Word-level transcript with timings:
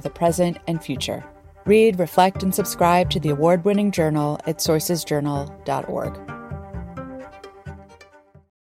the 0.00 0.10
present 0.10 0.58
and 0.66 0.82
future. 0.82 1.24
Read, 1.64 1.98
reflect, 1.98 2.42
and 2.42 2.54
subscribe 2.54 3.10
to 3.10 3.20
the 3.20 3.30
award 3.30 3.64
winning 3.64 3.90
journal 3.90 4.38
at 4.46 4.58
sourcesjournal.org. 4.58 6.32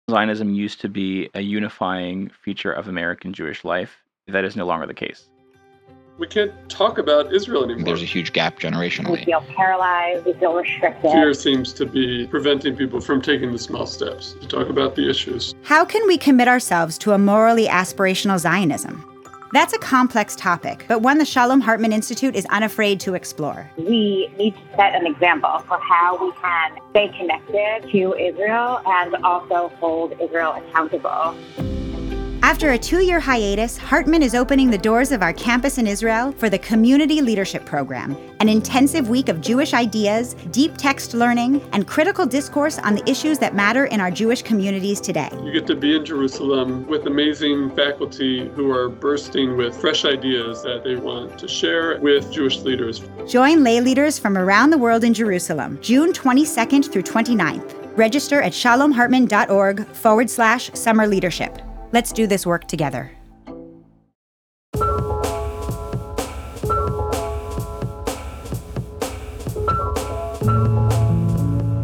Zionism 0.09 0.53
used 0.53 0.81
to 0.81 0.90
be 0.90 1.29
a 1.34 1.41
unifying 1.41 2.29
feature 2.43 2.71
of 2.71 2.88
American 2.88 3.34
Jewish 3.34 3.63
life. 3.63 3.98
That 4.27 4.43
is 4.43 4.55
no 4.55 4.66
longer 4.66 4.85
the 4.88 4.93
case. 4.93 5.29
We 6.17 6.27
can't 6.27 6.53
talk 6.70 6.98
about 6.98 7.34
Israel 7.34 7.65
anymore. 7.65 7.84
There's 7.84 8.02
a 8.02 8.05
huge 8.05 8.31
gap 8.31 8.59
generationally. 8.59 9.20
We 9.20 9.26
feel 9.26 9.43
paralyzed, 9.55 10.26
we 10.26 10.34
feel 10.34 10.54
restricted. 10.54 11.12
Fear 11.12 11.34
seems 11.34 11.73
to 11.73 11.85
be 11.85 12.26
preventing 12.27 12.76
people 12.76 13.02
from 13.02 13.21
taking 13.21 13.52
the 13.52 13.59
small 13.59 13.85
steps 13.85 14.34
to 14.40 14.48
talk 14.48 14.70
about 14.70 14.95
the 14.95 15.09
issues. 15.09 15.54
How 15.63 15.84
can 15.84 16.07
we 16.07 16.17
commit 16.17 16.48
ourselves 16.48 16.98
to 16.99 17.12
a 17.12 17.17
morally 17.17 17.67
aspirational 17.67 18.40
Zionism? 18.40 19.14
That's 19.52 19.73
a 19.73 19.77
complex 19.77 20.35
topic, 20.35 20.85
but 20.88 21.02
one 21.02 21.17
the 21.17 21.26
Shalom 21.26 21.62
Hartman 21.62 21.94
Institute 21.94 22.35
is 22.35 22.45
unafraid 22.48 22.99
to 23.02 23.13
explore. 23.13 23.70
We 23.77 24.30
need 24.38 24.55
to 24.55 24.62
set 24.76 24.95
an 24.95 25.05
example 25.05 25.60
for 25.68 25.79
how 25.79 26.18
we 26.20 26.32
can 26.34 26.77
stay 26.90 27.07
connected 27.18 27.90
to 27.91 28.15
Israel 28.15 28.82
and 28.85 29.15
also 29.24 29.70
hold 29.79 30.13
Israel 30.20 30.54
accountable. 30.54 31.35
After 32.46 32.74
a 32.74 32.77
two 32.77 33.04
year 33.04 33.20
hiatus, 33.20 33.76
Hartman 33.76 34.21
is 34.21 34.35
opening 34.35 34.70
the 34.70 34.77
doors 34.77 35.12
of 35.12 35.24
our 35.24 35.34
campus 35.34 35.79
in 35.79 35.88
Israel 35.88 36.32
for 36.34 36.48
the 36.48 36.60
Community 36.60 37.20
Leadership 37.20 37.65
Program, 37.65 38.15
an 38.40 38.48
intensive 38.48 39.10
week 39.10 39.29
of 39.29 39.41
Jewish 39.41 39.74
ideas, 39.74 40.35
deep 40.52 40.77
text 40.77 41.15
learning, 41.15 41.60
and 41.74 41.87
critical 41.87 42.24
discourse 42.24 42.77
on 42.77 42.93
the 42.93 43.10
issues 43.10 43.40
that 43.40 43.55
matter 43.55 43.85
in 43.85 43.99
our 43.99 44.12
Jewish 44.12 44.43
communities 44.43 45.02
today. 45.02 45.27
You 45.41 45.52
get 45.52 45.65
to 45.65 45.76
be 45.76 45.96
in 45.96 46.05
Jerusalem 46.05 46.85
with 46.85 47.07
amazing 47.07 47.76
faculty 47.76 48.48
who 48.49 48.70
are 48.70 48.90
bursting 48.90 49.57
with 49.57 49.76
fresh 49.76 50.05
ideas 50.05 50.62
that 50.62 50.84
they 50.84 50.98
want 50.98 51.40
to 51.40 51.48
share 51.48 51.99
with 51.99 52.32
Jewish 52.32 52.59
leaders. 52.59 53.02
Join 53.27 53.63
lay 53.63 53.82
leaders 53.82 54.20
from 54.20 54.37
around 54.37 54.70
the 54.70 54.77
world 54.77 55.04
in 55.04 55.15
Jerusalem, 55.15 55.80
June 55.82 56.13
22nd 56.13 56.91
through 56.91 57.02
29th. 57.02 57.98
Register 57.98 58.40
at 58.40 58.52
shalomhartman.org 58.52 59.87
forward 59.87 60.30
slash 60.30 60.70
summer 60.74 61.07
leadership. 61.07 61.65
Let's 61.91 62.11
do 62.11 62.27
this 62.27 62.45
work 62.45 62.67
together. 62.67 63.11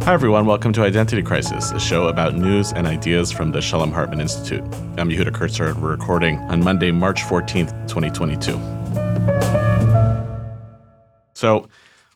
Hi, 0.04 0.14
everyone. 0.14 0.46
Welcome 0.48 0.74
to 0.74 0.82
Identity 0.84 1.22
Crisis, 1.22 1.72
a 1.72 1.80
show 1.80 2.08
about 2.08 2.36
news 2.36 2.74
and 2.74 2.88
ideas 2.88 3.32
from 3.32 3.52
the 3.52 3.62
Shalom 3.62 3.92
Hartman 3.92 4.20
Institute. 4.20 4.64
I'm 4.98 5.10
Yehuda 5.10 5.32
Kurtzer, 5.32 5.74
we're 5.80 5.92
recording 5.92 6.38
on 6.40 6.64
Monday, 6.64 6.92
March 6.92 7.22
14th, 7.22 7.72
2022. 7.88 8.60
So, 11.36 11.70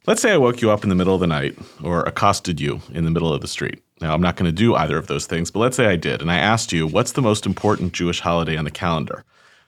let's 0.07 0.21
say 0.21 0.33
I 0.33 0.37
woke 0.37 0.61
you 0.61 0.71
up 0.71 0.83
in 0.83 0.89
the 0.89 0.95
middle 0.95 1.13
of 1.13 1.21
the 1.21 1.27
night 1.27 1.57
or 1.83 2.01
accosted 2.03 2.59
you 2.59 2.81
in 2.91 3.05
the 3.05 3.11
middle 3.11 3.31
of 3.31 3.41
the 3.41 3.47
street. 3.47 3.84
Now, 4.01 4.13
I'm 4.13 4.21
not 4.21 4.35
going 4.35 4.45
to 4.45 4.51
do 4.51 4.75
either 4.75 4.97
of 4.97 5.07
those 5.07 5.25
things, 5.25 5.51
but 5.51 5.59
let's 5.59 5.77
say 5.77 5.85
I 5.85 5.95
did, 5.95 6.21
and 6.21 6.29
I 6.29 6.37
asked 6.37 6.73
you, 6.73 6.85
what's 6.85 7.13
the 7.13 7.21
most 7.21 7.45
important 7.45 7.93
Jewish 7.93 8.19
holiday 8.19 8.57
on 8.57 8.65
the 8.65 8.71
calendar? 8.71 9.23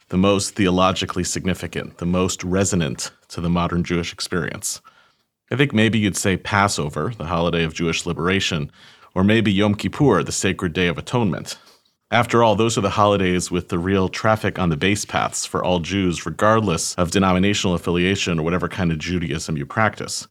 The 0.10 0.18
most 0.18 0.56
theologically 0.56 1.24
significant, 1.24 1.98
the 2.00 2.06
most 2.06 2.44
resonant 2.44 3.12
to 3.30 3.42
the 3.42 3.50
modern 3.50 3.84
Jewish 3.84 4.12
experience? 4.12 4.82
I 5.50 5.56
think 5.56 5.74
maybe 5.74 5.98
you'd 5.98 6.18
say 6.18 6.36
Passover, 6.36 7.14
the 7.18 7.26
holiday 7.26 7.64
of 7.64 7.74
Jewish 7.74 8.06
liberation, 8.06 8.70
or 9.16 9.24
maybe 9.24 9.52
Yom 9.52 9.76
Kippur, 9.76 10.24
the 10.24 10.32
sacred 10.34 10.74
day 10.74 10.88
of 10.88 10.98
atonement. 10.98 11.58
After 12.12 12.44
all, 12.44 12.56
those 12.56 12.78
are 12.78 12.82
the 12.82 12.92
holidays 12.92 13.50
with 13.50 13.70
the 13.70 13.80
real 13.80 14.10
traffic 14.10 14.60
on 14.60 14.70
the 14.70 14.78
base 14.78 15.06
paths 15.06 15.46
for 15.46 15.64
all 15.64 15.80
Jews, 15.80 16.26
regardless 16.26 16.96
of 16.96 17.12
denominational 17.12 17.76
affiliation 17.76 18.40
or 18.40 18.44
whatever 18.44 18.68
kind 18.68 18.92
of 18.92 18.98
Judaism 18.98 19.58
you 19.58 19.66
practice. 19.66 20.28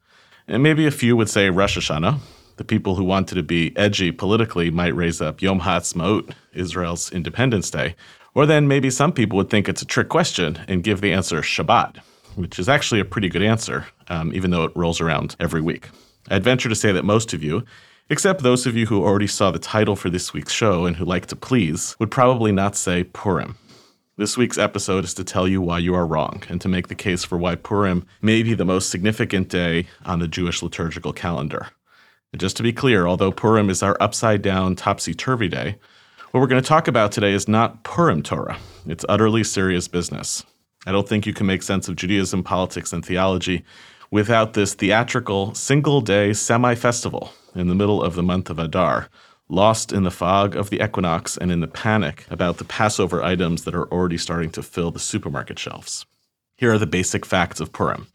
And 0.46 0.62
maybe 0.62 0.86
a 0.86 0.90
few 0.90 1.16
would 1.16 1.28
say 1.28 1.50
Rosh 1.50 1.76
Hashanah, 1.76 2.18
the 2.56 2.64
people 2.64 2.94
who 2.94 3.04
wanted 3.04 3.34
to 3.36 3.42
be 3.42 3.76
edgy 3.76 4.10
politically 4.10 4.70
might 4.70 4.94
raise 4.96 5.20
up 5.20 5.42
Yom 5.42 5.60
HaAtzmaut, 5.60 6.32
Israel's 6.54 7.12
Independence 7.12 7.70
Day. 7.70 7.94
Or 8.34 8.46
then 8.46 8.68
maybe 8.68 8.90
some 8.90 9.12
people 9.12 9.36
would 9.36 9.50
think 9.50 9.68
it's 9.68 9.82
a 9.82 9.86
trick 9.86 10.08
question 10.08 10.58
and 10.68 10.82
give 10.82 11.00
the 11.00 11.12
answer 11.12 11.40
Shabbat, 11.40 11.98
which 12.34 12.58
is 12.58 12.68
actually 12.68 13.00
a 13.00 13.04
pretty 13.04 13.28
good 13.28 13.42
answer, 13.42 13.86
um, 14.08 14.32
even 14.34 14.50
though 14.50 14.64
it 14.64 14.76
rolls 14.76 15.00
around 15.00 15.36
every 15.40 15.60
week. 15.60 15.88
I'd 16.28 16.44
venture 16.44 16.68
to 16.68 16.74
say 16.74 16.92
that 16.92 17.04
most 17.04 17.32
of 17.32 17.42
you, 17.42 17.64
except 18.10 18.42
those 18.42 18.66
of 18.66 18.76
you 18.76 18.86
who 18.86 19.02
already 19.02 19.26
saw 19.26 19.50
the 19.50 19.58
title 19.58 19.96
for 19.96 20.10
this 20.10 20.32
week's 20.32 20.52
show 20.52 20.86
and 20.86 20.96
who 20.96 21.04
like 21.04 21.26
to 21.26 21.36
please, 21.36 21.96
would 21.98 22.10
probably 22.10 22.52
not 22.52 22.76
say 22.76 23.04
Purim. 23.04 23.56
This 24.18 24.36
week's 24.36 24.58
episode 24.58 25.04
is 25.04 25.12
to 25.14 25.24
tell 25.24 25.46
you 25.46 25.60
why 25.60 25.78
you 25.78 25.94
are 25.94 26.06
wrong 26.06 26.42
and 26.48 26.58
to 26.62 26.68
make 26.68 26.88
the 26.88 26.94
case 26.94 27.22
for 27.22 27.36
why 27.36 27.54
Purim 27.54 28.06
may 28.22 28.42
be 28.42 28.54
the 28.54 28.64
most 28.64 28.88
significant 28.88 29.48
day 29.50 29.86
on 30.06 30.20
the 30.20 30.28
Jewish 30.28 30.62
liturgical 30.62 31.12
calendar. 31.12 31.68
And 32.36 32.40
just 32.42 32.58
to 32.58 32.62
be 32.62 32.74
clear, 32.74 33.06
although 33.06 33.32
Purim 33.32 33.70
is 33.70 33.82
our 33.82 33.96
upside 33.98 34.42
down, 34.42 34.76
topsy 34.76 35.14
turvy 35.14 35.48
day, 35.48 35.78
what 36.32 36.40
we're 36.40 36.46
going 36.46 36.62
to 36.62 36.68
talk 36.68 36.86
about 36.86 37.10
today 37.10 37.32
is 37.32 37.48
not 37.48 37.82
Purim 37.82 38.22
Torah. 38.22 38.58
It's 38.84 39.06
utterly 39.08 39.42
serious 39.42 39.88
business. 39.88 40.44
I 40.86 40.92
don't 40.92 41.08
think 41.08 41.24
you 41.24 41.32
can 41.32 41.46
make 41.46 41.62
sense 41.62 41.88
of 41.88 41.96
Judaism, 41.96 42.42
politics, 42.42 42.92
and 42.92 43.02
theology 43.02 43.64
without 44.10 44.52
this 44.52 44.74
theatrical, 44.74 45.54
single 45.54 46.02
day 46.02 46.34
semi 46.34 46.74
festival 46.74 47.32
in 47.54 47.68
the 47.68 47.74
middle 47.74 48.02
of 48.02 48.16
the 48.16 48.22
month 48.22 48.50
of 48.50 48.58
Adar, 48.58 49.08
lost 49.48 49.90
in 49.90 50.02
the 50.02 50.10
fog 50.10 50.54
of 50.54 50.68
the 50.68 50.84
equinox 50.84 51.38
and 51.38 51.50
in 51.50 51.60
the 51.60 51.66
panic 51.66 52.26
about 52.28 52.58
the 52.58 52.66
Passover 52.66 53.22
items 53.22 53.64
that 53.64 53.74
are 53.74 53.90
already 53.90 54.18
starting 54.18 54.50
to 54.50 54.62
fill 54.62 54.90
the 54.90 54.98
supermarket 54.98 55.58
shelves. 55.58 56.04
Here 56.58 56.74
are 56.74 56.78
the 56.78 56.86
basic 56.86 57.24
facts 57.24 57.60
of 57.60 57.72
Purim. 57.72 58.08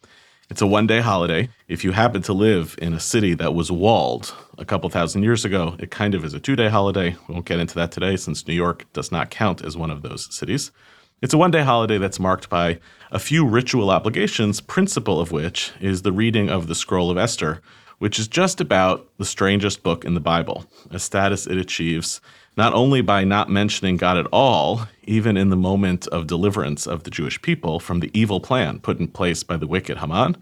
It's 0.51 0.61
a 0.61 0.67
one 0.67 0.85
day 0.85 0.99
holiday. 0.99 1.47
If 1.69 1.85
you 1.85 1.93
happen 1.93 2.21
to 2.23 2.33
live 2.33 2.75
in 2.81 2.93
a 2.93 2.99
city 2.99 3.33
that 3.35 3.55
was 3.55 3.71
walled 3.71 4.35
a 4.57 4.65
couple 4.65 4.89
thousand 4.89 5.23
years 5.23 5.45
ago, 5.45 5.77
it 5.79 5.91
kind 5.91 6.13
of 6.13 6.25
is 6.25 6.33
a 6.33 6.41
two 6.41 6.57
day 6.57 6.67
holiday. 6.67 7.15
We 7.29 7.33
won't 7.33 7.45
get 7.45 7.61
into 7.61 7.75
that 7.75 7.93
today 7.93 8.17
since 8.17 8.45
New 8.45 8.53
York 8.53 8.85
does 8.91 9.13
not 9.13 9.29
count 9.29 9.63
as 9.63 9.77
one 9.77 9.89
of 9.89 10.01
those 10.01 10.27
cities. 10.35 10.73
It's 11.21 11.33
a 11.33 11.37
one 11.37 11.51
day 11.51 11.63
holiday 11.63 11.97
that's 11.97 12.19
marked 12.19 12.49
by 12.49 12.81
a 13.11 13.17
few 13.17 13.45
ritual 13.45 13.89
obligations, 13.89 14.59
principal 14.59 15.21
of 15.21 15.31
which 15.31 15.71
is 15.79 16.01
the 16.01 16.11
reading 16.11 16.49
of 16.49 16.67
the 16.67 16.75
Scroll 16.75 17.09
of 17.09 17.17
Esther, 17.17 17.61
which 17.99 18.19
is 18.19 18.27
just 18.27 18.59
about 18.59 19.07
the 19.19 19.25
strangest 19.25 19.83
book 19.83 20.03
in 20.03 20.15
the 20.15 20.19
Bible, 20.19 20.65
a 20.89 20.99
status 20.99 21.47
it 21.47 21.57
achieves 21.57 22.19
not 22.57 22.73
only 22.73 23.01
by 23.01 23.23
not 23.23 23.49
mentioning 23.49 23.97
God 23.97 24.17
at 24.17 24.27
all, 24.31 24.87
even 25.03 25.37
in 25.37 25.49
the 25.49 25.55
moment 25.55 26.07
of 26.07 26.27
deliverance 26.27 26.85
of 26.85 27.03
the 27.03 27.11
Jewish 27.11 27.41
people 27.41 27.79
from 27.79 27.99
the 27.99 28.11
evil 28.13 28.39
plan 28.39 28.79
put 28.79 28.99
in 28.99 29.07
place 29.07 29.43
by 29.43 29.57
the 29.57 29.67
wicked 29.67 29.97
Haman, 29.97 30.37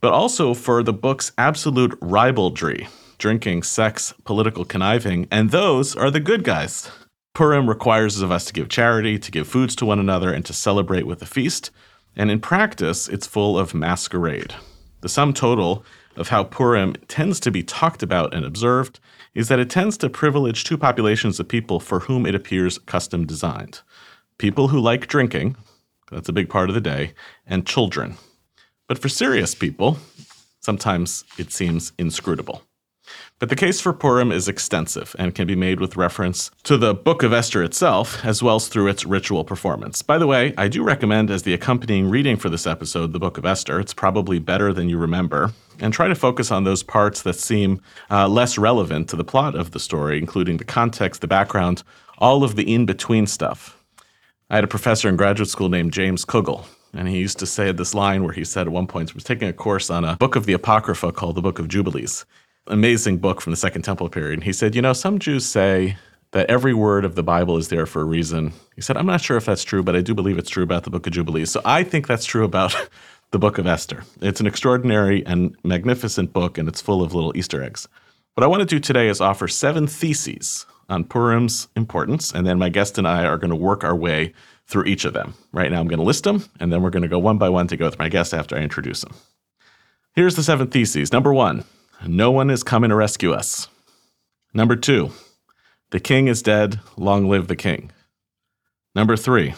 but 0.00 0.12
also 0.12 0.54
for 0.54 0.82
the 0.82 0.92
book's 0.92 1.32
absolute 1.38 1.96
ribaldry 2.00 2.88
drinking, 3.22 3.62
sex, 3.62 4.12
political 4.24 4.64
conniving, 4.64 5.28
and 5.30 5.52
those 5.52 5.94
are 5.94 6.10
the 6.10 6.18
good 6.18 6.42
guys. 6.42 6.90
Purim 7.34 7.68
requires 7.68 8.20
of 8.20 8.32
us 8.32 8.44
to 8.46 8.52
give 8.52 8.68
charity, 8.68 9.16
to 9.16 9.30
give 9.30 9.46
foods 9.46 9.76
to 9.76 9.86
one 9.86 10.00
another, 10.00 10.32
and 10.32 10.44
to 10.44 10.52
celebrate 10.52 11.06
with 11.06 11.22
a 11.22 11.26
feast. 11.26 11.70
And 12.16 12.32
in 12.32 12.40
practice, 12.40 13.06
it's 13.06 13.28
full 13.28 13.56
of 13.56 13.74
masquerade. 13.74 14.54
The 15.02 15.08
sum 15.08 15.32
total 15.32 15.84
of 16.16 16.30
how 16.30 16.42
Purim 16.42 16.94
tends 17.06 17.38
to 17.40 17.52
be 17.52 17.62
talked 17.62 18.02
about 18.02 18.34
and 18.34 18.44
observed 18.44 18.98
is 19.34 19.48
that 19.48 19.58
it 19.58 19.70
tends 19.70 19.96
to 19.98 20.10
privilege 20.10 20.64
two 20.64 20.76
populations 20.76 21.40
of 21.40 21.48
people 21.48 21.80
for 21.80 22.00
whom 22.00 22.26
it 22.26 22.34
appears 22.34 22.78
custom 22.78 23.26
designed 23.26 23.80
people 24.42 24.68
who 24.68 24.80
like 24.80 25.06
drinking, 25.06 25.54
that's 26.10 26.28
a 26.28 26.32
big 26.32 26.48
part 26.48 26.68
of 26.68 26.74
the 26.74 26.80
day, 26.80 27.12
and 27.46 27.64
children. 27.64 28.16
But 28.88 28.98
for 28.98 29.08
serious 29.08 29.54
people, 29.54 29.98
sometimes 30.58 31.24
it 31.38 31.52
seems 31.52 31.92
inscrutable. 31.96 32.62
But 33.38 33.50
the 33.50 33.56
case 33.56 33.80
for 33.80 33.92
Purim 33.92 34.32
is 34.32 34.48
extensive 34.48 35.14
and 35.16 35.34
can 35.34 35.46
be 35.46 35.54
made 35.54 35.78
with 35.78 35.96
reference 35.96 36.50
to 36.64 36.76
the 36.76 36.92
Book 36.92 37.22
of 37.22 37.32
Esther 37.32 37.62
itself, 37.62 38.24
as 38.24 38.42
well 38.42 38.56
as 38.56 38.66
through 38.66 38.88
its 38.88 39.04
ritual 39.04 39.44
performance. 39.44 40.02
By 40.02 40.18
the 40.18 40.26
way, 40.26 40.54
I 40.58 40.66
do 40.66 40.82
recommend 40.82 41.30
as 41.30 41.44
the 41.44 41.54
accompanying 41.54 42.10
reading 42.10 42.36
for 42.36 42.48
this 42.48 42.66
episode, 42.66 43.12
the 43.12 43.20
Book 43.20 43.38
of 43.38 43.44
Esther. 43.46 43.78
It's 43.78 43.94
probably 43.94 44.40
better 44.40 44.72
than 44.72 44.88
you 44.88 44.98
remember. 44.98 45.52
And 45.80 45.92
try 45.92 46.08
to 46.08 46.14
focus 46.14 46.50
on 46.50 46.64
those 46.64 46.82
parts 46.82 47.22
that 47.22 47.34
seem 47.34 47.80
uh, 48.10 48.28
less 48.28 48.58
relevant 48.58 49.08
to 49.10 49.16
the 49.16 49.24
plot 49.24 49.54
of 49.54 49.72
the 49.72 49.80
story, 49.80 50.18
including 50.18 50.58
the 50.58 50.64
context, 50.64 51.20
the 51.20 51.26
background, 51.26 51.82
all 52.18 52.44
of 52.44 52.56
the 52.56 52.72
in 52.72 52.86
between 52.86 53.26
stuff. 53.26 53.82
I 54.50 54.56
had 54.56 54.64
a 54.64 54.68
professor 54.68 55.08
in 55.08 55.16
graduate 55.16 55.48
school 55.48 55.68
named 55.68 55.92
James 55.92 56.24
Kugel, 56.24 56.66
And 56.92 57.08
he 57.08 57.18
used 57.18 57.38
to 57.38 57.46
say 57.46 57.72
this 57.72 57.94
line 57.94 58.22
where 58.22 58.34
he 58.34 58.44
said 58.44 58.66
at 58.66 58.72
one 58.72 58.86
point, 58.86 59.10
he 59.10 59.14
was 59.14 59.24
taking 59.24 59.48
a 59.48 59.52
course 59.52 59.88
on 59.88 60.04
a 60.04 60.16
book 60.16 60.36
of 60.36 60.46
the 60.46 60.52
Apocrypha 60.52 61.10
called 61.12 61.36
the 61.36 61.42
Book 61.42 61.58
of 61.58 61.68
Jubilees, 61.68 62.26
amazing 62.66 63.16
book 63.16 63.40
from 63.40 63.52
the 63.52 63.56
Second 63.56 63.82
Temple 63.82 64.08
period. 64.10 64.34
And 64.34 64.44
he 64.44 64.52
said, 64.52 64.74
You 64.74 64.82
know, 64.82 64.92
some 64.92 65.18
Jews 65.18 65.46
say 65.46 65.96
that 66.32 66.50
every 66.50 66.74
word 66.74 67.04
of 67.04 67.14
the 67.14 67.22
Bible 67.22 67.56
is 67.56 67.68
there 67.68 67.86
for 67.86 68.02
a 68.02 68.04
reason. 68.04 68.52
He 68.74 68.82
said, 68.82 68.96
I'm 68.96 69.06
not 69.06 69.20
sure 69.20 69.36
if 69.36 69.46
that's 69.46 69.64
true, 69.64 69.82
but 69.82 69.96
I 69.96 70.00
do 70.00 70.14
believe 70.14 70.38
it's 70.38 70.50
true 70.50 70.62
about 70.62 70.84
the 70.84 70.90
book 70.90 71.06
of 71.06 71.12
Jubilees. 71.12 71.50
So 71.50 71.60
I 71.64 71.82
think 71.82 72.06
that's 72.06 72.24
true 72.24 72.44
about 72.44 72.74
the 73.32 73.38
book 73.38 73.58
of 73.58 73.66
Esther. 73.66 74.04
It's 74.20 74.40
an 74.40 74.46
extraordinary 74.46 75.24
and 75.26 75.56
magnificent 75.64 76.32
book, 76.32 76.58
and 76.58 76.68
it's 76.68 76.82
full 76.82 77.02
of 77.02 77.14
little 77.14 77.36
Easter 77.36 77.62
eggs. 77.62 77.88
What 78.34 78.44
I 78.44 78.46
want 78.46 78.60
to 78.60 78.66
do 78.66 78.78
today 78.78 79.08
is 79.08 79.20
offer 79.20 79.48
seven 79.48 79.86
theses 79.86 80.66
on 80.88 81.04
Purim's 81.04 81.68
importance, 81.74 82.30
and 82.32 82.46
then 82.46 82.58
my 82.58 82.68
guest 82.68 82.98
and 82.98 83.08
I 83.08 83.24
are 83.24 83.38
going 83.38 83.50
to 83.50 83.56
work 83.56 83.84
our 83.84 83.96
way 83.96 84.34
through 84.66 84.84
each 84.84 85.06
of 85.06 85.14
them. 85.14 85.34
Right 85.50 85.70
now, 85.70 85.80
I'm 85.80 85.88
going 85.88 85.98
to 85.98 86.04
list 86.04 86.24
them, 86.24 86.44
and 86.60 86.70
then 86.70 86.82
we're 86.82 86.90
going 86.90 87.02
to 87.02 87.08
go 87.08 87.18
one 87.18 87.38
by 87.38 87.48
one 87.48 87.66
to 87.68 87.76
go 87.76 87.86
with 87.86 87.98
my 87.98 88.10
guest 88.10 88.34
after 88.34 88.54
I 88.54 88.60
introduce 88.60 89.02
him. 89.02 89.14
Here's 90.14 90.36
the 90.36 90.42
seven 90.42 90.68
theses. 90.68 91.10
Number 91.10 91.32
one, 91.32 91.64
no 92.06 92.30
one 92.30 92.50
is 92.50 92.62
coming 92.62 92.90
to 92.90 92.96
rescue 92.96 93.32
us. 93.32 93.68
Number 94.52 94.76
two, 94.76 95.10
the 95.90 96.00
king 96.00 96.28
is 96.28 96.42
dead, 96.42 96.80
long 96.98 97.28
live 97.30 97.48
the 97.48 97.56
king. 97.56 97.90
Number 98.94 99.16
three, 99.16 99.54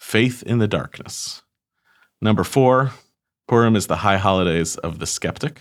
faith 0.00 0.42
in 0.42 0.58
the 0.58 0.66
darkness. 0.66 1.42
Number 2.20 2.42
four, 2.42 2.90
Purim 3.46 3.76
is 3.76 3.86
the 3.86 3.96
high 3.96 4.16
holidays 4.16 4.76
of 4.76 4.98
the 4.98 5.06
skeptic. 5.06 5.60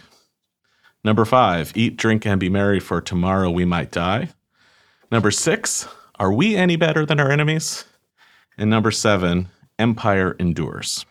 Number 1.03 1.25
five, 1.25 1.73
eat, 1.75 1.97
drink, 1.97 2.25
and 2.25 2.39
be 2.39 2.49
merry, 2.49 2.79
for 2.79 3.01
tomorrow 3.01 3.51
we 3.51 3.65
might 3.65 3.91
die. 3.91 4.29
Number 5.11 5.31
six, 5.31 5.87
are 6.17 6.31
we 6.31 6.55
any 6.55 6.77
better 6.77 7.05
than 7.05 7.19
our 7.19 7.29
enemies? 7.29 7.83
And 8.57 8.69
number 8.69 8.89
seven, 8.89 9.49
empire 9.77 10.35
endures. 10.39 11.05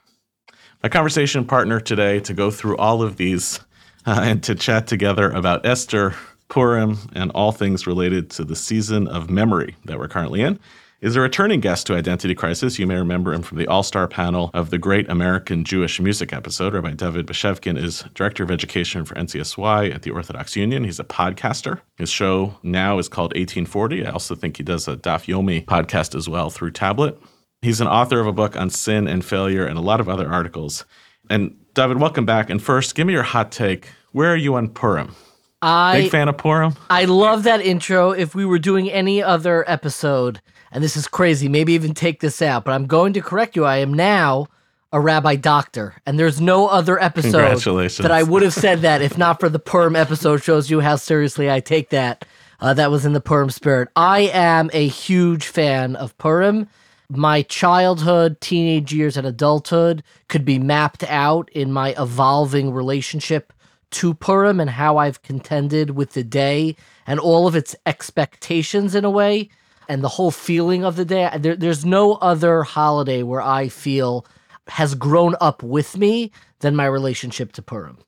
My 0.82 0.88
conversation 0.88 1.44
partner 1.44 1.78
today 1.78 2.20
to 2.20 2.32
go 2.32 2.50
through 2.50 2.78
all 2.78 3.02
of 3.02 3.16
these 3.16 3.60
uh, 4.06 4.20
and 4.22 4.42
to 4.44 4.54
chat 4.54 4.86
together 4.86 5.30
about 5.30 5.66
Esther, 5.66 6.14
Purim, 6.48 6.98
and 7.14 7.30
all 7.32 7.52
things 7.52 7.86
related 7.86 8.30
to 8.30 8.44
the 8.44 8.56
season 8.56 9.06
of 9.08 9.28
memory 9.28 9.76
that 9.84 9.98
we're 9.98 10.08
currently 10.08 10.40
in 10.40 10.58
is 11.02 11.16
a 11.16 11.20
returning 11.20 11.58
guest 11.58 11.88
to 11.88 11.96
Identity 11.96 12.32
Crisis. 12.32 12.78
You 12.78 12.86
may 12.86 12.94
remember 12.94 13.34
him 13.34 13.42
from 13.42 13.58
the 13.58 13.66
all 13.66 13.82
star 13.82 14.06
panel 14.06 14.50
of 14.54 14.70
the 14.70 14.78
Great 14.78 15.10
American 15.10 15.64
Jewish 15.64 16.00
Music 16.00 16.32
episode. 16.32 16.74
Rabbi 16.74 16.92
David 16.92 17.26
Bashevkin 17.26 17.76
is 17.76 18.04
Director 18.14 18.44
of 18.44 18.52
Education 18.52 19.04
for 19.04 19.16
NCSY 19.16 19.92
at 19.92 20.02
the 20.02 20.12
Orthodox 20.12 20.54
Union. 20.54 20.84
He's 20.84 21.00
a 21.00 21.04
podcaster. 21.04 21.80
His 21.96 22.08
show 22.08 22.54
now 22.62 22.98
is 22.98 23.08
called 23.08 23.34
18Forty. 23.34 24.06
I 24.06 24.10
also 24.10 24.36
think 24.36 24.56
he 24.56 24.62
does 24.62 24.86
a 24.86 24.96
Daf 24.96 25.26
Yomi 25.26 25.64
podcast 25.64 26.14
as 26.14 26.28
well 26.28 26.50
through 26.50 26.70
tablet. 26.70 27.20
He's 27.62 27.80
an 27.80 27.88
author 27.88 28.20
of 28.20 28.28
a 28.28 28.32
book 28.32 28.56
on 28.56 28.70
sin 28.70 29.08
and 29.08 29.24
failure 29.24 29.66
and 29.66 29.76
a 29.76 29.82
lot 29.82 30.00
of 30.00 30.08
other 30.08 30.28
articles. 30.28 30.84
And 31.28 31.56
David, 31.74 31.98
welcome 31.98 32.26
back. 32.26 32.48
And 32.48 32.62
first, 32.62 32.94
give 32.94 33.08
me 33.08 33.12
your 33.12 33.22
hot 33.24 33.50
take. 33.50 33.88
Where 34.12 34.32
are 34.32 34.36
you 34.36 34.54
on 34.54 34.68
Purim? 34.68 35.14
I 35.62 36.02
Big 36.02 36.10
fan 36.10 36.28
of 36.28 36.38
Purim? 36.38 36.74
I 36.90 37.04
love 37.06 37.44
that 37.44 37.60
intro. 37.60 38.10
If 38.10 38.34
we 38.34 38.44
were 38.44 38.58
doing 38.58 38.90
any 38.90 39.22
other 39.22 39.64
episode, 39.68 40.40
and 40.72 40.82
this 40.82 40.96
is 40.96 41.06
crazy, 41.06 41.48
maybe 41.48 41.74
even 41.74 41.94
take 41.94 42.20
this 42.20 42.40
out, 42.40 42.64
but 42.64 42.72
I'm 42.72 42.86
going 42.86 43.12
to 43.12 43.20
correct 43.20 43.54
you. 43.54 43.64
I 43.64 43.76
am 43.76 43.92
now 43.92 44.48
a 44.90 45.00
rabbi 45.00 45.36
doctor, 45.36 45.94
and 46.06 46.18
there's 46.18 46.40
no 46.40 46.66
other 46.66 47.00
episode 47.02 47.58
that 48.02 48.10
I 48.10 48.22
would 48.22 48.42
have 48.42 48.54
said 48.54 48.80
that 48.80 49.02
if 49.02 49.16
not 49.16 49.38
for 49.38 49.48
the 49.48 49.58
Purim 49.58 49.94
episode. 49.94 50.42
Shows 50.42 50.70
you 50.70 50.80
how 50.80 50.96
seriously 50.96 51.50
I 51.50 51.60
take 51.60 51.90
that. 51.90 52.24
Uh, 52.58 52.72
that 52.74 52.90
was 52.90 53.04
in 53.04 53.12
the 53.12 53.20
Purim 53.20 53.50
spirit. 53.50 53.88
I 53.96 54.30
am 54.32 54.70
a 54.72 54.86
huge 54.86 55.46
fan 55.46 55.96
of 55.96 56.16
Purim. 56.18 56.68
My 57.08 57.42
childhood, 57.42 58.40
teenage 58.40 58.92
years, 58.92 59.16
and 59.16 59.26
adulthood 59.26 60.02
could 60.28 60.44
be 60.44 60.58
mapped 60.58 61.04
out 61.04 61.50
in 61.50 61.72
my 61.72 61.94
evolving 61.98 62.72
relationship 62.72 63.52
to 63.90 64.14
Purim 64.14 64.60
and 64.60 64.70
how 64.70 64.96
I've 64.96 65.22
contended 65.22 65.90
with 65.90 66.12
the 66.12 66.24
day 66.24 66.76
and 67.06 67.20
all 67.20 67.46
of 67.46 67.56
its 67.56 67.76
expectations 67.84 68.94
in 68.94 69.04
a 69.04 69.10
way 69.10 69.50
and 69.88 70.02
the 70.02 70.08
whole 70.08 70.30
feeling 70.30 70.84
of 70.84 70.96
the 70.96 71.04
day. 71.04 71.30
There, 71.38 71.56
there's 71.56 71.84
no 71.84 72.14
other 72.14 72.62
holiday 72.62 73.22
where 73.22 73.42
I 73.42 73.68
feel 73.68 74.26
has 74.68 74.94
grown 74.94 75.34
up 75.40 75.62
with 75.62 75.96
me 75.96 76.30
than 76.60 76.76
my 76.76 76.86
relationship 76.86 77.52
to 77.52 77.62
Purim. 77.62 77.98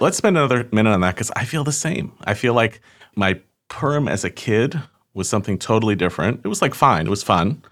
Let's 0.00 0.16
spend 0.16 0.36
another 0.36 0.68
minute 0.72 0.90
on 0.90 1.00
that 1.00 1.14
because 1.14 1.30
I 1.36 1.44
feel 1.44 1.64
the 1.64 1.72
same. 1.72 2.12
I 2.24 2.34
feel 2.34 2.54
like 2.54 2.80
my 3.14 3.40
Purim 3.68 4.08
as 4.08 4.24
a 4.24 4.30
kid 4.30 4.80
was 5.12 5.28
something 5.28 5.58
totally 5.58 5.94
different. 5.94 6.40
It 6.44 6.48
was 6.48 6.62
like 6.62 6.74
fine, 6.74 7.06
it 7.06 7.10
was 7.10 7.22
fun. 7.22 7.62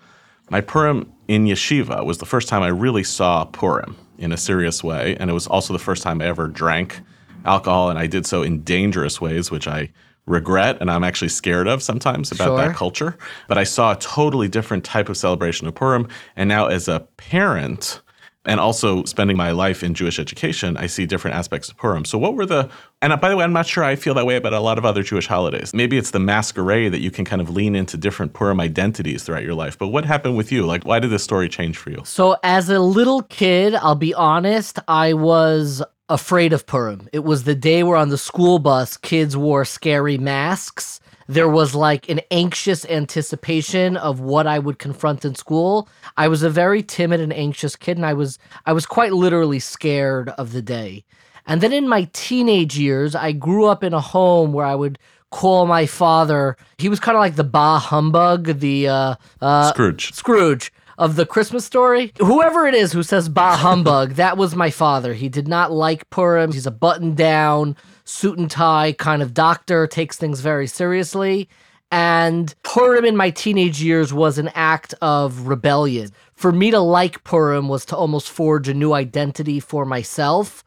My 0.50 0.60
Purim 0.60 1.12
in 1.28 1.46
yeshiva 1.46 2.04
was 2.04 2.18
the 2.18 2.26
first 2.26 2.48
time 2.48 2.62
I 2.62 2.68
really 2.68 3.04
saw 3.04 3.44
Purim 3.44 3.96
in 4.18 4.32
a 4.32 4.36
serious 4.36 4.82
way. 4.84 5.16
And 5.18 5.30
it 5.30 5.32
was 5.32 5.46
also 5.46 5.72
the 5.72 5.78
first 5.78 6.02
time 6.02 6.20
I 6.20 6.26
ever 6.26 6.48
drank 6.48 7.00
alcohol. 7.44 7.90
And 7.90 7.98
I 7.98 8.06
did 8.06 8.26
so 8.26 8.42
in 8.42 8.62
dangerous 8.62 9.20
ways, 9.20 9.50
which 9.50 9.66
I 9.66 9.90
regret 10.26 10.78
and 10.80 10.90
I'm 10.90 11.04
actually 11.04 11.28
scared 11.28 11.68
of 11.68 11.82
sometimes 11.82 12.32
about 12.32 12.48
Sure. 12.48 12.58
that 12.58 12.76
culture. 12.76 13.16
But 13.48 13.58
I 13.58 13.64
saw 13.64 13.92
a 13.92 13.96
totally 13.96 14.48
different 14.48 14.84
type 14.84 15.08
of 15.08 15.16
celebration 15.16 15.66
of 15.66 15.74
Purim. 15.74 16.08
And 16.36 16.48
now, 16.48 16.66
as 16.66 16.88
a 16.88 17.00
parent, 17.16 18.00
and 18.46 18.60
also 18.60 19.04
spending 19.04 19.36
my 19.36 19.50
life 19.50 19.82
in 19.82 19.92
Jewish 19.92 20.18
education, 20.18 20.76
I 20.76 20.86
see 20.86 21.04
different 21.04 21.36
aspects 21.36 21.68
of 21.68 21.76
Purim. 21.76 22.04
So, 22.04 22.16
what 22.16 22.34
were 22.34 22.46
the, 22.46 22.70
and 23.02 23.20
by 23.20 23.28
the 23.28 23.36
way, 23.36 23.44
I'm 23.44 23.52
not 23.52 23.66
sure 23.66 23.82
I 23.84 23.96
feel 23.96 24.14
that 24.14 24.24
way 24.24 24.36
about 24.36 24.52
a 24.52 24.60
lot 24.60 24.78
of 24.78 24.84
other 24.84 25.02
Jewish 25.02 25.26
holidays. 25.26 25.74
Maybe 25.74 25.98
it's 25.98 26.12
the 26.12 26.20
masquerade 26.20 26.92
that 26.92 27.00
you 27.00 27.10
can 27.10 27.24
kind 27.24 27.42
of 27.42 27.50
lean 27.50 27.74
into 27.74 27.96
different 27.96 28.32
Purim 28.32 28.60
identities 28.60 29.24
throughout 29.24 29.42
your 29.42 29.54
life. 29.54 29.76
But 29.78 29.88
what 29.88 30.04
happened 30.04 30.36
with 30.36 30.52
you? 30.52 30.64
Like, 30.64 30.84
why 30.84 31.00
did 31.00 31.10
this 31.10 31.24
story 31.24 31.48
change 31.48 31.76
for 31.76 31.90
you? 31.90 32.02
So, 32.04 32.36
as 32.44 32.70
a 32.70 32.78
little 32.78 33.22
kid, 33.22 33.74
I'll 33.74 33.94
be 33.96 34.14
honest, 34.14 34.78
I 34.86 35.12
was 35.14 35.82
afraid 36.08 36.52
of 36.52 36.66
Purim. 36.66 37.08
It 37.12 37.24
was 37.24 37.44
the 37.44 37.54
day 37.54 37.82
where 37.82 37.96
on 37.96 38.10
the 38.10 38.18
school 38.18 38.58
bus, 38.58 38.96
kids 38.96 39.36
wore 39.36 39.64
scary 39.64 40.18
masks. 40.18 41.00
There 41.28 41.48
was 41.48 41.74
like 41.74 42.08
an 42.08 42.20
anxious 42.30 42.84
anticipation 42.84 43.96
of 43.96 44.20
what 44.20 44.46
I 44.46 44.60
would 44.60 44.78
confront 44.78 45.24
in 45.24 45.34
school. 45.34 45.88
I 46.16 46.28
was 46.28 46.44
a 46.44 46.50
very 46.50 46.82
timid 46.82 47.20
and 47.20 47.32
anxious 47.32 47.74
kid, 47.74 47.96
and 47.96 48.06
I 48.06 48.14
was 48.14 48.38
I 48.64 48.72
was 48.72 48.86
quite 48.86 49.12
literally 49.12 49.58
scared 49.58 50.28
of 50.30 50.52
the 50.52 50.62
day. 50.62 51.04
And 51.46 51.60
then 51.60 51.72
in 51.72 51.88
my 51.88 52.08
teenage 52.12 52.78
years, 52.78 53.14
I 53.14 53.32
grew 53.32 53.66
up 53.66 53.82
in 53.82 53.92
a 53.92 54.00
home 54.00 54.52
where 54.52 54.66
I 54.66 54.74
would 54.74 54.98
call 55.30 55.66
my 55.66 55.86
father. 55.86 56.56
He 56.78 56.88
was 56.88 57.00
kind 57.00 57.16
of 57.16 57.20
like 57.20 57.36
the 57.36 57.44
bah 57.44 57.80
humbug, 57.80 58.60
the 58.60 58.88
uh, 58.88 59.14
uh, 59.40 59.72
Scrooge. 59.72 60.12
Scrooge 60.12 60.72
of 60.98 61.16
the 61.16 61.26
Christmas 61.26 61.64
story. 61.64 62.12
Whoever 62.18 62.66
it 62.66 62.74
is 62.74 62.92
who 62.92 63.02
says 63.02 63.28
bah 63.28 63.56
humbug, 63.56 64.12
that 64.12 64.36
was 64.36 64.54
my 64.54 64.70
father. 64.70 65.14
He 65.14 65.28
did 65.28 65.48
not 65.48 65.72
like 65.72 66.08
Purim. 66.10 66.52
He's 66.52 66.66
a 66.66 66.70
button 66.70 67.14
down, 67.14 67.76
suit 68.04 68.38
and 68.38 68.50
tie 68.50 68.92
kind 68.92 69.22
of 69.22 69.34
doctor, 69.34 69.86
takes 69.86 70.16
things 70.16 70.40
very 70.40 70.66
seriously. 70.66 71.48
And 71.92 72.54
Purim 72.62 73.04
in 73.04 73.16
my 73.16 73.30
teenage 73.30 73.80
years 73.80 74.12
was 74.12 74.38
an 74.38 74.50
act 74.54 74.94
of 75.00 75.46
rebellion. 75.46 76.10
For 76.34 76.50
me 76.50 76.70
to 76.70 76.80
like 76.80 77.22
Purim 77.24 77.68
was 77.68 77.84
to 77.86 77.96
almost 77.96 78.28
forge 78.28 78.68
a 78.68 78.74
new 78.74 78.92
identity 78.92 79.60
for 79.60 79.84
myself. 79.84 80.64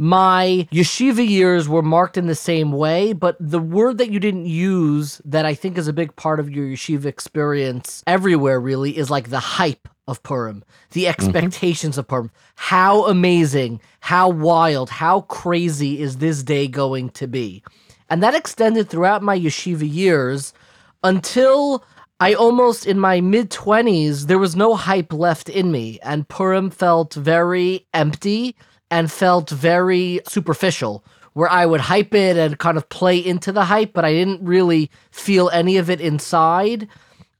My 0.00 0.68
yeshiva 0.70 1.28
years 1.28 1.68
were 1.68 1.82
marked 1.82 2.16
in 2.16 2.28
the 2.28 2.36
same 2.36 2.70
way, 2.70 3.12
but 3.12 3.36
the 3.40 3.58
word 3.58 3.98
that 3.98 4.12
you 4.12 4.20
didn't 4.20 4.46
use 4.46 5.20
that 5.24 5.44
I 5.44 5.54
think 5.54 5.76
is 5.76 5.88
a 5.88 5.92
big 5.92 6.14
part 6.14 6.38
of 6.38 6.48
your 6.48 6.66
yeshiva 6.66 7.06
experience 7.06 8.04
everywhere 8.06 8.60
really 8.60 8.96
is 8.96 9.10
like 9.10 9.30
the 9.30 9.40
hype 9.40 9.88
of 10.06 10.22
Purim, 10.22 10.62
the 10.92 11.04
mm-hmm. 11.04 11.10
expectations 11.10 11.98
of 11.98 12.06
Purim. 12.06 12.30
How 12.54 13.06
amazing, 13.06 13.80
how 13.98 14.28
wild, 14.28 14.88
how 14.88 15.22
crazy 15.22 16.00
is 16.00 16.18
this 16.18 16.44
day 16.44 16.68
going 16.68 17.10
to 17.10 17.26
be? 17.26 17.64
And 18.08 18.22
that 18.22 18.36
extended 18.36 18.88
throughout 18.88 19.24
my 19.24 19.36
yeshiva 19.36 19.92
years 19.92 20.54
until 21.02 21.84
I 22.20 22.34
almost 22.34 22.86
in 22.86 23.00
my 23.00 23.20
mid 23.20 23.50
20s, 23.50 24.28
there 24.28 24.38
was 24.38 24.54
no 24.54 24.76
hype 24.76 25.12
left 25.12 25.48
in 25.48 25.72
me, 25.72 25.98
and 26.04 26.28
Purim 26.28 26.70
felt 26.70 27.14
very 27.14 27.86
empty 27.92 28.54
and 28.90 29.10
felt 29.10 29.50
very 29.50 30.20
superficial, 30.26 31.04
where 31.34 31.50
I 31.50 31.66
would 31.66 31.80
hype 31.80 32.14
it 32.14 32.36
and 32.36 32.58
kind 32.58 32.76
of 32.76 32.88
play 32.88 33.18
into 33.18 33.52
the 33.52 33.64
hype, 33.64 33.92
but 33.92 34.04
I 34.04 34.12
didn't 34.12 34.44
really 34.44 34.90
feel 35.10 35.50
any 35.50 35.76
of 35.76 35.90
it 35.90 36.00
inside 36.00 36.88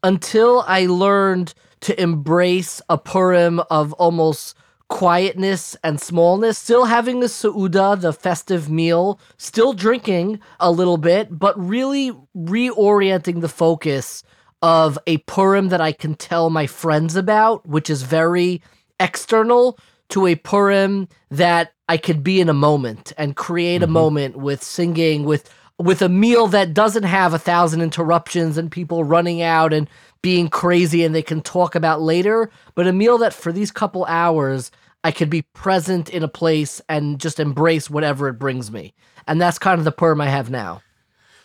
until 0.03 0.65
I 0.67 0.87
learned 0.87 1.55
to 1.81 2.01
embrace 2.01 2.81
a 2.89 2.99
Purim 2.99 3.61
of 3.71 3.93
almost 3.95 4.57
quietness 4.89 5.77
and 5.85 6.01
smallness, 6.01 6.59
still 6.59 6.87
having 6.87 7.21
the 7.21 7.27
Seudah, 7.27 8.01
the 8.01 8.13
festive 8.13 8.71
meal, 8.71 9.21
still 9.37 9.73
drinking 9.73 10.41
a 10.61 10.71
little 10.71 10.97
bit, 10.97 11.39
but 11.39 11.59
really 11.59 12.13
reorienting 12.37 13.41
the 13.41 13.49
focus 13.49 14.23
of 14.63 14.99
a 15.07 15.19
Purim 15.19 15.69
that 15.69 15.81
I 15.81 15.93
can 15.93 16.15
tell 16.15 16.51
my 16.51 16.67
friends 16.67 17.17
about, 17.17 17.67
which 17.67 17.91
is 17.91 18.03
very 18.03 18.63
external, 18.99 19.79
to 20.11 20.27
a 20.27 20.35
Purim 20.35 21.09
that 21.31 21.73
I 21.89 21.97
could 21.97 22.23
be 22.23 22.41
in 22.41 22.49
a 22.49 22.55
moment 22.55 23.13
and 23.17 23.37
create 23.37 23.83
a 23.83 23.87
mm-hmm. 23.87 23.93
moment 23.93 24.37
with 24.37 24.63
singing, 24.63 25.25
with 25.25 25.53
with 25.81 26.03
a 26.03 26.09
meal 26.09 26.49
that 26.49 26.75
doesn't 26.75 27.05
have 27.05 27.33
a 27.33 27.39
thousand 27.39 27.83
interruptions 27.83 28.59
and 28.59 28.71
people 28.71 29.05
running 29.05 29.43
out 29.43 29.73
and 29.73 29.89
being 30.23 30.49
crazy 30.49 31.05
and 31.05 31.15
they 31.15 31.23
can 31.23 31.41
talk 31.41 31.77
about 31.77 32.03
later, 32.03 32.51
but 32.75 32.89
a 32.89 32.93
meal 32.93 33.17
that 33.19 33.33
for 33.33 33.53
these 33.53 33.71
couple 33.71 34.05
hours 34.07 34.73
I 35.05 35.13
could 35.13 35.31
be 35.31 35.43
present 35.43 36.09
in 36.11 36.23
a 36.23 36.29
place 36.29 36.81
and 36.89 37.21
just 37.21 37.39
embrace 37.39 37.89
whatever 37.89 38.29
it 38.29 38.35
brings 38.35 38.73
me. 38.73 38.95
And 39.27 39.41
that's 39.41 39.59
kind 39.59 39.79
of 39.79 39.85
the 39.85 39.93
Purim 39.93 40.21
I 40.21 40.29
have 40.29 40.51
now. 40.51 40.83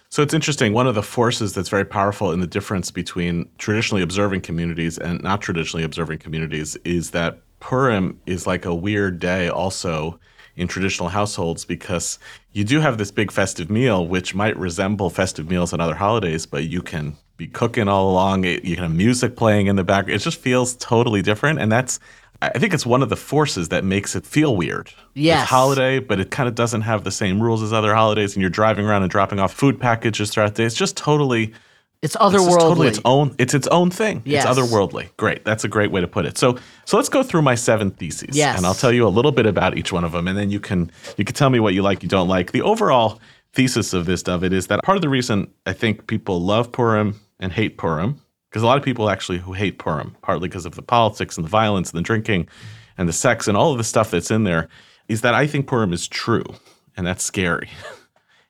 So 0.09 0.21
it's 0.21 0.33
interesting. 0.33 0.73
One 0.73 0.87
of 0.87 0.95
the 0.95 1.03
forces 1.03 1.53
that's 1.53 1.69
very 1.69 1.85
powerful 1.85 2.31
in 2.31 2.39
the 2.39 2.47
difference 2.47 2.91
between 2.91 3.49
traditionally 3.57 4.03
observing 4.03 4.41
communities 4.41 4.97
and 4.97 5.21
not 5.23 5.41
traditionally 5.41 5.83
observing 5.83 6.19
communities 6.19 6.75
is 6.83 7.11
that 7.11 7.41
Purim 7.63 8.19
is 8.25 8.45
like 8.45 8.65
a 8.65 8.75
weird 8.75 9.21
day 9.21 9.47
also 9.47 10.19
in 10.57 10.67
traditional 10.67 11.07
households 11.07 11.63
because 11.63 12.19
you 12.51 12.65
do 12.65 12.81
have 12.81 12.97
this 12.97 13.09
big 13.09 13.31
festive 13.31 13.69
meal, 13.69 14.05
which 14.05 14.35
might 14.35 14.57
resemble 14.57 15.09
festive 15.09 15.49
meals 15.49 15.71
on 15.71 15.79
other 15.79 15.95
holidays, 15.95 16.45
but 16.45 16.65
you 16.65 16.81
can 16.81 17.15
be 17.37 17.47
cooking 17.47 17.87
all 17.87 18.11
along. 18.11 18.43
You 18.43 18.59
can 18.75 18.83
have 18.83 18.93
music 18.93 19.37
playing 19.37 19.67
in 19.67 19.77
the 19.77 19.83
background. 19.85 20.19
It 20.19 20.23
just 20.23 20.41
feels 20.41 20.75
totally 20.75 21.21
different. 21.21 21.57
And 21.59 21.71
that's 21.71 22.01
I 22.41 22.59
think 22.59 22.73
it's 22.73 22.85
one 22.85 23.01
of 23.01 23.07
the 23.07 23.15
forces 23.15 23.69
that 23.69 23.85
makes 23.85 24.13
it 24.13 24.25
feel 24.25 24.57
weird. 24.57 24.91
Yes. 25.13 25.43
It's 25.43 25.49
holiday, 25.49 25.99
but 25.99 26.19
it 26.19 26.31
kind 26.31 26.49
of 26.49 26.55
doesn't 26.55 26.81
have 26.81 27.05
the 27.05 27.11
same 27.11 27.41
rules 27.41 27.63
as 27.63 27.71
other 27.71 27.95
holidays, 27.95 28.35
and 28.35 28.41
you're 28.41 28.49
driving 28.49 28.85
around 28.85 29.03
and 29.03 29.09
dropping 29.09 29.39
off 29.39 29.53
food 29.53 29.79
packages 29.79 30.31
throughout 30.31 30.55
the 30.55 30.63
day. 30.63 30.65
It's 30.65 30.75
just 30.75 30.97
totally 30.97 31.53
It's 32.03 32.15
it's 32.15 32.23
otherworldly. 32.23 32.45
just 32.45 32.59
totally 32.59 32.87
its 32.89 32.99
own 33.05 33.35
it's 33.39 33.53
its 33.53 33.67
own 33.67 33.89
thing. 33.89 34.21
Yes. 34.25 34.45
It's 34.45 34.59
otherworldly. 34.59 35.15
Great. 35.17 35.45
That's 35.45 35.63
a 35.63 35.69
great 35.69 35.89
way 35.89 36.01
to 36.01 36.07
put 36.07 36.25
it. 36.25 36.37
So 36.37 36.57
so 36.85 36.97
let's 36.97 37.09
go 37.09 37.23
through 37.23 37.43
my 37.43 37.55
seven 37.55 37.91
theses. 37.91 38.35
Yes. 38.35 38.57
And 38.57 38.65
I'll 38.65 38.73
tell 38.73 38.91
you 38.91 39.07
a 39.07 39.09
little 39.09 39.31
bit 39.31 39.45
about 39.45 39.77
each 39.77 39.91
one 39.93 40.03
of 40.03 40.11
them, 40.11 40.27
and 40.27 40.37
then 40.37 40.51
you 40.51 40.59
can 40.59 40.91
you 41.17 41.23
can 41.23 41.33
tell 41.33 41.49
me 41.49 41.59
what 41.59 41.73
you 41.73 41.81
like, 41.81 42.03
you 42.03 42.09
don't 42.09 42.27
like. 42.27 42.51
The 42.51 42.61
overall 42.61 43.21
thesis 43.53 43.93
of 43.93 44.05
this 44.05 44.23
of 44.23 44.43
it 44.43 44.51
is 44.51 44.67
that 44.67 44.83
part 44.83 44.97
of 44.97 45.01
the 45.01 45.09
reason 45.09 45.47
I 45.65 45.73
think 45.73 46.07
people 46.07 46.41
love 46.41 46.71
Purim 46.71 47.19
and 47.39 47.53
hate 47.53 47.77
Purim, 47.77 48.19
because 48.49 48.63
a 48.63 48.65
lot 48.65 48.77
of 48.77 48.83
people 48.83 49.09
actually 49.09 49.37
who 49.39 49.53
hate 49.53 49.79
Purim, 49.79 50.15
partly 50.21 50.49
because 50.49 50.65
of 50.65 50.75
the 50.75 50.81
politics 50.81 51.37
and 51.37 51.45
the 51.45 51.49
violence 51.49 51.91
and 51.91 51.97
the 51.97 52.03
drinking 52.03 52.47
and 52.97 53.07
the 53.07 53.13
sex 53.13 53.47
and 53.47 53.55
all 53.55 53.71
of 53.71 53.77
the 53.77 53.83
stuff 53.83 54.11
that's 54.11 54.29
in 54.29 54.43
there, 54.43 54.67
is 55.07 55.21
that 55.21 55.33
I 55.33 55.47
think 55.47 55.67
Purim 55.67 55.93
is 55.93 56.07
true. 56.07 56.45
And 56.95 57.07
that's 57.07 57.23
scary. 57.23 57.69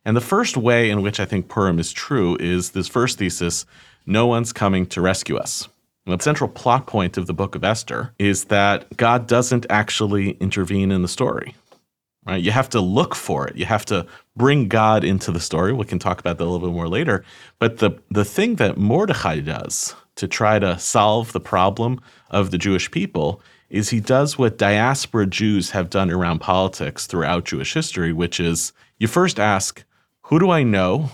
And 0.05 0.17
the 0.17 0.21
first 0.21 0.57
way 0.57 0.89
in 0.89 1.01
which 1.01 1.19
I 1.19 1.25
think 1.25 1.47
Purim 1.47 1.79
is 1.79 1.93
true 1.93 2.37
is 2.39 2.71
this 2.71 2.87
first 2.87 3.17
thesis 3.17 3.65
no 4.05 4.27
one's 4.27 4.51
coming 4.51 4.85
to 4.87 5.01
rescue 5.01 5.37
us. 5.37 5.69
The 6.05 6.19
central 6.19 6.49
plot 6.49 6.87
point 6.87 7.17
of 7.17 7.27
the 7.27 7.33
book 7.33 7.55
of 7.55 7.63
Esther 7.63 8.13
is 8.19 8.45
that 8.45 8.97
God 8.97 9.27
doesn't 9.27 9.65
actually 9.69 10.31
intervene 10.41 10.91
in 10.91 11.01
the 11.01 11.07
story. 11.07 11.55
Right? 12.25 12.43
You 12.43 12.51
have 12.51 12.69
to 12.69 12.81
look 12.81 13.15
for 13.15 13.47
it. 13.47 13.55
You 13.55 13.65
have 13.65 13.85
to 13.85 14.05
bring 14.35 14.67
God 14.67 15.03
into 15.03 15.31
the 15.31 15.39
story. 15.39 15.71
We 15.73 15.85
can 15.85 15.99
talk 15.99 16.19
about 16.19 16.37
that 16.37 16.43
a 16.43 16.49
little 16.49 16.67
bit 16.67 16.73
more 16.73 16.87
later. 16.87 17.23
But 17.59 17.77
the, 17.77 17.91
the 18.09 18.25
thing 18.25 18.55
that 18.55 18.77
Mordecai 18.77 19.39
does 19.39 19.95
to 20.15 20.27
try 20.27 20.59
to 20.59 20.77
solve 20.79 21.31
the 21.31 21.39
problem 21.39 21.99
of 22.29 22.51
the 22.51 22.57
Jewish 22.57 22.91
people 22.91 23.41
is 23.69 23.89
he 23.89 23.99
does 23.99 24.37
what 24.37 24.57
diaspora 24.57 25.25
Jews 25.25 25.71
have 25.71 25.89
done 25.89 26.11
around 26.11 26.39
politics 26.39 27.07
throughout 27.07 27.45
Jewish 27.45 27.73
history, 27.73 28.13
which 28.13 28.39
is 28.39 28.71
you 28.99 29.07
first 29.07 29.39
ask, 29.39 29.83
who 30.23 30.39
do 30.39 30.49
I 30.49 30.63
know? 30.63 31.11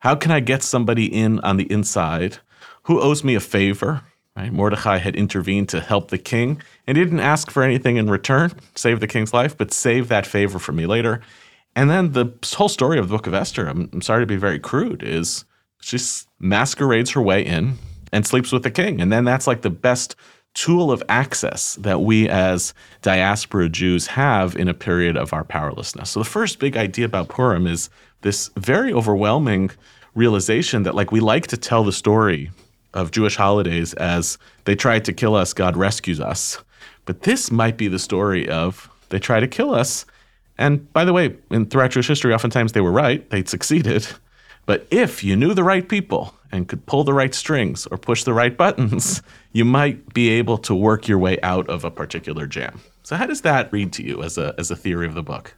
How 0.00 0.14
can 0.14 0.30
I 0.30 0.40
get 0.40 0.62
somebody 0.62 1.06
in 1.06 1.40
on 1.40 1.56
the 1.56 1.70
inside? 1.72 2.38
Who 2.84 3.00
owes 3.00 3.24
me 3.24 3.34
a 3.34 3.40
favor? 3.40 4.02
Right? 4.36 4.52
Mordecai 4.52 4.98
had 4.98 5.16
intervened 5.16 5.68
to 5.70 5.80
help 5.80 6.10
the 6.10 6.18
king 6.18 6.62
and 6.86 6.96
he 6.96 7.04
didn't 7.04 7.20
ask 7.20 7.50
for 7.50 7.62
anything 7.62 7.96
in 7.96 8.08
return, 8.08 8.52
save 8.76 9.00
the 9.00 9.08
king's 9.08 9.34
life, 9.34 9.56
but 9.56 9.72
save 9.72 10.08
that 10.08 10.26
favor 10.26 10.58
for 10.58 10.72
me 10.72 10.86
later. 10.86 11.20
And 11.74 11.90
then 11.90 12.12
the 12.12 12.32
whole 12.54 12.68
story 12.68 12.98
of 12.98 13.08
the 13.08 13.14
book 13.14 13.26
of 13.26 13.34
Esther, 13.34 13.68
I'm, 13.68 13.88
I'm 13.92 14.02
sorry 14.02 14.22
to 14.22 14.26
be 14.26 14.36
very 14.36 14.58
crude, 14.58 15.02
is 15.02 15.44
she 15.80 15.98
masquerades 16.38 17.10
her 17.10 17.22
way 17.22 17.44
in 17.44 17.78
and 18.12 18.26
sleeps 18.26 18.52
with 18.52 18.62
the 18.62 18.70
king. 18.70 19.00
And 19.00 19.12
then 19.12 19.24
that's 19.24 19.46
like 19.46 19.62
the 19.62 19.70
best 19.70 20.16
tool 20.58 20.90
of 20.90 21.00
access 21.08 21.76
that 21.76 22.00
we 22.00 22.28
as 22.28 22.74
diaspora 23.02 23.68
Jews 23.68 24.08
have 24.08 24.56
in 24.56 24.66
a 24.66 24.74
period 24.74 25.16
of 25.16 25.32
our 25.32 25.44
powerlessness. 25.44 26.10
So 26.10 26.20
the 26.20 26.28
first 26.28 26.58
big 26.58 26.76
idea 26.76 27.04
about 27.04 27.28
Purim 27.28 27.68
is 27.68 27.90
this 28.22 28.50
very 28.56 28.92
overwhelming 28.92 29.70
realization 30.16 30.82
that 30.82 30.96
like 30.96 31.12
we 31.12 31.20
like 31.20 31.46
to 31.46 31.56
tell 31.56 31.84
the 31.84 31.92
story 31.92 32.50
of 32.92 33.12
Jewish 33.12 33.36
holidays 33.36 33.94
as 33.94 34.36
they 34.64 34.74
tried 34.74 35.04
to 35.04 35.12
kill 35.12 35.36
us, 35.36 35.52
God 35.52 35.76
rescues 35.76 36.20
us. 36.20 36.58
But 37.04 37.22
this 37.22 37.52
might 37.52 37.76
be 37.76 37.86
the 37.86 38.00
story 38.00 38.48
of 38.48 38.90
they 39.10 39.20
try 39.20 39.38
to 39.38 39.46
kill 39.46 39.72
us. 39.72 40.06
And 40.58 40.92
by 40.92 41.04
the 41.04 41.12
way, 41.12 41.36
in 41.52 41.66
throughout 41.66 41.92
Jewish 41.92 42.08
history, 42.08 42.34
oftentimes 42.34 42.72
they 42.72 42.80
were 42.80 42.90
right, 42.90 43.28
they'd 43.30 43.48
succeeded. 43.48 44.08
But 44.66 44.88
if 44.90 45.22
you 45.22 45.36
knew 45.36 45.54
the 45.54 45.62
right 45.62 45.88
people 45.88 46.34
and 46.52 46.68
could 46.68 46.86
pull 46.86 47.04
the 47.04 47.12
right 47.12 47.34
strings 47.34 47.86
or 47.86 47.98
push 47.98 48.24
the 48.24 48.32
right 48.32 48.56
buttons, 48.56 49.22
you 49.52 49.64
might 49.64 50.12
be 50.14 50.30
able 50.30 50.58
to 50.58 50.74
work 50.74 51.08
your 51.08 51.18
way 51.18 51.40
out 51.42 51.68
of 51.68 51.84
a 51.84 51.90
particular 51.90 52.46
jam. 52.46 52.80
So 53.02 53.16
how 53.16 53.26
does 53.26 53.42
that 53.42 53.72
read 53.72 53.92
to 53.94 54.02
you 54.02 54.22
as 54.22 54.38
a 54.38 54.54
as 54.58 54.70
a 54.70 54.76
theory 54.76 55.06
of 55.06 55.14
the 55.14 55.22
book? 55.22 55.54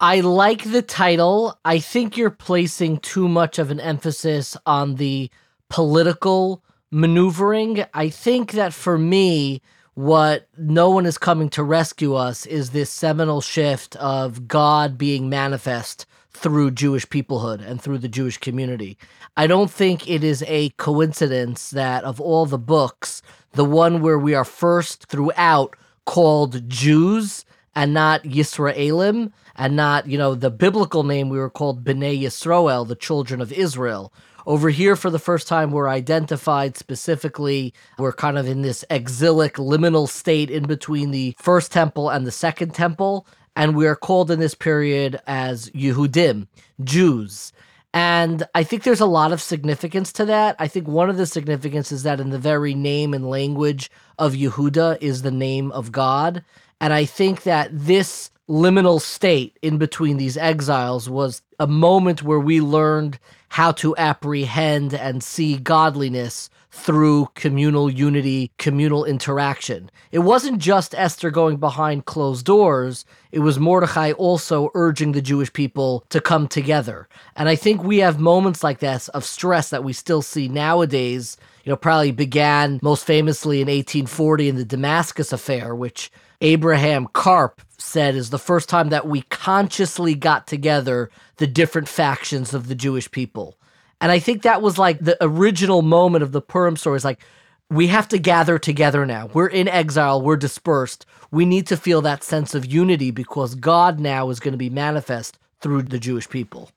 I 0.00 0.20
like 0.20 0.64
the 0.64 0.82
title. 0.82 1.58
I 1.64 1.78
think 1.78 2.16
you're 2.16 2.30
placing 2.30 2.98
too 2.98 3.28
much 3.28 3.58
of 3.58 3.70
an 3.70 3.78
emphasis 3.78 4.56
on 4.66 4.96
the 4.96 5.30
political 5.70 6.62
maneuvering. 6.90 7.84
I 7.94 8.08
think 8.08 8.52
that 8.52 8.74
for 8.74 8.98
me, 8.98 9.62
what 9.94 10.48
no 10.56 10.90
one 10.90 11.06
is 11.06 11.18
coming 11.18 11.48
to 11.50 11.62
rescue 11.62 12.14
us 12.14 12.46
is 12.46 12.70
this 12.70 12.90
seminal 12.90 13.40
shift 13.40 13.94
of 13.96 14.48
God 14.48 14.98
being 14.98 15.28
manifest 15.28 16.06
through 16.42 16.72
Jewish 16.72 17.06
peoplehood 17.06 17.64
and 17.64 17.80
through 17.80 17.98
the 17.98 18.08
Jewish 18.08 18.36
community. 18.36 18.98
I 19.36 19.46
don't 19.46 19.70
think 19.70 20.08
it 20.08 20.24
is 20.24 20.44
a 20.46 20.70
coincidence 20.70 21.70
that 21.70 22.04
of 22.04 22.20
all 22.20 22.46
the 22.46 22.58
books, 22.58 23.22
the 23.52 23.64
one 23.64 24.02
where 24.02 24.18
we 24.18 24.34
are 24.34 24.44
first 24.44 25.06
throughout 25.06 25.76
called 26.04 26.68
Jews 26.68 27.44
and 27.74 27.94
not 27.94 28.24
Yisraelim 28.24 29.32
and 29.54 29.76
not, 29.76 30.06
you 30.06 30.18
know, 30.18 30.34
the 30.34 30.50
biblical 30.50 31.04
name 31.04 31.28
we 31.28 31.38
were 31.38 31.50
called 31.50 31.84
Bnei 31.84 32.20
Yisrael, 32.20 32.86
the 32.86 32.96
children 32.96 33.40
of 33.40 33.52
Israel. 33.52 34.12
Over 34.44 34.70
here, 34.70 34.96
for 34.96 35.08
the 35.08 35.20
first 35.20 35.46
time, 35.46 35.70
we're 35.70 35.88
identified 35.88 36.76
specifically. 36.76 37.72
We're 37.96 38.12
kind 38.12 38.36
of 38.36 38.48
in 38.48 38.62
this 38.62 38.84
exilic 38.90 39.54
liminal 39.54 40.08
state 40.08 40.50
in 40.50 40.64
between 40.64 41.12
the 41.12 41.36
first 41.38 41.70
temple 41.70 42.10
and 42.10 42.26
the 42.26 42.32
second 42.32 42.74
temple. 42.74 43.26
And 43.54 43.76
we 43.76 43.86
are 43.86 43.96
called 43.96 44.30
in 44.30 44.40
this 44.40 44.54
period 44.54 45.20
as 45.26 45.68
Yehudim, 45.70 46.46
Jews. 46.82 47.52
And 47.94 48.44
I 48.54 48.62
think 48.62 48.82
there's 48.82 49.00
a 49.00 49.06
lot 49.06 49.32
of 49.32 49.42
significance 49.42 50.12
to 50.14 50.24
that. 50.24 50.56
I 50.58 50.68
think 50.68 50.88
one 50.88 51.10
of 51.10 51.18
the 51.18 51.26
significance 51.26 51.92
is 51.92 52.04
that 52.04 52.20
in 52.20 52.30
the 52.30 52.38
very 52.38 52.74
name 52.74 53.12
and 53.12 53.28
language 53.28 53.90
of 54.18 54.32
Yehuda 54.32 54.98
is 55.02 55.22
the 55.22 55.30
name 55.30 55.70
of 55.72 55.92
God. 55.92 56.42
And 56.80 56.92
I 56.92 57.04
think 57.04 57.42
that 57.42 57.68
this 57.70 58.30
liminal 58.48 59.00
state 59.00 59.58
in 59.62 59.78
between 59.78 60.16
these 60.16 60.36
exiles 60.36 61.08
was 61.08 61.42
a 61.60 61.66
moment 61.66 62.22
where 62.22 62.40
we 62.40 62.60
learned 62.60 63.18
how 63.50 63.72
to 63.72 63.94
apprehend 63.96 64.94
and 64.94 65.22
see 65.22 65.58
godliness 65.58 66.48
through 66.72 67.28
communal 67.34 67.90
unity, 67.90 68.50
communal 68.58 69.04
interaction. 69.04 69.90
It 70.10 70.20
wasn't 70.20 70.58
just 70.58 70.94
Esther 70.94 71.30
going 71.30 71.58
behind 71.58 72.06
closed 72.06 72.46
doors, 72.46 73.04
it 73.30 73.40
was 73.40 73.58
Mordecai 73.58 74.12
also 74.12 74.70
urging 74.74 75.12
the 75.12 75.22
Jewish 75.22 75.52
people 75.52 76.04
to 76.08 76.20
come 76.20 76.48
together. 76.48 77.08
And 77.36 77.48
I 77.48 77.56
think 77.56 77.82
we 77.82 77.98
have 77.98 78.18
moments 78.18 78.64
like 78.64 78.78
this 78.78 79.08
of 79.08 79.24
stress 79.24 79.68
that 79.68 79.84
we 79.84 79.92
still 79.92 80.22
see 80.22 80.48
nowadays. 80.48 81.36
You 81.64 81.70
know, 81.70 81.76
probably 81.76 82.10
began 82.10 82.80
most 82.82 83.04
famously 83.04 83.60
in 83.60 83.68
1840 83.68 84.48
in 84.48 84.56
the 84.56 84.64
Damascus 84.64 85.32
affair, 85.32 85.74
which 85.74 86.10
Abraham 86.40 87.06
Karp 87.12 87.62
said 87.78 88.14
is 88.16 88.30
the 88.30 88.38
first 88.38 88.68
time 88.68 88.88
that 88.88 89.06
we 89.06 89.22
consciously 89.22 90.14
got 90.14 90.46
together 90.46 91.10
the 91.36 91.46
different 91.46 91.88
factions 91.88 92.54
of 92.54 92.68
the 92.68 92.74
Jewish 92.74 93.10
people. 93.10 93.56
And 94.02 94.10
I 94.10 94.18
think 94.18 94.42
that 94.42 94.60
was 94.60 94.76
like 94.78 94.98
the 94.98 95.16
original 95.20 95.80
moment 95.80 96.24
of 96.24 96.32
the 96.32 96.42
Purim 96.42 96.76
story. 96.76 96.96
Is 96.96 97.04
like, 97.04 97.22
we 97.70 97.86
have 97.86 98.08
to 98.08 98.18
gather 98.18 98.58
together 98.58 99.06
now. 99.06 99.30
We're 99.32 99.46
in 99.46 99.68
exile, 99.68 100.20
we're 100.20 100.36
dispersed. 100.36 101.06
We 101.30 101.46
need 101.46 101.68
to 101.68 101.76
feel 101.76 102.02
that 102.02 102.22
sense 102.22 102.54
of 102.54 102.66
unity 102.66 103.12
because 103.12 103.54
God 103.54 104.00
now 104.00 104.28
is 104.28 104.40
going 104.40 104.52
to 104.52 104.58
be 104.58 104.68
manifest 104.68 105.38
through 105.60 105.84
the 105.84 105.98
Jewish 105.98 106.28
people. 106.28 106.70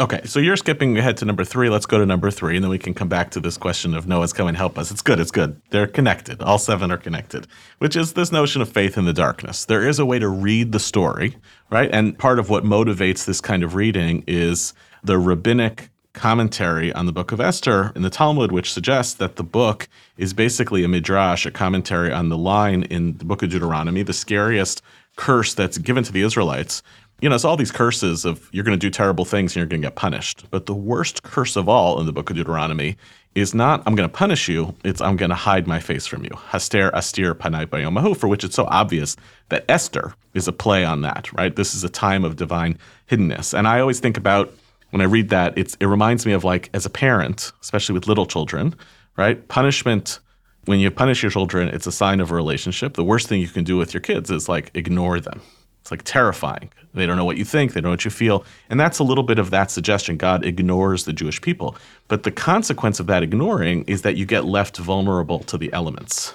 Okay, 0.00 0.22
so 0.24 0.40
you're 0.40 0.56
skipping 0.56 0.96
ahead 0.96 1.18
to 1.18 1.26
number 1.26 1.44
three. 1.44 1.68
Let's 1.68 1.84
go 1.84 1.98
to 1.98 2.06
number 2.06 2.30
three, 2.30 2.56
and 2.56 2.64
then 2.64 2.70
we 2.70 2.78
can 2.78 2.94
come 2.94 3.08
back 3.08 3.30
to 3.32 3.40
this 3.40 3.58
question 3.58 3.92
of 3.94 4.06
Noah's 4.06 4.32
come 4.32 4.48
and 4.48 4.56
help 4.56 4.78
us. 4.78 4.90
It's 4.90 5.02
good, 5.02 5.20
it's 5.20 5.30
good. 5.30 5.60
They're 5.70 5.86
connected. 5.86 6.42
All 6.42 6.58
seven 6.58 6.90
are 6.90 6.96
connected, 6.96 7.46
which 7.78 7.94
is 7.94 8.14
this 8.14 8.32
notion 8.32 8.62
of 8.62 8.70
faith 8.70 8.96
in 8.96 9.04
the 9.04 9.12
darkness. 9.12 9.66
There 9.66 9.86
is 9.86 9.98
a 9.98 10.06
way 10.06 10.18
to 10.18 10.28
read 10.28 10.72
the 10.72 10.80
story, 10.80 11.36
right? 11.70 11.90
And 11.92 12.18
part 12.18 12.38
of 12.38 12.48
what 12.48 12.64
motivates 12.64 13.26
this 13.26 13.40
kind 13.40 13.62
of 13.62 13.74
reading 13.74 14.24
is 14.26 14.72
the 15.04 15.18
rabbinic 15.18 15.90
commentary 16.12 16.92
on 16.92 17.06
the 17.06 17.12
book 17.12 17.32
of 17.32 17.40
Esther 17.40 17.92
in 17.94 18.02
the 18.02 18.10
Talmud, 18.10 18.52
which 18.52 18.72
suggests 18.72 19.14
that 19.14 19.36
the 19.36 19.42
book 19.42 19.88
is 20.16 20.34
basically 20.34 20.84
a 20.84 20.88
midrash, 20.88 21.46
a 21.46 21.50
commentary 21.50 22.12
on 22.12 22.28
the 22.28 22.38
line 22.38 22.82
in 22.84 23.16
the 23.18 23.24
book 23.24 23.42
of 23.42 23.50
Deuteronomy, 23.50 24.02
the 24.02 24.12
scariest 24.12 24.82
curse 25.16 25.54
that's 25.54 25.78
given 25.78 26.04
to 26.04 26.12
the 26.12 26.22
Israelites 26.22 26.82
you 27.22 27.28
know, 27.28 27.36
it's 27.36 27.44
all 27.44 27.56
these 27.56 27.70
curses 27.70 28.24
of 28.24 28.48
you're 28.52 28.64
going 28.64 28.78
to 28.78 28.86
do 28.86 28.90
terrible 28.90 29.24
things 29.24 29.52
and 29.52 29.60
you're 29.60 29.66
going 29.66 29.80
to 29.80 29.86
get 29.86 29.94
punished. 29.94 30.44
But 30.50 30.66
the 30.66 30.74
worst 30.74 31.22
curse 31.22 31.54
of 31.54 31.68
all 31.68 32.00
in 32.00 32.06
the 32.06 32.12
book 32.12 32.28
of 32.28 32.36
Deuteronomy 32.36 32.96
is 33.36 33.54
not 33.54 33.80
I'm 33.86 33.94
going 33.94 34.08
to 34.08 34.14
punish 34.14 34.48
you, 34.48 34.74
it's 34.84 35.00
I'm 35.00 35.16
going 35.16 35.30
to 35.30 35.36
hide 35.36 35.68
my 35.68 35.78
face 35.78 36.04
from 36.04 36.24
you. 36.24 36.30
Haster 36.30 36.90
astir 36.92 37.32
panai 37.34 37.64
bayomahu, 37.66 38.16
for 38.16 38.26
which 38.26 38.42
it's 38.42 38.56
so 38.56 38.66
obvious 38.66 39.16
that 39.50 39.64
Esther 39.68 40.14
is 40.34 40.48
a 40.48 40.52
play 40.52 40.84
on 40.84 41.02
that, 41.02 41.32
right? 41.32 41.54
This 41.54 41.76
is 41.76 41.84
a 41.84 41.88
time 41.88 42.24
of 42.24 42.34
divine 42.34 42.76
hiddenness. 43.08 43.56
And 43.56 43.68
I 43.68 43.78
always 43.78 44.00
think 44.00 44.16
about 44.16 44.52
when 44.92 45.00
I 45.00 45.04
read 45.04 45.30
that, 45.30 45.56
it's 45.58 45.76
it 45.80 45.86
reminds 45.86 46.24
me 46.24 46.32
of 46.32 46.44
like 46.44 46.70
as 46.72 46.86
a 46.86 46.90
parent, 46.90 47.52
especially 47.60 47.94
with 47.94 48.06
little 48.06 48.26
children, 48.26 48.74
right? 49.16 49.46
Punishment 49.48 50.20
when 50.66 50.78
you 50.78 50.90
punish 50.90 51.22
your 51.22 51.30
children, 51.30 51.68
it's 51.68 51.86
a 51.86 51.92
sign 51.92 52.20
of 52.20 52.30
a 52.30 52.34
relationship. 52.34 52.94
The 52.94 53.04
worst 53.04 53.28
thing 53.28 53.40
you 53.40 53.48
can 53.48 53.64
do 53.64 53.76
with 53.76 53.92
your 53.92 54.00
kids 54.00 54.30
is 54.30 54.48
like 54.48 54.70
ignore 54.74 55.18
them. 55.18 55.40
It's 55.80 55.90
like 55.90 56.02
terrifying. 56.04 56.70
They 56.94 57.06
don't 57.06 57.16
know 57.16 57.24
what 57.24 57.38
you 57.38 57.44
think, 57.44 57.72
they 57.72 57.80
don't 57.80 57.88
know 57.88 57.94
what 57.94 58.04
you 58.04 58.10
feel. 58.10 58.44
And 58.70 58.78
that's 58.78 59.00
a 59.00 59.04
little 59.04 59.24
bit 59.24 59.38
of 59.38 59.50
that 59.50 59.70
suggestion. 59.70 60.16
God 60.16 60.44
ignores 60.44 61.04
the 61.04 61.12
Jewish 61.12 61.40
people. 61.40 61.74
But 62.06 62.22
the 62.22 62.30
consequence 62.30 63.00
of 63.00 63.06
that 63.08 63.22
ignoring 63.22 63.84
is 63.84 64.02
that 64.02 64.16
you 64.16 64.24
get 64.24 64.44
left 64.44 64.76
vulnerable 64.76 65.40
to 65.40 65.58
the 65.58 65.72
elements. 65.72 66.34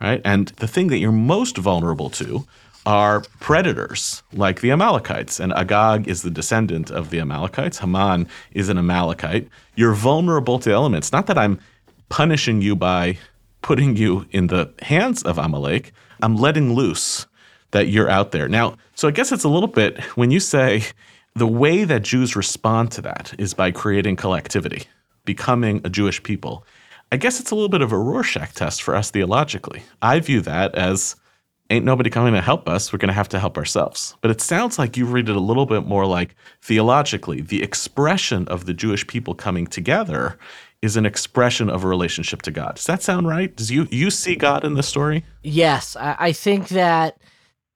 Right? 0.00 0.22
And 0.24 0.48
the 0.56 0.68
thing 0.68 0.88
that 0.88 0.98
you're 0.98 1.12
most 1.12 1.58
vulnerable 1.58 2.08
to 2.10 2.46
are 2.86 3.22
predators 3.40 4.22
like 4.32 4.60
the 4.60 4.70
Amalekites. 4.70 5.40
And 5.40 5.52
Agag 5.52 6.06
is 6.06 6.22
the 6.22 6.30
descendant 6.30 6.90
of 6.90 7.10
the 7.10 7.20
Amalekites. 7.20 7.78
Haman 7.78 8.28
is 8.52 8.68
an 8.68 8.78
Amalekite. 8.78 9.48
You're 9.74 9.94
vulnerable 9.94 10.58
to 10.60 10.70
elements. 10.70 11.12
Not 11.12 11.26
that 11.26 11.38
I'm 11.38 11.58
punishing 12.08 12.60
you 12.60 12.76
by 12.76 13.18
putting 13.62 13.96
you 13.96 14.26
in 14.30 14.48
the 14.48 14.70
hands 14.82 15.22
of 15.22 15.38
Amalek, 15.38 15.92
I'm 16.22 16.36
letting 16.36 16.74
loose 16.74 17.26
that 17.70 17.88
you're 17.88 18.10
out 18.10 18.30
there. 18.30 18.48
Now, 18.48 18.76
so 18.94 19.08
I 19.08 19.10
guess 19.10 19.32
it's 19.32 19.44
a 19.44 19.48
little 19.48 19.68
bit 19.68 20.00
when 20.16 20.30
you 20.30 20.38
say 20.38 20.84
the 21.34 21.46
way 21.46 21.84
that 21.84 22.02
Jews 22.02 22.36
respond 22.36 22.92
to 22.92 23.00
that 23.02 23.34
is 23.38 23.54
by 23.54 23.70
creating 23.70 24.16
collectivity, 24.16 24.84
becoming 25.24 25.80
a 25.82 25.88
Jewish 25.88 26.22
people. 26.22 26.64
I 27.10 27.16
guess 27.16 27.40
it's 27.40 27.50
a 27.50 27.54
little 27.54 27.70
bit 27.70 27.80
of 27.80 27.90
a 27.90 27.98
Rorschach 27.98 28.52
test 28.52 28.82
for 28.82 28.94
us 28.94 29.10
theologically. 29.10 29.82
I 30.02 30.20
view 30.20 30.40
that 30.42 30.74
as 30.74 31.16
ain't 31.74 31.84
nobody 31.84 32.10
coming 32.10 32.34
to 32.34 32.40
help 32.40 32.68
us. 32.68 32.92
We're 32.92 32.98
going 32.98 33.08
to 33.08 33.14
have 33.14 33.28
to 33.30 33.40
help 33.40 33.56
ourselves. 33.56 34.16
But 34.20 34.30
it 34.30 34.40
sounds 34.40 34.78
like 34.78 34.96
you 34.96 35.06
read 35.06 35.28
it 35.28 35.36
a 35.36 35.40
little 35.40 35.66
bit 35.66 35.86
more 35.86 36.06
like 36.06 36.34
theologically, 36.62 37.40
the 37.40 37.62
expression 37.62 38.46
of 38.48 38.66
the 38.66 38.74
Jewish 38.74 39.06
people 39.06 39.34
coming 39.34 39.66
together 39.66 40.38
is 40.82 40.96
an 40.96 41.06
expression 41.06 41.70
of 41.70 41.82
a 41.82 41.88
relationship 41.88 42.42
to 42.42 42.50
God. 42.50 42.76
Does 42.76 42.86
that 42.86 43.02
sound 43.02 43.26
right? 43.26 43.54
Does 43.56 43.70
you 43.70 43.88
you 43.90 44.10
see 44.10 44.36
God 44.36 44.64
in 44.64 44.74
the 44.74 44.82
story? 44.82 45.24
Yes, 45.42 45.96
I, 45.96 46.16
I 46.18 46.32
think 46.32 46.68
that 46.68 47.18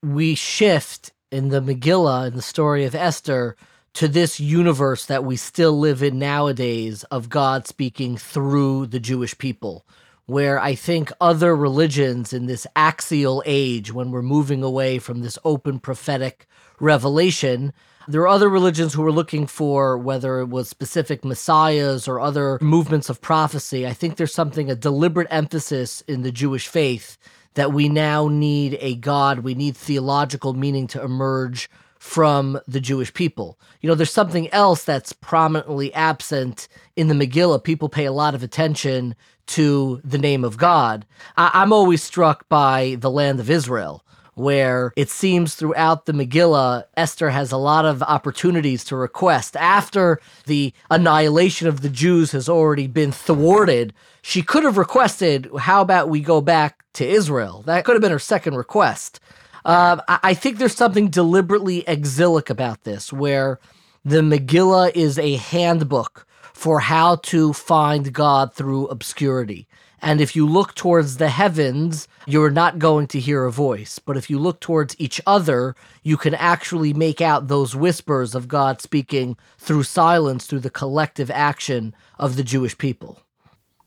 we 0.03 0.35
shift 0.35 1.13
in 1.31 1.49
the 1.49 1.61
Megillah, 1.61 2.29
in 2.29 2.37
the 2.37 2.43
story 2.43 2.85
of 2.85 2.95
Esther, 2.95 3.57
to 3.95 4.09
this 4.09 4.39
universe 4.39 5.07
that 5.07 5.25
we 5.25 5.37
still 5.37 5.79
live 5.79 6.03
in 6.03 6.19
nowadays 6.19 7.03
of 7.05 7.29
God 7.29 7.67
speaking 7.67 8.17
through 8.17 8.87
the 8.87 9.01
Jewish 9.01 9.37
people. 9.39 9.87
Where 10.29 10.61
I 10.61 10.75
think 10.75 11.11
other 11.23 11.57
religions 11.57 12.35
in 12.35 12.45
this 12.45 12.67
axial 12.77 13.43
age, 13.47 13.95
when 13.95 14.11
we're 14.11 14.21
moving 14.21 14.63
away 14.63 14.99
from 14.99 15.23
this 15.23 15.39
open 15.43 15.81
prophetic 15.81 16.47
revelation, 16.81 17.73
there 18.07 18.21
are 18.21 18.29
other 18.29 18.51
religions 18.51 18.93
who 18.93 19.01
were 19.01 19.11
looking 19.11 19.47
for 19.47 19.97
whether 19.97 20.41
it 20.41 20.51
was 20.51 20.69
specific 20.69 21.25
messiahs 21.25 22.07
or 22.07 22.21
other 22.21 22.59
movements 22.61 23.09
of 23.09 23.23
prophecy. 23.23 23.87
I 23.87 23.95
think 23.95 24.17
there's 24.17 24.35
something, 24.35 24.71
a 24.71 24.75
deliberate 24.75 25.29
emphasis 25.31 26.03
in 26.03 26.21
the 26.21 26.31
Jewish 26.31 26.69
faith 26.69 27.17
that 27.55 27.73
we 27.73 27.89
now 27.89 28.29
need 28.29 28.77
a 28.83 28.97
God, 28.97 29.39
we 29.39 29.55
need 29.55 29.79
theological 29.79 30.53
meaning 30.53 30.87
to 30.89 31.03
emerge 31.03 31.71
from 31.99 32.61
the 32.69 32.81
Jewish 32.81 33.15
people. 33.15 33.59
You 33.81 33.89
know, 33.89 33.95
there's 33.95 34.13
something 34.13 34.51
else 34.51 34.85
that's 34.85 35.15
prominently 35.15 35.93
absent 35.95 36.69
in 36.97 37.09
the 37.09 37.15
Megillah. 37.15 37.65
People 37.65 37.89
pay 37.89 38.05
a 38.05 38.13
lot 38.13 38.35
of 38.35 38.43
attention 38.43 39.17
to 39.49 40.01
the 40.05 40.19
name 40.19 40.45
of 40.45 40.57
God. 40.57 41.07
I- 41.37 41.63
am 41.63 41.73
always 41.73 42.03
struck 42.03 42.49
by 42.49 42.97
the 43.01 43.11
land 43.11 43.41
of 43.41 43.51
Israel 43.51 44.05
where 44.39 44.93
it 44.95 45.11
seems 45.11 45.57
throughout 45.57 46.07
the 46.07 46.13
Megillah, 46.13 46.85
Esther 46.97 47.31
has 47.31 47.51
a 47.51 47.57
lot 47.57 47.85
of 47.85 48.05
opportunities 48.05 48.85
to 48.85 48.95
request. 48.95 49.57
After 49.57 50.21
the 50.47 50.73
annihilation 50.91 51.67
of 51.67 51.81
the 51.81 51.89
Jews 51.89 52.31
has 52.31 52.49
already 52.49 52.87
been 52.87 53.11
thwarted, 53.11 53.93
she 54.23 54.43
could 54.43 54.63
have 54.63 54.79
requested, 54.79 55.51
How 55.59 55.83
about 55.83 56.09
we 56.09 56.21
go 56.21 56.41
back 56.41 56.85
to 56.95 57.07
Israel? 57.07 57.63
That 57.67 57.85
could 57.85 57.97
have 57.97 58.03
been 58.03 58.13
her 58.13 58.21
second 58.21 58.55
request. 58.55 59.19
Uh, 59.65 60.01
I-, 60.07 60.21
I 60.23 60.35
think 60.35 60.59
there's 60.59 60.77
something 60.77 61.09
deliberately 61.09 61.83
exilic 61.89 62.49
about 62.49 62.85
this, 62.85 63.13
where 63.13 63.59
the 64.05 64.21
Megillah 64.21 64.93
is 64.95 65.19
a 65.19 65.35
handbook 65.35 66.28
for 66.59 66.81
how 66.81 67.15
to 67.15 67.53
find 67.53 68.13
God 68.13 68.53
through 68.53 68.89
obscurity. 68.89 69.69
And 70.03 70.21
if 70.21 70.35
you 70.35 70.45
look 70.45 70.75
towards 70.75 71.19
the 71.19 71.29
heavens, 71.29 72.09
you're 72.27 72.51
not 72.51 72.81
going 72.81 73.07
to 73.09 73.21
hear 73.21 73.45
a 73.45 73.53
voice. 73.53 74.01
But 74.01 74.17
if 74.17 74.29
you 74.29 74.41
look 74.41 74.59
towards 74.59 74.97
each 74.99 75.21
other, 75.25 75.77
you 76.03 76.17
can 76.17 76.35
actually 76.35 76.93
make 76.93 77.21
out 77.21 77.47
those 77.47 77.77
whispers 77.77 78.35
of 78.35 78.49
God 78.49 78.83
speaking 78.83 79.37
through 79.59 79.85
silence, 79.85 80.47
through 80.47 80.59
the 80.59 80.69
collective 80.69 81.31
action 81.31 81.95
of 82.19 82.35
the 82.35 82.43
Jewish 82.43 82.77
people. 82.77 83.21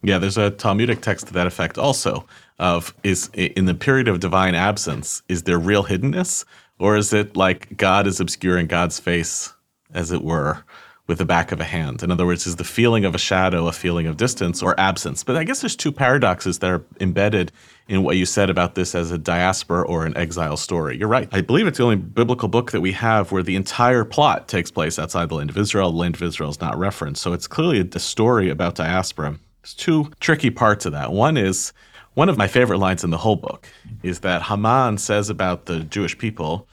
Yeah, 0.02 0.18
there's 0.18 0.38
a 0.38 0.52
Talmudic 0.52 1.02
text 1.02 1.28
to 1.28 1.34
that 1.34 1.48
effect 1.48 1.78
also 1.78 2.26
of 2.58 2.96
is 3.04 3.30
in 3.34 3.66
the 3.66 3.76
period 3.76 4.08
of 4.08 4.22
divine 4.22 4.56
absence, 4.56 5.24
is 5.28 5.44
there 5.44 5.60
real 5.60 5.84
hiddenness? 5.84 6.46
Or 6.80 6.96
is 6.96 7.12
it 7.12 7.36
like 7.36 7.76
God 7.76 8.08
is 8.08 8.22
obscuring 8.22 8.68
God's 8.68 8.98
face, 8.98 9.52
as 9.94 10.14
it 10.14 10.24
were? 10.24 10.64
With 11.12 11.18
the 11.18 11.26
back 11.26 11.52
of 11.52 11.60
a 11.60 11.66
hand. 11.66 12.02
In 12.04 12.10
other 12.10 12.26
words, 12.26 12.48
is 12.48 12.56
the 12.56 12.64
feeling 12.64 13.04
of 13.04 13.14
a 13.14 13.18
shadow 13.18 13.68
a 13.68 13.74
feeling 13.74 14.08
of 14.08 14.16
distance 14.16 14.64
or 14.64 14.80
absence? 14.80 15.26
But 15.26 15.36
I 15.36 15.44
guess 15.44 15.60
there's 15.60 15.76
two 15.76 15.92
paradoxes 15.92 16.60
that 16.60 16.72
are 16.72 16.86
embedded 17.02 17.52
in 17.90 18.04
what 18.04 18.16
you 18.16 18.26
said 18.26 18.50
about 18.50 18.76
this 18.76 18.96
as 18.96 19.12
a 19.12 19.18
diaspora 19.18 19.82
or 19.82 20.06
an 20.06 20.16
exile 20.16 20.56
story. 20.56 20.98
You're 20.98 21.10
right. 21.10 21.28
I 21.34 21.42
believe 21.42 21.68
it's 21.68 21.80
the 21.80 21.84
only 21.84 21.98
biblical 21.98 22.48
book 22.48 22.72
that 22.72 22.80
we 22.80 22.94
have 22.94 23.34
where 23.34 23.44
the 23.44 23.58
entire 23.58 24.06
plot 24.06 24.48
takes 24.48 24.72
place 24.72 24.98
outside 24.98 25.28
the 25.28 25.36
land 25.36 25.50
of 25.50 25.58
Israel. 25.58 25.92
The 25.92 25.98
land 25.98 26.16
of 26.16 26.24
Israel 26.24 26.50
is 26.50 26.62
not 26.62 26.78
referenced. 26.78 27.22
So 27.22 27.34
it's 27.34 27.46
clearly 27.46 27.82
a 27.94 28.00
story 28.00 28.50
about 28.50 28.76
diaspora. 28.76 29.38
There's 29.62 29.74
two 29.74 30.12
tricky 30.22 30.50
parts 30.50 30.86
of 30.86 30.94
that. 30.94 31.12
One 31.12 31.36
is 31.36 31.74
one 32.14 32.30
of 32.30 32.38
my 32.38 32.48
favorite 32.48 32.78
lines 32.78 33.04
in 33.04 33.10
the 33.10 33.18
whole 33.18 33.36
book 33.36 33.68
is 34.02 34.22
that 34.22 34.44
Haman 34.44 34.98
says 34.98 35.30
about 35.30 35.66
the 35.66 35.82
Jewish 35.82 36.18
people, 36.18 36.70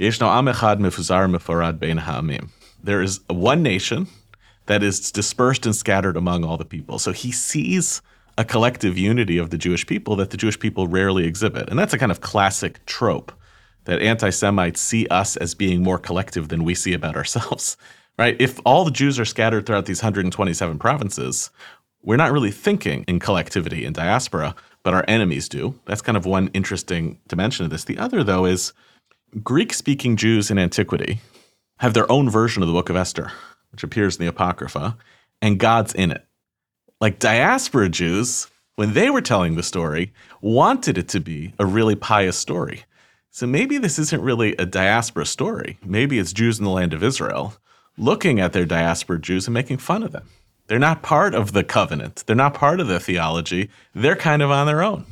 Yeshno 0.00 0.34
am 0.34 0.46
echad 0.46 0.78
mifuzar 0.78 1.30
mifarad 1.30 1.78
bein 1.78 1.98
ha'amim 1.98 2.48
there 2.82 3.02
is 3.02 3.20
one 3.28 3.62
nation 3.62 4.08
that 4.66 4.82
is 4.82 5.10
dispersed 5.10 5.66
and 5.66 5.74
scattered 5.74 6.16
among 6.16 6.44
all 6.44 6.56
the 6.56 6.64
people. 6.64 6.98
So 6.98 7.12
he 7.12 7.32
sees 7.32 8.00
a 8.38 8.44
collective 8.44 8.96
unity 8.96 9.38
of 9.38 9.50
the 9.50 9.58
Jewish 9.58 9.86
people 9.86 10.16
that 10.16 10.30
the 10.30 10.36
Jewish 10.36 10.58
people 10.58 10.86
rarely 10.86 11.26
exhibit. 11.26 11.68
And 11.68 11.78
that's 11.78 11.92
a 11.92 11.98
kind 11.98 12.12
of 12.12 12.20
classic 12.20 12.84
trope 12.86 13.32
that 13.84 14.00
anti 14.00 14.30
Semites 14.30 14.80
see 14.80 15.06
us 15.08 15.36
as 15.36 15.54
being 15.54 15.82
more 15.82 15.98
collective 15.98 16.48
than 16.48 16.64
we 16.64 16.74
see 16.74 16.92
about 16.92 17.16
ourselves, 17.16 17.76
right? 18.18 18.36
If 18.40 18.60
all 18.64 18.84
the 18.84 18.90
Jews 18.90 19.18
are 19.18 19.24
scattered 19.24 19.66
throughout 19.66 19.86
these 19.86 20.02
127 20.02 20.78
provinces, 20.78 21.50
we're 22.02 22.16
not 22.16 22.32
really 22.32 22.50
thinking 22.50 23.04
in 23.06 23.18
collectivity 23.18 23.84
in 23.84 23.92
diaspora, 23.92 24.54
but 24.82 24.94
our 24.94 25.04
enemies 25.06 25.48
do. 25.48 25.78
That's 25.86 26.02
kind 26.02 26.16
of 26.16 26.26
one 26.26 26.48
interesting 26.54 27.18
dimension 27.28 27.64
of 27.64 27.70
this. 27.70 27.84
The 27.84 27.98
other, 27.98 28.24
though, 28.24 28.44
is 28.44 28.72
Greek 29.42 29.72
speaking 29.72 30.16
Jews 30.16 30.50
in 30.50 30.58
antiquity 30.58 31.20
have 31.82 31.94
their 31.94 32.10
own 32.12 32.30
version 32.30 32.62
of 32.62 32.68
the 32.68 32.72
book 32.72 32.90
of 32.90 32.94
Esther, 32.94 33.32
which 33.72 33.82
appears 33.82 34.14
in 34.14 34.20
the 34.20 34.28
Apocrypha, 34.28 34.96
and 35.42 35.58
God's 35.58 35.92
in 35.92 36.12
it. 36.12 36.24
Like 37.00 37.18
diaspora 37.18 37.88
Jews, 37.88 38.46
when 38.76 38.92
they 38.92 39.10
were 39.10 39.20
telling 39.20 39.56
the 39.56 39.64
story, 39.64 40.12
wanted 40.40 40.96
it 40.96 41.08
to 41.08 41.18
be 41.18 41.54
a 41.58 41.66
really 41.66 41.96
pious 41.96 42.38
story. 42.38 42.84
So 43.30 43.48
maybe 43.48 43.78
this 43.78 43.98
isn't 43.98 44.22
really 44.22 44.54
a 44.58 44.64
diaspora 44.64 45.26
story. 45.26 45.76
Maybe 45.84 46.20
it's 46.20 46.32
Jews 46.32 46.60
in 46.60 46.64
the 46.64 46.70
land 46.70 46.94
of 46.94 47.02
Israel 47.02 47.56
looking 47.98 48.38
at 48.38 48.52
their 48.52 48.64
diaspora 48.64 49.18
Jews 49.18 49.48
and 49.48 49.54
making 49.54 49.78
fun 49.78 50.04
of 50.04 50.12
them. 50.12 50.28
They're 50.68 50.78
not 50.78 51.02
part 51.02 51.34
of 51.34 51.52
the 51.52 51.64
covenant, 51.64 52.22
they're 52.26 52.36
not 52.36 52.54
part 52.54 52.78
of 52.78 52.86
the 52.86 53.00
theology, 53.00 53.70
they're 53.92 54.14
kind 54.14 54.40
of 54.40 54.52
on 54.52 54.68
their 54.68 54.84
own. 54.84 55.04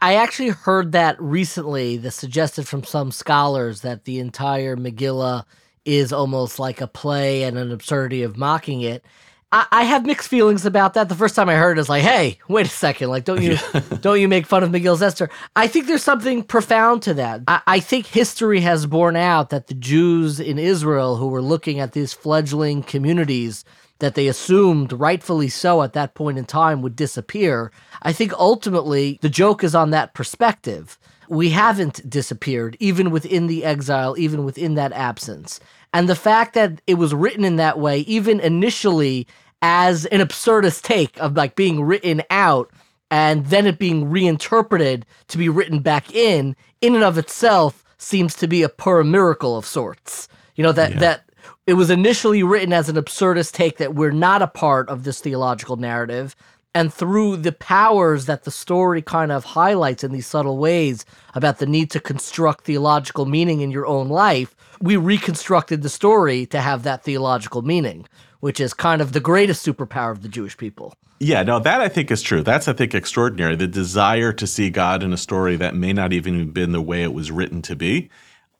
I 0.00 0.14
actually 0.14 0.50
heard 0.50 0.92
that 0.92 1.20
recently, 1.20 1.96
that 1.96 2.12
suggested 2.12 2.68
from 2.68 2.84
some 2.84 3.10
scholars 3.10 3.80
that 3.80 4.04
the 4.04 4.20
entire 4.20 4.76
Megillah 4.76 5.44
is 5.84 6.12
almost 6.12 6.58
like 6.58 6.80
a 6.80 6.86
play 6.86 7.44
and 7.44 7.58
an 7.58 7.72
absurdity 7.72 8.22
of 8.22 8.36
mocking 8.36 8.82
it. 8.82 9.04
I, 9.52 9.66
I 9.72 9.82
have 9.84 10.06
mixed 10.06 10.28
feelings 10.28 10.64
about 10.64 10.94
that. 10.94 11.08
The 11.08 11.14
first 11.14 11.34
time 11.34 11.48
I 11.48 11.54
heard 11.54 11.76
it, 11.76 11.80
was 11.80 11.88
like, 11.88 12.02
"Hey, 12.02 12.38
wait 12.48 12.66
a 12.66 12.70
second! 12.70 13.08
Like, 13.08 13.24
don't 13.24 13.42
you 13.42 13.56
don't 14.00 14.20
you 14.20 14.28
make 14.28 14.46
fun 14.46 14.62
of 14.62 14.70
Megillah's 14.70 15.02
Esther?" 15.02 15.28
I 15.56 15.66
think 15.66 15.86
there's 15.86 16.02
something 16.02 16.42
profound 16.42 17.02
to 17.02 17.14
that. 17.14 17.42
I, 17.48 17.60
I 17.66 17.80
think 17.80 18.06
history 18.06 18.60
has 18.60 18.86
borne 18.86 19.16
out 19.16 19.50
that 19.50 19.66
the 19.66 19.74
Jews 19.74 20.38
in 20.38 20.58
Israel 20.58 21.16
who 21.16 21.28
were 21.28 21.42
looking 21.42 21.80
at 21.80 21.92
these 21.92 22.12
fledgling 22.12 22.82
communities 22.82 23.64
that 23.98 24.14
they 24.14 24.28
assumed, 24.28 24.92
rightfully 24.92 25.48
so, 25.48 25.82
at 25.82 25.92
that 25.92 26.14
point 26.14 26.38
in 26.38 26.44
time 26.46 26.80
would 26.80 26.96
disappear. 26.96 27.70
I 28.02 28.12
think 28.12 28.32
ultimately 28.32 29.18
the 29.20 29.28
joke 29.28 29.62
is 29.62 29.74
on 29.74 29.90
that 29.90 30.14
perspective 30.14 30.98
we 31.30 31.50
haven't 31.50 32.10
disappeared, 32.10 32.76
even 32.80 33.12
within 33.12 33.46
the 33.46 33.64
exile, 33.64 34.18
even 34.18 34.44
within 34.44 34.74
that 34.74 34.92
absence. 34.92 35.60
And 35.94 36.08
the 36.08 36.16
fact 36.16 36.54
that 36.54 36.82
it 36.88 36.94
was 36.94 37.14
written 37.14 37.44
in 37.44 37.54
that 37.54 37.78
way, 37.78 38.00
even 38.00 38.40
initially 38.40 39.28
as 39.62 40.06
an 40.06 40.20
absurdist 40.20 40.82
take 40.82 41.16
of 41.20 41.36
like 41.36 41.54
being 41.54 41.84
written 41.84 42.22
out 42.30 42.70
and 43.12 43.46
then 43.46 43.66
it 43.66 43.78
being 43.78 44.10
reinterpreted 44.10 45.06
to 45.28 45.38
be 45.38 45.48
written 45.48 45.78
back 45.78 46.12
in, 46.12 46.56
in 46.80 46.96
and 46.96 47.04
of 47.04 47.16
itself 47.16 47.84
seems 47.96 48.34
to 48.34 48.48
be 48.48 48.64
a 48.64 48.68
per 48.68 49.04
miracle 49.04 49.56
of 49.56 49.64
sorts. 49.64 50.28
You 50.56 50.64
know, 50.64 50.72
that, 50.72 50.94
yeah. 50.94 50.98
that 50.98 51.30
it 51.66 51.74
was 51.74 51.90
initially 51.90 52.42
written 52.42 52.72
as 52.72 52.88
an 52.88 52.96
absurdist 52.96 53.52
take 53.52 53.78
that 53.78 53.94
we're 53.94 54.10
not 54.10 54.42
a 54.42 54.48
part 54.48 54.88
of 54.88 55.04
this 55.04 55.20
theological 55.20 55.76
narrative. 55.76 56.34
And 56.72 56.94
through 56.94 57.38
the 57.38 57.52
powers 57.52 58.26
that 58.26 58.44
the 58.44 58.50
story 58.52 59.02
kind 59.02 59.32
of 59.32 59.44
highlights 59.44 60.04
in 60.04 60.12
these 60.12 60.28
subtle 60.28 60.56
ways 60.56 61.04
about 61.34 61.58
the 61.58 61.66
need 61.66 61.90
to 61.90 62.00
construct 62.00 62.64
theological 62.64 63.26
meaning 63.26 63.60
in 63.60 63.72
your 63.72 63.86
own 63.86 64.08
life, 64.08 64.54
we 64.80 64.96
reconstructed 64.96 65.82
the 65.82 65.88
story 65.88 66.46
to 66.46 66.60
have 66.60 66.84
that 66.84 67.02
theological 67.02 67.62
meaning, 67.62 68.06
which 68.38 68.60
is 68.60 68.72
kind 68.72 69.02
of 69.02 69.12
the 69.12 69.20
greatest 69.20 69.66
superpower 69.66 70.12
of 70.12 70.22
the 70.22 70.28
Jewish 70.28 70.56
people. 70.56 70.94
Yeah, 71.18 71.42
no, 71.42 71.58
that 71.58 71.80
I 71.80 71.88
think 71.88 72.10
is 72.10 72.22
true. 72.22 72.42
That's, 72.42 72.66
I 72.66 72.72
think, 72.72 72.94
extraordinary. 72.94 73.56
The 73.56 73.66
desire 73.66 74.32
to 74.32 74.46
see 74.46 74.70
God 74.70 75.02
in 75.02 75.12
a 75.12 75.18
story 75.18 75.56
that 75.56 75.74
may 75.74 75.92
not 75.92 76.12
even 76.12 76.38
have 76.38 76.54
been 76.54 76.72
the 76.72 76.80
way 76.80 77.02
it 77.02 77.12
was 77.12 77.30
written 77.30 77.62
to 77.62 77.76
be. 77.76 78.08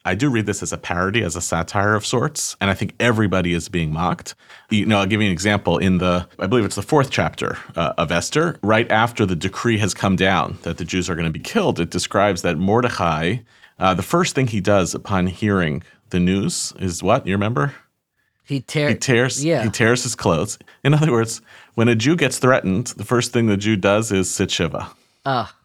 I 0.05 0.15
do 0.15 0.31
read 0.31 0.47
this 0.47 0.63
as 0.63 0.73
a 0.73 0.79
parody, 0.79 1.23
as 1.23 1.37
a 1.37 1.43
satire 1.43 1.95
of 1.95 2.07
sorts, 2.07 2.57
and 2.61 2.71
I 2.71 2.75
think 2.75 2.95
everybody 2.99 3.53
is 3.53 3.69
being 3.69 3.93
mocked. 3.93 4.35
You 4.71 4.87
know, 4.87 4.99
I'll 4.99 5.07
give 5.07 5.21
you 5.21 5.27
an 5.27 5.33
example. 5.33 5.77
In 5.77 5.99
the, 5.99 6.27
I 6.39 6.47
believe 6.47 6.65
it's 6.65 6.77
the 6.77 6.83
fourth 6.83 7.11
chapter 7.11 7.59
uh, 7.77 7.93
of 7.99 8.11
Esther, 8.11 8.59
right 8.63 8.91
after 8.91 9.27
the 9.27 9.37
decree 9.37 9.77
has 9.79 9.93
come 9.93 10.17
down 10.17 10.59
that 10.63 10.79
the 10.79 10.85
Jews 10.87 11.11
are 11.11 11.15
going 11.15 11.27
to 11.27 11.33
be 11.33 11.41
killed, 11.41 11.79
it 11.79 11.91
describes 11.91 12.41
that 12.43 12.57
Mordecai, 12.57 13.39
uh, 13.79 13.93
the 13.93 14.03
first 14.03 14.35
thing 14.35 14.47
he 14.47 14.61
does 14.61 14.95
upon 14.95 15.27
hearing 15.27 15.83
the 16.09 16.21
news 16.21 16.73
is 16.79 17.03
what? 17.03 17.27
You 17.27 17.35
remember? 17.35 17.75
He, 18.45 18.61
tear- 18.61 18.89
he 18.89 18.95
tears 18.97 19.45
yeah. 19.45 19.63
he 19.63 19.71
tears 19.71 20.03
his 20.03 20.17
clothes. 20.17 20.59
In 20.83 20.93
other 20.93 21.13
words, 21.13 21.41
when 21.75 21.89
a 21.89 21.95
Jew 21.95 22.17
gets 22.17 22.39
threatened, 22.39 22.89
the 22.89 23.05
first 23.05 23.33
thing 23.33 23.47
the 23.47 23.57
Jew 23.57 23.77
does 23.77 24.11
is 24.11 24.29
sit 24.29 24.51
shiva. 24.51 24.91
Ah. 25.25 25.51
Uh. 25.51 25.57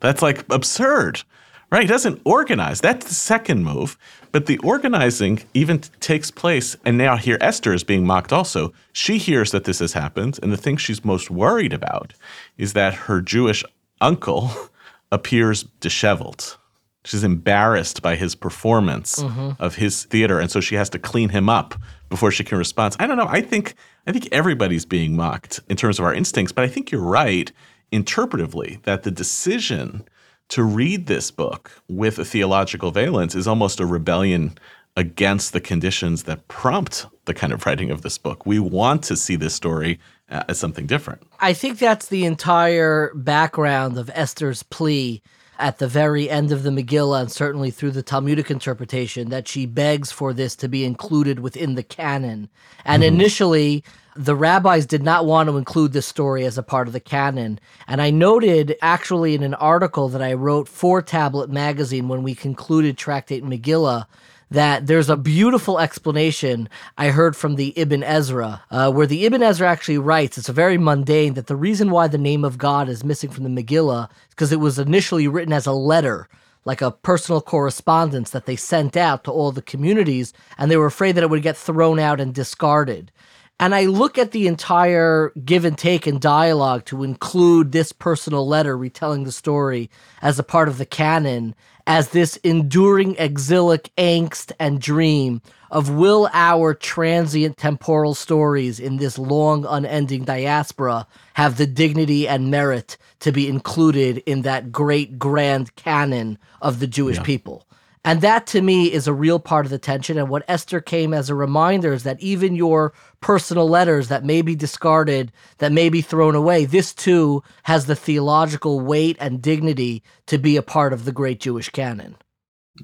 That's 0.00 0.22
like 0.22 0.44
absurd. 0.50 1.22
Right? 1.70 1.82
He 1.82 1.88
doesn't 1.88 2.22
organize. 2.24 2.80
That's 2.80 3.06
the 3.06 3.14
second 3.14 3.62
move. 3.62 3.98
But 4.32 4.46
the 4.46 4.58
organizing 4.58 5.42
even 5.52 5.80
t- 5.80 5.90
takes 6.00 6.30
place. 6.30 6.76
And 6.84 6.96
now 6.96 7.16
here 7.16 7.36
Esther 7.40 7.74
is 7.74 7.84
being 7.84 8.06
mocked 8.06 8.32
also. 8.32 8.72
She 8.92 9.18
hears 9.18 9.50
that 9.50 9.64
this 9.64 9.80
has 9.80 9.92
happened. 9.92 10.38
And 10.42 10.50
the 10.50 10.56
thing 10.56 10.78
she's 10.78 11.04
most 11.04 11.30
worried 11.30 11.72
about 11.74 12.14
is 12.56 12.72
that 12.72 12.94
her 12.94 13.20
Jewish 13.20 13.64
uncle 14.00 14.50
appears 15.12 15.64
disheveled. 15.80 16.56
She's 17.04 17.24
embarrassed 17.24 18.02
by 18.02 18.16
his 18.16 18.34
performance 18.34 19.16
mm-hmm. 19.22 19.50
of 19.62 19.76
his 19.76 20.04
theater, 20.04 20.40
and 20.40 20.50
so 20.50 20.60
she 20.60 20.74
has 20.74 20.90
to 20.90 20.98
clean 20.98 21.30
him 21.30 21.48
up 21.48 21.74
before 22.10 22.30
she 22.30 22.44
can 22.44 22.58
respond. 22.58 22.96
I 22.98 23.06
don't 23.06 23.16
know. 23.16 23.28
I 23.28 23.40
think 23.40 23.74
I 24.06 24.12
think 24.12 24.28
everybody's 24.30 24.84
being 24.84 25.16
mocked 25.16 25.60
in 25.68 25.76
terms 25.76 25.98
of 25.98 26.04
our 26.04 26.12
instincts, 26.12 26.52
but 26.52 26.64
I 26.64 26.68
think 26.68 26.90
you're 26.90 27.00
right 27.00 27.50
interpretively 27.92 28.82
that 28.82 29.04
the 29.04 29.10
decision 29.10 30.04
to 30.48 30.62
read 30.62 31.06
this 31.06 31.30
book 31.30 31.70
with 31.88 32.18
a 32.18 32.24
theological 32.24 32.90
valence 32.90 33.34
is 33.34 33.46
almost 33.46 33.80
a 33.80 33.86
rebellion 33.86 34.56
against 34.96 35.52
the 35.52 35.60
conditions 35.60 36.24
that 36.24 36.48
prompt 36.48 37.06
the 37.26 37.34
kind 37.34 37.52
of 37.52 37.64
writing 37.64 37.90
of 37.90 38.02
this 38.02 38.18
book. 38.18 38.44
We 38.46 38.58
want 38.58 39.04
to 39.04 39.16
see 39.16 39.36
this 39.36 39.54
story 39.54 40.00
uh, 40.30 40.42
as 40.48 40.58
something 40.58 40.86
different. 40.86 41.22
I 41.38 41.52
think 41.52 41.78
that's 41.78 42.08
the 42.08 42.24
entire 42.24 43.12
background 43.14 43.96
of 43.96 44.10
Esther's 44.12 44.62
plea 44.64 45.22
at 45.58 45.78
the 45.78 45.88
very 45.88 46.30
end 46.30 46.52
of 46.52 46.62
the 46.62 46.70
Megillah, 46.70 47.22
and 47.22 47.32
certainly 47.32 47.70
through 47.70 47.90
the 47.90 48.02
Talmudic 48.02 48.50
interpretation, 48.50 49.30
that 49.30 49.48
she 49.48 49.66
begs 49.66 50.12
for 50.12 50.32
this 50.32 50.54
to 50.56 50.68
be 50.68 50.84
included 50.84 51.40
within 51.40 51.74
the 51.74 51.82
canon. 51.82 52.48
And 52.84 53.02
mm-hmm. 53.02 53.14
initially, 53.14 53.84
the 54.14 54.36
rabbis 54.36 54.86
did 54.86 55.02
not 55.02 55.26
want 55.26 55.48
to 55.48 55.56
include 55.56 55.92
this 55.92 56.06
story 56.06 56.44
as 56.44 56.58
a 56.58 56.62
part 56.62 56.86
of 56.86 56.92
the 56.92 57.00
canon. 57.00 57.60
And 57.86 58.02
I 58.02 58.10
noted 58.10 58.76
actually 58.82 59.34
in 59.34 59.42
an 59.42 59.54
article 59.54 60.08
that 60.08 60.22
I 60.22 60.32
wrote 60.32 60.68
for 60.68 61.02
Tablet 61.02 61.50
Magazine 61.50 62.08
when 62.08 62.22
we 62.22 62.34
concluded 62.34 62.96
Tractate 62.96 63.44
Megillah 63.44 64.06
that 64.50 64.86
there's 64.86 65.10
a 65.10 65.16
beautiful 65.16 65.78
explanation 65.78 66.68
I 66.96 67.08
heard 67.08 67.36
from 67.36 67.56
the 67.56 67.72
Ibn 67.76 68.02
Ezra, 68.02 68.62
uh, 68.70 68.90
where 68.90 69.06
the 69.06 69.26
Ibn 69.26 69.42
Ezra 69.42 69.68
actually 69.68 69.98
writes, 69.98 70.38
it's 70.38 70.48
a 70.48 70.54
very 70.54 70.78
mundane, 70.78 71.34
that 71.34 71.46
the 71.46 71.56
reason 71.56 71.90
why 71.90 72.08
the 72.08 72.18
name 72.18 72.44
of 72.44 72.58
God 72.58 72.88
is 72.88 73.04
missing 73.04 73.30
from 73.30 73.44
the 73.44 73.62
Megillah 73.62 74.08
is 74.10 74.28
because 74.30 74.52
it 74.52 74.60
was 74.60 74.78
initially 74.78 75.28
written 75.28 75.52
as 75.52 75.66
a 75.66 75.72
letter, 75.72 76.28
like 76.64 76.80
a 76.80 76.90
personal 76.90 77.40
correspondence 77.40 78.30
that 78.30 78.46
they 78.46 78.56
sent 78.56 78.96
out 78.96 79.24
to 79.24 79.30
all 79.30 79.52
the 79.52 79.62
communities, 79.62 80.32
and 80.56 80.70
they 80.70 80.76
were 80.76 80.86
afraid 80.86 81.12
that 81.12 81.24
it 81.24 81.30
would 81.30 81.42
get 81.42 81.56
thrown 81.56 81.98
out 81.98 82.20
and 82.20 82.34
discarded. 82.34 83.12
And 83.60 83.74
I 83.74 83.86
look 83.86 84.18
at 84.18 84.30
the 84.30 84.46
entire 84.46 85.32
give 85.44 85.64
and 85.64 85.76
take 85.76 86.06
and 86.06 86.20
dialogue 86.20 86.84
to 86.86 87.02
include 87.02 87.72
this 87.72 87.90
personal 87.90 88.46
letter 88.46 88.78
retelling 88.78 89.24
the 89.24 89.32
story 89.32 89.90
as 90.22 90.38
a 90.38 90.44
part 90.44 90.68
of 90.68 90.78
the 90.78 90.86
canon 90.86 91.56
as 91.88 92.10
this 92.10 92.36
enduring 92.44 93.16
exilic 93.18 93.90
angst 93.96 94.52
and 94.60 94.78
dream 94.78 95.40
of 95.70 95.88
will 95.88 96.28
our 96.34 96.74
transient 96.74 97.56
temporal 97.56 98.14
stories 98.14 98.78
in 98.78 98.98
this 98.98 99.18
long 99.18 99.64
unending 99.66 100.22
diaspora 100.22 101.06
have 101.32 101.56
the 101.56 101.66
dignity 101.66 102.28
and 102.28 102.50
merit 102.50 102.98
to 103.20 103.32
be 103.32 103.48
included 103.48 104.18
in 104.26 104.42
that 104.42 104.70
great 104.70 105.18
grand 105.18 105.74
canon 105.76 106.38
of 106.60 106.78
the 106.78 106.86
Jewish 106.86 107.16
yeah. 107.16 107.22
people. 107.22 107.66
And 108.04 108.20
that 108.20 108.46
to 108.48 108.62
me 108.62 108.92
is 108.92 109.06
a 109.06 109.12
real 109.12 109.38
part 109.38 109.66
of 109.66 109.70
the 109.70 109.78
tension. 109.78 110.18
And 110.18 110.28
what 110.28 110.44
Esther 110.48 110.80
came 110.80 111.12
as 111.12 111.28
a 111.28 111.34
reminder 111.34 111.92
is 111.92 112.04
that 112.04 112.20
even 112.20 112.54
your 112.54 112.92
personal 113.20 113.68
letters 113.68 114.08
that 114.08 114.24
may 114.24 114.42
be 114.42 114.54
discarded, 114.54 115.32
that 115.58 115.72
may 115.72 115.88
be 115.88 116.00
thrown 116.00 116.34
away, 116.34 116.64
this 116.64 116.94
too 116.94 117.42
has 117.64 117.86
the 117.86 117.96
theological 117.96 118.80
weight 118.80 119.16
and 119.20 119.42
dignity 119.42 120.02
to 120.26 120.38
be 120.38 120.56
a 120.56 120.62
part 120.62 120.92
of 120.92 121.04
the 121.04 121.12
great 121.12 121.40
Jewish 121.40 121.70
canon. 121.70 122.16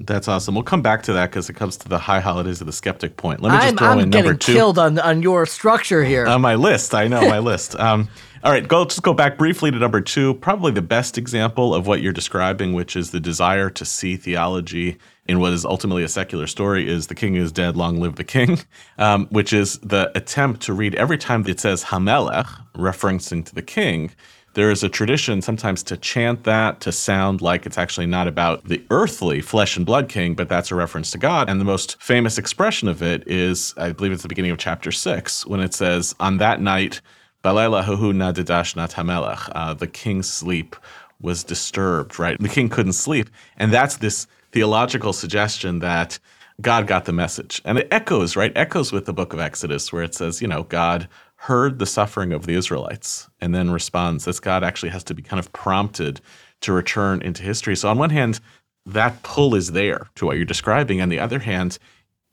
That's 0.01 0.27
awesome. 0.27 0.55
We'll 0.55 0.65
come 0.65 0.83
back 0.83 1.05
to 1.05 1.13
that 1.13 1.31
because 1.31 1.49
it 1.49 1.55
comes 1.55 1.77
to 1.79 1.89
the 1.89 1.99
high 1.99 2.21
holidays 2.21 2.61
of 2.61 2.67
the 2.67 2.73
skeptic 2.73 3.17
point. 3.17 3.41
Let 3.41 3.53
me 3.53 3.59
just 3.59 3.69
I'm, 3.69 3.77
throw 3.77 3.89
I'm 3.89 3.99
in 4.01 4.11
number 4.11 4.35
two. 4.35 4.53
killed 4.53 4.79
on 4.79 4.99
on 4.99 5.23
your 5.23 5.47
structure 5.47 6.03
here. 6.03 6.27
On 6.27 6.41
my 6.41 6.57
list, 6.57 6.95
I 6.95 7.07
know 7.07 7.21
my 7.21 7.39
list. 7.39 7.79
Um, 7.79 8.09
all 8.45 8.53
right, 8.53 8.69
go 8.69 8.85
just 8.85 9.03
go 9.03 9.15
back 9.15 9.39
briefly 9.39 9.71
to 9.71 9.79
number 9.79 10.03
two. 10.03 10.35
Probably 10.35 10.71
the 10.71 10.83
best 10.83 11.17
example 11.17 11.75
of 11.75 11.87
what 11.87 12.03
you're 12.03 12.13
describing, 12.13 12.75
which 12.75 12.95
is 12.95 13.11
the 13.11 13.19
desire 13.19 13.71
to 13.71 13.87
see 13.87 14.17
theology 14.17 14.99
in 15.27 15.41
what 15.41 15.55
is 15.55 15.65
ultimately 15.65 16.03
a 16.03 16.09
secular 16.09 16.47
story 16.47 16.87
is 16.87 17.07
the 17.07 17.15
king 17.15 17.37
is 17.37 17.51
dead, 17.51 17.75
long 17.75 18.03
live 18.03 18.17
the 18.17 18.25
king, 18.25 18.59
um, 18.99 19.27
which 19.29 19.55
is 19.55 19.79
the 19.79 20.13
attempt 20.15 20.61
to 20.61 20.75
read 20.75 20.95
every 20.97 21.17
time 21.17 21.43
it 21.47 21.59
says 21.59 21.85
Hamelech, 21.85 22.47
referencing 22.75 23.47
to 23.47 23.55
the 23.55 23.63
king. 23.63 24.11
There 24.53 24.71
is 24.71 24.85
a 24.85 24.91
tradition 24.91 25.41
sometimes 25.41 25.83
to 25.85 25.97
chant 25.97 26.45
that 26.45 26.83
to 26.83 26.93
sound 26.93 27.41
like 27.41 27.65
it's 27.65 27.79
actually 27.79 28.07
not 28.07 28.29
about 28.29 28.69
the 28.69 28.85
earthly 28.91 29.41
flesh 29.41 29.79
and 29.79 29.87
blood 29.87 30.11
king, 30.11 30.35
but 30.35 30.51
that's 30.51 30.71
a 30.71 30.75
reference 30.75 31.11
to 31.13 31.19
God. 31.19 31.49
And 31.49 31.59
the 31.59 31.65
most 31.65 32.01
famous 32.01 32.37
expression 32.37 32.89
of 32.89 33.03
it 33.03 33.27
is, 33.27 33.73
I 33.79 33.93
believe 33.93 34.13
it's 34.13 34.23
the 34.23 34.29
beginning 34.29 34.51
of 34.51 34.59
chapter 34.59 34.93
six, 34.93 35.47
when 35.47 35.61
it 35.61 35.73
says, 35.73 36.15
On 36.21 36.37
that 36.39 36.61
night, 36.61 37.01
Balayla 37.45 37.85
Hahu 37.85 39.53
uh, 39.53 39.75
the 39.75 39.87
king's 39.87 40.31
sleep 40.31 40.77
was 41.21 41.45
disturbed, 41.45 42.19
right? 42.19 42.41
The 42.41 42.49
king 42.49 42.71
couldn't 42.71 42.95
sleep. 42.95 43.29
And 43.59 43.73
that's 43.73 43.99
this 43.99 44.27
theological 44.53 45.13
suggestion 45.13 45.81
that 45.81 46.19
God 46.63 46.87
got 46.87 47.05
the 47.05 47.13
message. 47.13 47.61
And 47.65 47.79
it 47.79 47.89
echoes, 47.91 48.35
right? 48.35 48.53
Echoes 48.57 48.93
with 48.93 49.05
the 49.05 49.13
book 49.13 49.35
of 49.35 49.41
Exodus, 49.41 49.93
where 49.93 50.03
it 50.03 50.15
says, 50.15 50.41
you 50.41 50.49
know, 50.49 50.63
God 50.63 51.07
heard 51.37 51.79
the 51.79 51.87
suffering 51.87 52.33
of 52.33 52.47
the 52.47 52.55
Israelites 52.55 53.29
and 53.41 53.55
then 53.55 53.71
responds. 53.71 54.25
This 54.25 54.41
God 54.41 54.65
actually 54.65 54.91
has 54.91 55.05
to 55.05 55.15
be 55.15 55.23
kind 55.23 55.41
of 55.41 55.53
prompted 55.53 56.23
to 56.63 56.73
return 56.73 57.21
into 57.21 57.43
history. 57.43 57.77
So, 57.77 57.91
on 57.91 57.99
one 57.99 58.11
hand, 58.11 58.41
that 58.87 59.23
pull 59.23 59.55
is 59.55 59.73
there 59.73 60.09
to 60.15 60.25
what 60.25 60.37
you're 60.37 60.47
describing. 60.47 61.03
On 61.03 61.11
the 61.11 61.19
other 61.19 61.41
hand, 61.41 61.79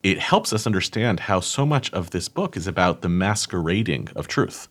it 0.03 0.19
helps 0.19 0.53
us 0.53 0.65
understand 0.65 1.21
how 1.21 1.41
so 1.41 1.65
much 1.65 1.91
of 1.91 2.11
this 2.11 2.29
book 2.29 2.55
is 2.55 2.67
about 2.67 3.01
the 3.01 3.09
masquerading 3.09 4.07
of 4.15 4.27
truth. 4.29 4.69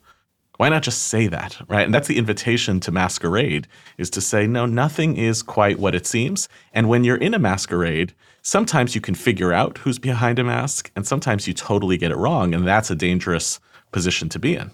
Why 0.60 0.68
not 0.68 0.82
just 0.82 1.04
say 1.04 1.26
that, 1.26 1.56
right? 1.68 1.86
And 1.86 1.94
that's 1.94 2.06
the 2.06 2.18
invitation 2.18 2.80
to 2.80 2.92
masquerade 2.92 3.66
is 3.96 4.10
to 4.10 4.20
say, 4.20 4.46
no, 4.46 4.66
nothing 4.66 5.16
is 5.16 5.42
quite 5.42 5.78
what 5.78 5.94
it 5.94 6.06
seems. 6.06 6.50
And 6.74 6.86
when 6.86 7.02
you're 7.02 7.16
in 7.16 7.32
a 7.32 7.38
masquerade, 7.38 8.12
sometimes 8.42 8.94
you 8.94 9.00
can 9.00 9.14
figure 9.14 9.54
out 9.54 9.78
who's 9.78 9.98
behind 9.98 10.38
a 10.38 10.44
mask, 10.44 10.90
and 10.94 11.06
sometimes 11.06 11.48
you 11.48 11.54
totally 11.54 11.96
get 11.96 12.10
it 12.10 12.18
wrong. 12.18 12.52
And 12.52 12.68
that's 12.68 12.90
a 12.90 12.94
dangerous 12.94 13.58
position 13.90 14.28
to 14.28 14.38
be 14.38 14.54
in. 14.54 14.70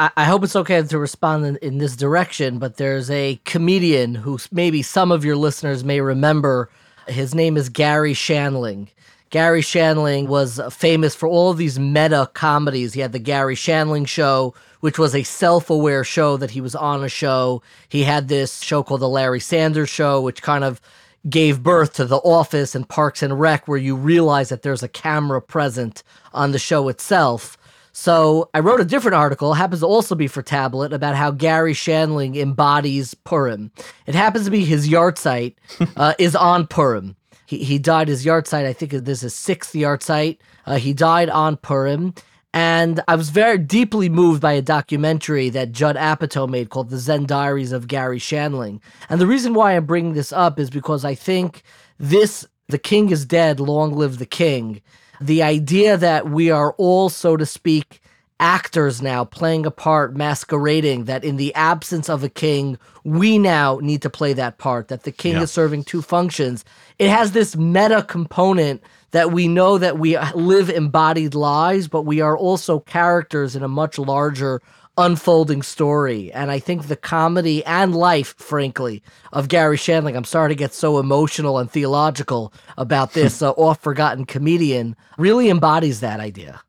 I 0.00 0.24
hope 0.24 0.42
it's 0.42 0.56
okay 0.56 0.82
to 0.82 0.98
respond 0.98 1.46
in, 1.46 1.56
in, 1.58 1.78
this 1.78 1.94
direction, 1.94 2.58
but 2.58 2.76
there's 2.76 3.08
a 3.08 3.40
comedian 3.44 4.16
who 4.16 4.40
maybe 4.50 4.82
some 4.82 5.12
of 5.12 5.24
your 5.24 5.36
listeners 5.36 5.84
may 5.84 6.00
remember. 6.00 6.68
His 7.06 7.32
name 7.32 7.56
is 7.56 7.68
Garry 7.68 8.12
Shandling. 8.12 8.88
Garry 9.30 9.60
Shandling 9.60 10.28
was 10.28 10.60
famous 10.70 11.14
for 11.14 11.28
all 11.28 11.50
of 11.50 11.58
these 11.58 11.78
meta 11.78 12.30
comedies. 12.34 12.92
He 12.92 13.00
had 13.00 13.12
the 13.12 13.18
Garry 13.18 13.56
Shandling 13.56 14.06
show, 14.06 14.54
which 14.80 14.98
was 14.98 15.14
a 15.14 15.24
self 15.24 15.68
aware 15.68 16.04
show 16.04 16.36
that 16.36 16.52
he 16.52 16.60
was 16.60 16.74
on 16.74 17.02
a 17.02 17.08
show. 17.08 17.62
He 17.88 18.04
had 18.04 18.28
this 18.28 18.60
show 18.62 18.82
called 18.82 19.00
The 19.00 19.08
Larry 19.08 19.40
Sanders 19.40 19.88
Show, 19.88 20.20
which 20.20 20.42
kind 20.42 20.62
of 20.62 20.80
gave 21.28 21.62
birth 21.62 21.94
to 21.94 22.04
The 22.04 22.18
Office 22.18 22.74
and 22.74 22.88
Parks 22.88 23.22
and 23.22 23.40
Rec, 23.40 23.66
where 23.66 23.78
you 23.78 23.96
realize 23.96 24.48
that 24.50 24.62
there's 24.62 24.84
a 24.84 24.88
camera 24.88 25.42
present 25.42 26.04
on 26.32 26.52
the 26.52 26.58
show 26.58 26.88
itself. 26.88 27.58
So 27.92 28.50
I 28.52 28.60
wrote 28.60 28.80
a 28.80 28.84
different 28.84 29.14
article, 29.14 29.54
happens 29.54 29.80
to 29.80 29.86
also 29.86 30.14
be 30.14 30.28
for 30.28 30.42
Tablet, 30.42 30.92
about 30.92 31.16
how 31.16 31.30
Garry 31.30 31.72
Shandling 31.72 32.36
embodies 32.36 33.14
Purim. 33.14 33.72
It 34.04 34.14
happens 34.14 34.44
to 34.44 34.50
be 34.50 34.64
his 34.64 34.88
yahrzeit 34.88 35.54
uh, 35.96 36.12
is 36.18 36.36
on 36.36 36.66
Purim. 36.66 37.16
He, 37.46 37.64
he 37.64 37.78
died 37.78 38.08
his 38.08 38.24
yahrzeit. 38.24 38.66
I 38.66 38.72
think 38.72 38.92
this 38.92 39.22
is 39.22 39.34
sixth 39.34 39.72
yahrzeit. 39.72 40.38
Uh, 40.66 40.76
he 40.76 40.92
died 40.92 41.30
on 41.30 41.56
Purim. 41.56 42.14
And 42.52 43.02
I 43.06 43.16
was 43.16 43.28
very 43.28 43.58
deeply 43.58 44.08
moved 44.08 44.40
by 44.40 44.52
a 44.54 44.62
documentary 44.62 45.50
that 45.50 45.72
Judd 45.72 45.96
Apatow 45.96 46.48
made 46.48 46.70
called 46.70 46.88
The 46.88 46.96
Zen 46.96 47.26
Diaries 47.26 47.70
of 47.70 47.86
Garry 47.86 48.18
Shandling. 48.18 48.80
And 49.10 49.20
the 49.20 49.26
reason 49.26 49.52
why 49.52 49.76
I'm 49.76 49.84
bringing 49.84 50.14
this 50.14 50.32
up 50.32 50.58
is 50.58 50.70
because 50.70 51.04
I 51.04 51.14
think 51.14 51.62
this, 51.98 52.46
The 52.68 52.78
King 52.78 53.10
is 53.10 53.26
Dead, 53.26 53.60
Long 53.60 53.92
Live 53.92 54.16
the 54.18 54.24
King, 54.24 54.80
the 55.20 55.42
idea 55.42 55.98
that 55.98 56.30
we 56.30 56.50
are 56.50 56.72
all, 56.78 57.10
so 57.10 57.36
to 57.36 57.44
speak, 57.44 58.00
actors 58.40 59.00
now 59.00 59.24
playing 59.24 59.66
a 59.66 59.70
part, 59.70 60.16
masquerading, 60.16 61.04
that 61.04 61.24
in 61.24 61.36
the 61.36 61.54
absence 61.54 62.08
of 62.08 62.22
a 62.22 62.28
king, 62.28 62.78
we 63.04 63.38
now 63.38 63.78
need 63.82 64.02
to 64.02 64.10
play 64.10 64.32
that 64.32 64.58
part, 64.58 64.88
that 64.88 65.04
the 65.04 65.12
king 65.12 65.34
yeah. 65.34 65.42
is 65.42 65.50
serving 65.50 65.84
two 65.84 66.02
functions. 66.02 66.64
It 66.98 67.08
has 67.08 67.32
this 67.32 67.56
meta 67.56 68.02
component 68.02 68.82
that 69.12 69.32
we 69.32 69.48
know 69.48 69.78
that 69.78 69.98
we 69.98 70.18
live 70.34 70.68
embodied 70.68 71.34
lives, 71.34 71.88
but 71.88 72.02
we 72.02 72.20
are 72.20 72.36
also 72.36 72.80
characters 72.80 73.56
in 73.56 73.62
a 73.62 73.68
much 73.68 73.98
larger 73.98 74.60
unfolding 74.98 75.62
story. 75.62 76.32
And 76.32 76.50
I 76.50 76.58
think 76.58 76.86
the 76.86 76.96
comedy 76.96 77.64
and 77.64 77.94
life, 77.94 78.34
frankly, 78.38 79.02
of 79.32 79.48
Garry 79.48 79.76
Shandling, 79.76 80.16
I'm 80.16 80.24
sorry 80.24 80.50
to 80.50 80.54
get 80.54 80.72
so 80.72 80.98
emotional 80.98 81.58
and 81.58 81.70
theological 81.70 82.52
about 82.76 83.12
this 83.12 83.42
uh, 83.42 83.50
oft 83.52 83.82
forgotten 83.82 84.24
comedian, 84.24 84.96
really 85.18 85.50
embodies 85.50 86.00
that 86.00 86.20
idea. 86.20 86.62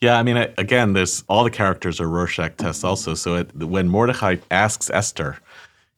Yeah, 0.00 0.16
I 0.16 0.22
mean, 0.22 0.36
again, 0.36 0.92
there's 0.92 1.24
all 1.28 1.42
the 1.42 1.50
characters 1.50 2.00
are 2.00 2.08
Rorschach 2.08 2.56
tests 2.56 2.84
also. 2.84 3.14
So 3.14 3.36
it, 3.36 3.54
when 3.54 3.88
Mordecai 3.88 4.36
asks 4.50 4.90
Esther 4.90 5.38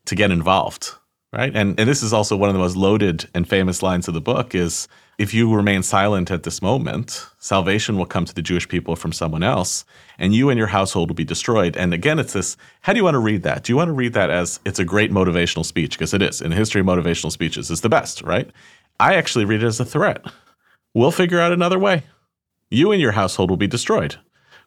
to 0.06 0.14
get 0.14 0.30
involved, 0.30 0.94
right? 1.32 1.54
And 1.54 1.78
and 1.78 1.88
this 1.88 2.02
is 2.02 2.12
also 2.12 2.36
one 2.36 2.48
of 2.48 2.54
the 2.54 2.60
most 2.60 2.76
loaded 2.76 3.28
and 3.34 3.46
famous 3.46 3.82
lines 3.82 4.08
of 4.08 4.14
the 4.14 4.20
book 4.20 4.54
is 4.54 4.88
if 5.18 5.34
you 5.34 5.54
remain 5.54 5.82
silent 5.82 6.30
at 6.30 6.44
this 6.44 6.62
moment, 6.62 7.26
salvation 7.38 7.98
will 7.98 8.06
come 8.06 8.24
to 8.24 8.34
the 8.34 8.40
Jewish 8.40 8.66
people 8.66 8.96
from 8.96 9.12
someone 9.12 9.42
else, 9.42 9.84
and 10.18 10.34
you 10.34 10.48
and 10.48 10.56
your 10.56 10.68
household 10.68 11.10
will 11.10 11.14
be 11.14 11.24
destroyed. 11.24 11.76
And 11.76 11.92
again, 11.92 12.18
it's 12.18 12.32
this 12.32 12.56
how 12.80 12.94
do 12.94 12.98
you 12.98 13.04
want 13.04 13.16
to 13.16 13.20
read 13.20 13.42
that? 13.42 13.64
Do 13.64 13.72
you 13.72 13.76
want 13.76 13.88
to 13.88 13.92
read 13.92 14.14
that 14.14 14.30
as 14.30 14.60
it's 14.64 14.78
a 14.78 14.84
great 14.84 15.12
motivational 15.12 15.64
speech? 15.64 15.98
Because 15.98 16.14
it 16.14 16.22
is. 16.22 16.40
In 16.40 16.50
the 16.50 16.56
history 16.56 16.80
of 16.80 16.86
motivational 16.86 17.30
speeches, 17.30 17.70
it's 17.70 17.82
the 17.82 17.90
best, 17.90 18.22
right? 18.22 18.48
I 18.98 19.16
actually 19.16 19.44
read 19.44 19.62
it 19.62 19.66
as 19.66 19.78
a 19.78 19.84
threat. 19.84 20.24
We'll 20.94 21.10
figure 21.10 21.38
out 21.38 21.52
another 21.52 21.78
way. 21.78 22.04
You 22.70 22.92
and 22.92 23.00
your 23.00 23.12
household 23.12 23.50
will 23.50 23.56
be 23.56 23.66
destroyed. 23.66 24.16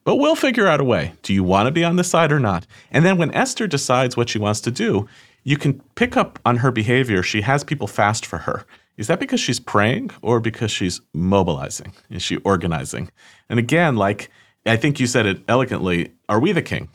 But 0.03 0.17
we'll 0.17 0.35
figure 0.35 0.67
out 0.67 0.81
a 0.81 0.83
way. 0.83 1.13
Do 1.21 1.33
you 1.33 1.43
want 1.43 1.67
to 1.67 1.71
be 1.71 1.85
on 1.85 1.95
this 1.95 2.09
side 2.09 2.31
or 2.31 2.39
not? 2.39 2.67
And 2.91 3.05
then 3.05 3.17
when 3.17 3.33
Esther 3.33 3.67
decides 3.67 4.17
what 4.17 4.27
she 4.27 4.37
wants 4.37 4.59
to 4.61 4.71
do, 4.71 5.07
you 5.43 5.57
can 5.57 5.81
pick 5.95 6.17
up 6.17 6.39
on 6.45 6.57
her 6.57 6.71
behavior. 6.71 7.23
She 7.23 7.41
has 7.41 7.63
people 7.63 7.87
fast 7.87 8.25
for 8.25 8.39
her. 8.39 8.65
Is 8.97 9.07
that 9.07 9.19
because 9.19 9.39
she's 9.39 9.59
praying 9.59 10.11
or 10.21 10.39
because 10.39 10.71
she's 10.71 11.01
mobilizing? 11.13 11.93
Is 12.09 12.21
she 12.21 12.37
organizing? 12.37 13.09
And 13.49 13.57
again, 13.57 13.95
like 13.95 14.29
I 14.65 14.75
think 14.75 14.99
you 14.99 15.07
said 15.07 15.25
it 15.25 15.41
elegantly, 15.47 16.11
are 16.27 16.39
we 16.39 16.51
the 16.51 16.61
king? 16.61 16.89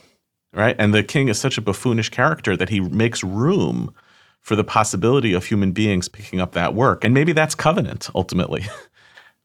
Right? 0.53 0.77
And 0.79 0.95
the 0.95 1.03
king 1.03 1.29
is 1.29 1.39
such 1.39 1.59
a 1.59 1.63
buffoonish 1.63 2.11
character 2.11 2.57
that 2.57 2.69
he 2.69 2.81
makes 2.81 3.25
room 3.25 3.95
for 4.41 4.57
the 4.57 4.65
possibility 4.65 5.33
of 5.33 5.45
human 5.45 5.73
beings 5.73 6.09
picking 6.09 6.41
up 6.41 6.53
that 6.53 6.75
work. 6.75 7.05
And 7.05 7.13
maybe 7.13 7.33
that's 7.33 7.55
covenant 7.55 8.09
ultimately. 8.15 8.67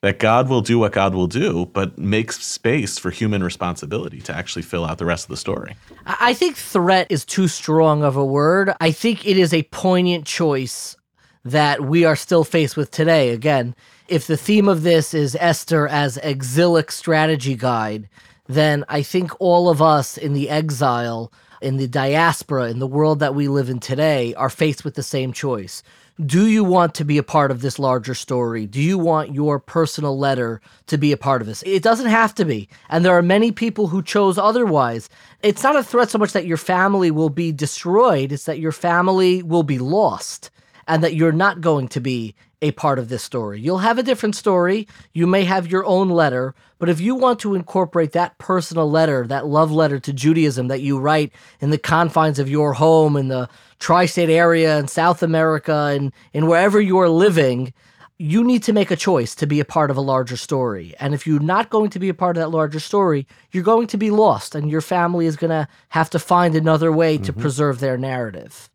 that 0.03 0.19
God 0.19 0.49
will 0.49 0.59
do 0.59 0.79
what 0.79 0.91
God 0.91 1.15
will 1.15 1.27
do, 1.27 1.67
but 1.67 1.97
makes 1.97 2.43
space 2.43 2.99
for 2.99 3.09
human 3.09 3.41
responsibility 3.41 4.19
to 4.19 4.35
actually 4.35 4.61
fill 4.61 4.83
out 4.83 4.97
the 4.97 5.05
rest 5.05 5.23
of 5.23 5.29
the 5.29 5.37
story. 5.37 5.77
I 6.05 6.33
think 6.33 6.57
threat 6.57 7.07
is 7.09 7.23
too 7.23 7.47
strong 7.47 8.03
of 8.03 8.17
a 8.17 8.25
word. 8.25 8.73
I 8.81 8.91
think 8.91 9.25
it 9.25 9.37
is 9.37 9.53
a 9.53 9.63
poignant 9.63 10.25
choice 10.25 10.97
that 11.45 11.85
we 11.85 12.03
are 12.03 12.17
still 12.17 12.43
faced 12.43 12.75
with 12.75 12.91
today. 12.91 13.29
Again, 13.29 13.75
if 14.09 14.27
the 14.27 14.35
theme 14.35 14.67
of 14.67 14.83
this 14.83 15.13
is 15.13 15.37
Esther 15.39 15.87
as 15.87 16.17
exilic 16.17 16.91
strategy 16.91 17.55
guide, 17.55 18.09
then 18.47 18.83
I 18.89 19.03
think 19.03 19.31
all 19.39 19.69
of 19.69 19.81
us 19.81 20.17
in 20.17 20.33
the 20.33 20.49
exile, 20.49 21.31
in 21.61 21.77
the 21.77 21.87
diaspora, 21.87 22.69
in 22.69 22.79
the 22.79 22.87
world 22.87 23.19
that 23.19 23.35
we 23.35 23.47
live 23.47 23.69
in 23.69 23.79
today, 23.79 24.33
are 24.33 24.49
faced 24.49 24.83
with 24.83 24.95
the 24.95 25.01
same 25.01 25.31
choice 25.31 25.81
do 26.23 26.47
you 26.47 26.63
want 26.63 26.93
to 26.95 27.05
be 27.05 27.17
a 27.17 27.23
part 27.23 27.49
of 27.49 27.61
this 27.61 27.79
larger 27.79 28.13
story? 28.13 28.67
Do 28.67 28.79
you 28.79 28.99
want 28.99 29.33
your 29.33 29.59
personal 29.59 30.17
letter 30.17 30.61
to 30.87 30.97
be 30.97 31.11
a 31.11 31.17
part 31.17 31.41
of 31.41 31.47
this? 31.47 31.63
It 31.63 31.81
doesn't 31.81 32.09
have 32.09 32.35
to 32.35 32.45
be. 32.45 32.69
And 32.89 33.03
there 33.03 33.17
are 33.17 33.23
many 33.23 33.51
people 33.51 33.87
who 33.87 34.03
chose 34.03 34.37
otherwise. 34.37 35.09
It's 35.41 35.63
not 35.63 35.75
a 35.75 35.83
threat 35.83 36.11
so 36.11 36.19
much 36.19 36.33
that 36.33 36.45
your 36.45 36.57
family 36.57 37.09
will 37.09 37.29
be 37.29 37.51
destroyed, 37.51 38.31
it's 38.31 38.45
that 38.45 38.59
your 38.59 38.71
family 38.71 39.41
will 39.41 39.63
be 39.63 39.79
lost 39.79 40.51
and 40.87 41.03
that 41.03 41.15
you're 41.15 41.31
not 41.31 41.61
going 41.61 41.87
to 41.87 41.99
be 41.99 42.35
a 42.63 42.71
part 42.71 42.97
of 42.97 43.09
this 43.09 43.21
story. 43.21 43.59
You'll 43.59 43.79
have 43.79 43.99
a 43.99 44.03
different 44.03 44.35
story. 44.35 44.87
You 45.13 45.27
may 45.27 45.43
have 45.43 45.67
your 45.67 45.85
own 45.85 46.09
letter, 46.09 46.55
but 46.79 46.89
if 46.89 47.01
you 47.01 47.13
want 47.13 47.39
to 47.41 47.55
incorporate 47.55 48.13
that 48.13 48.37
personal 48.37 48.89
letter, 48.89 49.27
that 49.27 49.45
love 49.45 49.71
letter 49.71 49.99
to 49.99 50.13
Judaism 50.13 50.69
that 50.69 50.81
you 50.81 50.97
write 50.97 51.33
in 51.59 51.69
the 51.69 51.77
confines 51.77 52.39
of 52.39 52.49
your 52.49 52.73
home 52.73 53.17
in 53.17 53.27
the 53.27 53.49
tri-state 53.79 54.29
area 54.29 54.79
in 54.79 54.87
South 54.87 55.21
America 55.21 55.91
and 55.93 56.13
in 56.31 56.47
wherever 56.47 56.79
you're 56.79 57.09
living, 57.09 57.73
you 58.17 58.43
need 58.43 58.63
to 58.63 58.71
make 58.71 58.91
a 58.91 58.95
choice 58.95 59.35
to 59.35 59.45
be 59.45 59.59
a 59.59 59.65
part 59.65 59.91
of 59.91 59.97
a 59.97 60.01
larger 60.01 60.37
story. 60.37 60.93
And 61.01 61.13
if 61.13 61.27
you're 61.27 61.41
not 61.41 61.69
going 61.69 61.89
to 61.89 61.99
be 61.99 62.07
a 62.07 62.13
part 62.13 62.37
of 62.37 62.41
that 62.41 62.49
larger 62.49 62.79
story, 62.79 63.27
you're 63.51 63.63
going 63.63 63.87
to 63.87 63.97
be 63.97 64.09
lost 64.09 64.55
and 64.55 64.71
your 64.71 64.81
family 64.81 65.25
is 65.25 65.35
going 65.35 65.51
to 65.51 65.67
have 65.89 66.09
to 66.11 66.19
find 66.19 66.55
another 66.55 66.91
way 66.91 67.17
to 67.17 67.33
mm-hmm. 67.33 67.41
preserve 67.41 67.81
their 67.81 67.97
narrative. 67.97 68.69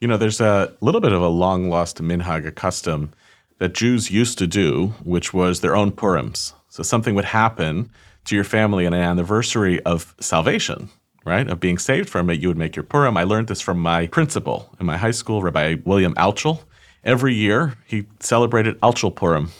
You 0.00 0.08
know, 0.08 0.16
there's 0.16 0.40
a 0.40 0.74
little 0.80 1.00
bit 1.00 1.12
of 1.12 1.22
a 1.22 1.28
long 1.28 1.68
lost 1.70 2.02
minhag, 2.02 2.46
a 2.46 2.52
custom 2.52 3.12
that 3.60 3.72
Jews 3.72 4.10
used 4.10 4.36
to 4.38 4.46
do, 4.46 4.88
which 5.04 5.32
was 5.32 5.60
their 5.60 5.76
own 5.76 5.92
Purims. 5.92 6.52
So 6.68 6.82
something 6.82 7.14
would 7.14 7.26
happen 7.26 7.90
to 8.24 8.34
your 8.34 8.44
family 8.44 8.86
on 8.86 8.92
an 8.92 9.00
anniversary 9.00 9.80
of 9.84 10.14
salvation 10.20 10.90
right, 11.24 11.48
of 11.48 11.60
being 11.60 11.78
saved 11.78 12.08
from 12.08 12.30
it, 12.30 12.40
you 12.40 12.48
would 12.48 12.56
make 12.56 12.76
your 12.76 12.82
Purim. 12.82 13.16
I 13.16 13.24
learned 13.24 13.48
this 13.48 13.60
from 13.60 13.78
my 13.78 14.06
principal 14.06 14.70
in 14.78 14.86
my 14.86 14.96
high 14.96 15.10
school, 15.10 15.42
Rabbi 15.42 15.76
William 15.84 16.14
Altschul. 16.14 16.60
Every 17.04 17.34
year, 17.34 17.74
he 17.86 18.06
celebrated 18.20 18.78
Altschul 18.80 19.14
Purim. 19.14 19.50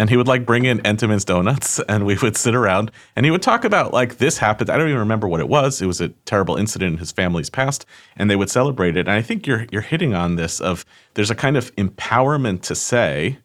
And 0.00 0.08
he 0.08 0.16
would 0.16 0.28
like 0.28 0.46
bring 0.46 0.64
in 0.64 0.78
Entenmann's 0.78 1.26
donuts 1.26 1.78
and 1.88 2.06
we 2.06 2.16
would 2.16 2.34
sit 2.34 2.54
around 2.54 2.90
and 3.16 3.26
he 3.26 3.30
would 3.30 3.42
talk 3.42 3.64
about 3.64 3.92
like 3.92 4.16
this 4.16 4.38
happened. 4.38 4.70
I 4.70 4.78
don't 4.78 4.88
even 4.88 4.98
remember 4.98 5.28
what 5.28 5.40
it 5.40 5.48
was. 5.48 5.82
It 5.82 5.86
was 5.86 6.00
a 6.00 6.08
terrible 6.24 6.56
incident 6.56 6.94
in 6.94 6.98
his 6.98 7.12
family's 7.12 7.50
past 7.50 7.84
and 8.16 8.30
they 8.30 8.36
would 8.36 8.48
celebrate 8.48 8.96
it. 8.96 9.00
And 9.00 9.10
I 9.10 9.20
think 9.20 9.46
you're 9.46 9.66
you're 9.70 9.82
hitting 9.82 10.14
on 10.14 10.36
this 10.36 10.58
of 10.58 10.86
there's 11.14 11.30
a 11.30 11.34
kind 11.34 11.58
of 11.58 11.76
empowerment 11.76 12.62
to 12.62 12.74
say, 12.74 13.40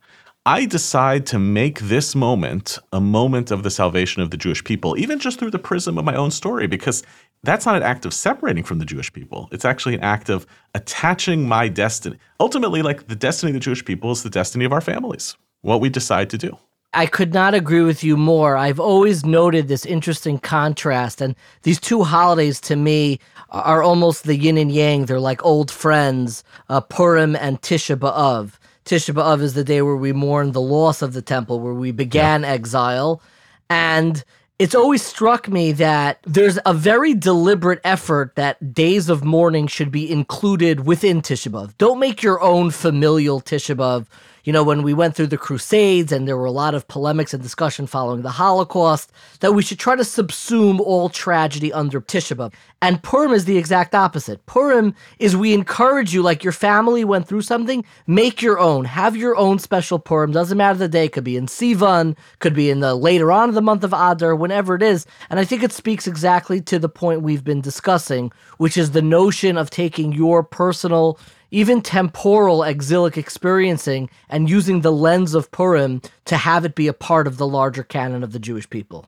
I 0.45 0.65
decide 0.65 1.25
to 1.27 1.39
make 1.39 1.79
this 1.81 2.15
moment 2.15 2.79
a 2.93 3.01
moment 3.01 3.51
of 3.51 3.63
the 3.63 3.69
salvation 3.69 4.21
of 4.21 4.31
the 4.31 4.37
Jewish 4.37 4.63
people, 4.63 4.97
even 4.97 5.19
just 5.19 5.39
through 5.39 5.51
the 5.51 5.59
prism 5.59 5.97
of 5.97 6.05
my 6.05 6.15
own 6.15 6.31
story, 6.31 6.67
because 6.67 7.03
that's 7.43 7.65
not 7.65 7.75
an 7.75 7.83
act 7.83 8.05
of 8.05 8.13
separating 8.13 8.63
from 8.63 8.79
the 8.79 8.85
Jewish 8.85 9.11
people. 9.11 9.49
It's 9.51 9.65
actually 9.65 9.95
an 9.95 10.01
act 10.01 10.29
of 10.29 10.47
attaching 10.73 11.47
my 11.47 11.67
destiny. 11.67 12.17
Ultimately, 12.39 12.81
like 12.81 13.07
the 13.07 13.15
destiny 13.15 13.49
of 13.49 13.55
the 13.55 13.59
Jewish 13.59 13.83
people 13.83 14.11
is 14.11 14.23
the 14.23 14.29
destiny 14.29 14.63
of 14.63 14.71
our 14.71 14.81
families, 14.81 15.35
what 15.65 15.81
we 15.81 15.89
decide 15.89 16.29
to 16.29 16.37
do. 16.37 16.57
I 16.93 17.07
could 17.07 17.33
not 17.33 17.53
agree 17.53 17.81
with 17.81 18.03
you 18.03 18.15
more. 18.15 18.55
I've 18.55 18.79
always 18.79 19.25
noted 19.25 19.67
this 19.67 19.85
interesting 19.85 20.37
contrast, 20.37 21.19
and 21.19 21.35
these 21.63 21.79
two 21.79 22.03
holidays 22.03 22.61
to 22.61 22.75
me 22.75 23.19
are 23.49 23.81
almost 23.83 24.23
the 24.23 24.37
yin 24.37 24.57
and 24.57 24.71
yang. 24.71 25.05
They're 25.05 25.19
like 25.19 25.43
old 25.43 25.71
friends, 25.71 26.43
uh, 26.69 26.81
Purim 26.81 27.35
and 27.35 27.61
Tisha 27.61 27.97
B'Av. 27.97 28.53
Tisha 28.85 29.13
B'Av 29.13 29.41
is 29.41 29.55
the 29.55 29.63
day 29.63 29.81
where 29.81 29.97
we 29.97 30.13
mourn 30.13 30.51
the 30.51 30.61
loss 30.61 31.01
of 31.01 31.13
the 31.13 31.21
temple, 31.21 31.59
where 31.59 31.73
we 31.73 31.91
began 31.91 32.43
yeah. 32.43 32.49
exile. 32.49 33.21
And 33.69 34.23
it's 34.59 34.75
always 34.75 35.01
struck 35.01 35.49
me 35.49 35.73
that 35.73 36.19
there's 36.23 36.59
a 36.65 36.73
very 36.73 37.13
deliberate 37.13 37.81
effort 37.83 38.35
that 38.35 38.73
days 38.73 39.09
of 39.09 39.25
mourning 39.25 39.67
should 39.67 39.91
be 39.91 40.09
included 40.09 40.85
within 40.85 41.21
Tisha 41.21 41.51
B'Av. 41.51 41.75
Don't 41.77 41.99
make 41.99 42.21
your 42.23 42.39
own 42.41 42.69
familial 42.71 43.41
Tisha 43.41 43.75
B'Av. 43.75 44.05
You 44.45 44.53
know, 44.53 44.63
when 44.63 44.83
we 44.83 44.93
went 44.93 45.15
through 45.15 45.27
the 45.27 45.37
Crusades 45.37 46.11
and 46.11 46.27
there 46.27 46.37
were 46.37 46.45
a 46.45 46.51
lot 46.51 46.75
of 46.75 46.87
polemics 46.87 47.33
and 47.33 47.41
discussion 47.41 47.87
following 47.87 48.21
the 48.21 48.29
Holocaust, 48.29 49.11
that 49.39 49.53
we 49.53 49.63
should 49.63 49.79
try 49.79 49.95
to 49.95 50.03
subsume 50.03 50.79
all 50.79 51.09
tragedy 51.09 51.73
under 51.73 51.99
Tisha 51.99 52.37
B'Av. 52.37 52.53
And 52.79 53.01
Purim 53.01 53.31
is 53.31 53.45
the 53.45 53.57
exact 53.57 53.95
opposite. 53.95 54.45
Purim 54.45 54.93
is 55.17 55.35
we 55.35 55.55
encourage 55.55 56.13
you, 56.13 56.21
like 56.21 56.43
your 56.43 56.53
family 56.53 57.03
went 57.03 57.27
through 57.27 57.41
something, 57.41 57.83
make 58.05 58.43
your 58.43 58.59
own. 58.59 58.85
Have 58.85 59.17
your 59.17 59.35
own 59.35 59.57
special 59.57 59.97
Purim. 59.97 60.31
Doesn't 60.31 60.59
matter 60.59 60.77
the 60.77 60.87
day. 60.87 61.09
Could 61.09 61.23
be 61.23 61.37
in 61.37 61.47
Sivan, 61.47 62.15
could 62.37 62.53
be 62.53 62.69
in 62.69 62.81
the 62.81 62.93
later 62.93 63.31
on 63.31 63.49
of 63.49 63.55
the 63.55 63.63
month 63.63 63.83
of 63.83 63.93
Adar, 63.93 64.35
whenever 64.35 64.75
it 64.75 64.83
is. 64.83 65.07
And 65.31 65.39
I 65.39 65.45
think 65.45 65.63
it 65.63 65.71
speaks 65.71 66.05
exactly 66.05 66.61
to 66.61 66.77
the 66.77 66.87
point 66.87 67.23
we've 67.23 67.43
been 67.43 67.61
discussing, 67.61 68.31
which 68.59 68.77
is 68.77 68.91
the 68.91 69.01
notion 69.01 69.57
of 69.57 69.71
taking 69.71 70.13
your 70.13 70.43
personal 70.43 71.17
even 71.55 71.81
temporal 71.81 72.63
exilic 72.63 73.17
experiencing 73.17 74.09
and 74.27 74.49
using 74.49 74.81
the 74.81 74.91
lens 74.91 75.33
of 75.33 75.49
Purim 75.51 76.01
to 76.25 76.35
have 76.35 76.65
it 76.65 76.75
be 76.75 76.87
a 76.87 76.93
part 76.93 77.27
of 77.27 77.37
the 77.37 77.47
larger 77.47 77.81
canon 77.81 78.23
of 78.23 78.33
the 78.33 78.39
Jewish 78.39 78.69
people. 78.69 79.05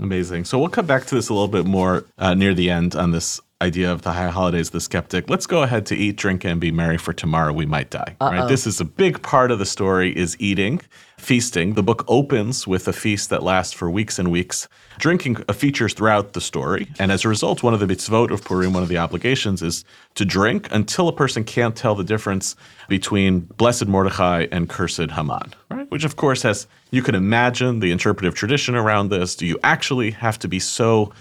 Amazing. 0.00 0.44
So 0.44 0.58
we'll 0.58 0.70
come 0.70 0.86
back 0.86 1.06
to 1.06 1.14
this 1.14 1.28
a 1.28 1.32
little 1.32 1.46
bit 1.46 1.66
more 1.66 2.04
uh, 2.18 2.34
near 2.34 2.52
the 2.52 2.68
end 2.68 2.96
on 2.96 3.12
this 3.12 3.40
idea 3.62 3.92
of 3.92 4.02
the 4.02 4.10
high 4.10 4.28
holidays, 4.28 4.70
the 4.70 4.80
skeptic. 4.80 5.30
Let's 5.30 5.46
go 5.46 5.62
ahead 5.62 5.86
to 5.86 5.94
eat, 5.94 6.16
drink, 6.16 6.44
and 6.44 6.60
be 6.60 6.72
merry, 6.72 6.98
for 6.98 7.12
tomorrow 7.12 7.52
we 7.52 7.64
might 7.64 7.90
die. 7.90 8.16
Uh-oh. 8.20 8.30
Right? 8.32 8.48
This 8.48 8.66
is 8.66 8.80
a 8.80 8.84
big 8.84 9.22
part 9.22 9.52
of 9.52 9.60
the 9.60 9.66
story 9.66 10.10
is 10.16 10.36
eating, 10.40 10.80
feasting. 11.24 11.74
The 11.74 11.82
book 11.82 12.04
opens 12.06 12.66
with 12.66 12.86
a 12.86 12.92
feast 12.92 13.30
that 13.30 13.42
lasts 13.42 13.72
for 13.72 13.90
weeks 13.90 14.18
and 14.18 14.30
weeks. 14.30 14.68
Drinking 14.98 15.42
uh, 15.48 15.52
features 15.52 15.94
throughout 15.94 16.34
the 16.34 16.40
story, 16.40 16.88
and 16.98 17.10
as 17.10 17.24
a 17.24 17.28
result, 17.28 17.62
one 17.62 17.74
of 17.74 17.80
the 17.80 17.86
mitzvot 17.86 18.30
of 18.30 18.44
Purim, 18.44 18.74
one 18.74 18.82
of 18.82 18.88
the 18.88 18.98
obligations, 18.98 19.62
is 19.62 19.84
to 20.14 20.24
drink 20.24 20.68
until 20.70 21.08
a 21.08 21.12
person 21.12 21.42
can't 21.42 21.74
tell 21.74 21.94
the 21.94 22.04
difference 22.04 22.54
between 22.88 23.40
blessed 23.40 23.86
Mordechai 23.86 24.46
and 24.52 24.68
cursed 24.68 25.10
Haman. 25.10 25.54
Right? 25.70 25.90
Which, 25.90 26.04
of 26.04 26.16
course, 26.16 26.42
has 26.42 26.66
you 26.90 27.02
can 27.02 27.14
imagine 27.14 27.80
the 27.80 27.90
interpretive 27.90 28.34
tradition 28.34 28.76
around 28.76 29.08
this. 29.08 29.34
Do 29.34 29.46
you 29.46 29.58
actually 29.64 30.12
have 30.12 30.38
to 30.40 30.48
be 30.48 30.60
so 30.60 31.12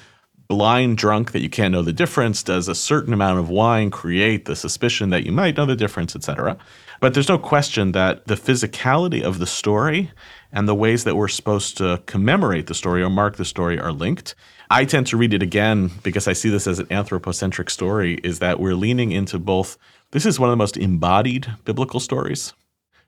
blind 0.47 0.97
drunk 0.97 1.31
that 1.31 1.41
you 1.41 1.49
can't 1.49 1.71
know 1.71 1.81
the 1.81 1.93
difference? 1.93 2.43
Does 2.43 2.67
a 2.67 2.75
certain 2.75 3.13
amount 3.13 3.39
of 3.39 3.49
wine 3.49 3.91
create 3.91 4.45
the 4.45 4.55
suspicion 4.55 5.09
that 5.09 5.25
you 5.25 5.31
might 5.31 5.57
know 5.57 5.65
the 5.65 5.75
difference, 5.75 6.15
etc.? 6.15 6.57
But 6.99 7.13
there's 7.13 7.29
no 7.29 7.37
question 7.37 7.91
that 7.91 8.27
the 8.27 8.35
physicality 8.35 9.21
of 9.21 9.39
the 9.39 9.45
story 9.45 10.11
and 10.51 10.67
the 10.67 10.75
ways 10.75 11.03
that 11.03 11.15
we're 11.15 11.27
supposed 11.27 11.77
to 11.77 12.01
commemorate 12.05 12.67
the 12.67 12.73
story 12.73 13.01
or 13.01 13.09
mark 13.09 13.35
the 13.35 13.45
story 13.45 13.79
are 13.79 13.91
linked. 13.91 14.35
I 14.69 14.85
tend 14.85 15.07
to 15.07 15.17
read 15.17 15.33
it 15.33 15.43
again 15.43 15.91
because 16.01 16.27
I 16.27 16.33
see 16.33 16.49
this 16.49 16.67
as 16.67 16.79
an 16.79 16.87
anthropocentric 16.89 17.69
story, 17.69 18.15
is 18.23 18.39
that 18.39 18.59
we're 18.59 18.75
leaning 18.75 19.11
into 19.11 19.37
both. 19.39 19.77
This 20.11 20.25
is 20.25 20.39
one 20.39 20.49
of 20.49 20.53
the 20.53 20.57
most 20.57 20.77
embodied 20.77 21.47
biblical 21.65 21.99
stories. 21.99 22.53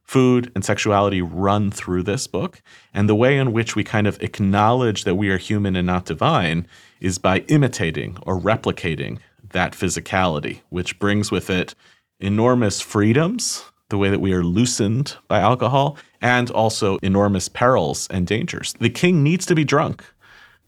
Food 0.05 0.51
and 0.53 0.63
sexuality 0.63 1.21
run 1.21 1.71
through 1.71 2.03
this 2.03 2.27
book. 2.27 2.61
And 2.93 3.09
the 3.09 3.15
way 3.15 3.37
in 3.37 3.51
which 3.51 3.75
we 3.75 3.83
kind 3.83 4.05
of 4.05 4.21
acknowledge 4.21 5.03
that 5.03 5.15
we 5.15 5.29
are 5.29 5.37
human 5.37 5.75
and 5.75 5.87
not 5.87 6.05
divine 6.05 6.67
is 7.01 7.17
by 7.17 7.39
imitating 7.47 8.17
or 8.21 8.39
replicating 8.39 9.17
that 9.51 9.73
physicality, 9.73 10.61
which 10.69 10.99
brings 10.99 11.31
with 11.31 11.49
it 11.49 11.73
enormous 12.19 12.81
freedoms, 12.81 13.65
the 13.89 13.97
way 13.97 14.09
that 14.09 14.21
we 14.21 14.31
are 14.31 14.43
loosened 14.43 15.15
by 15.27 15.39
alcohol, 15.39 15.97
and 16.21 16.49
also 16.51 16.97
enormous 16.97 17.49
perils 17.49 18.07
and 18.09 18.27
dangers. 18.27 18.73
The 18.79 18.89
king 18.89 19.23
needs 19.23 19.45
to 19.47 19.55
be 19.55 19.63
drunk, 19.63 20.03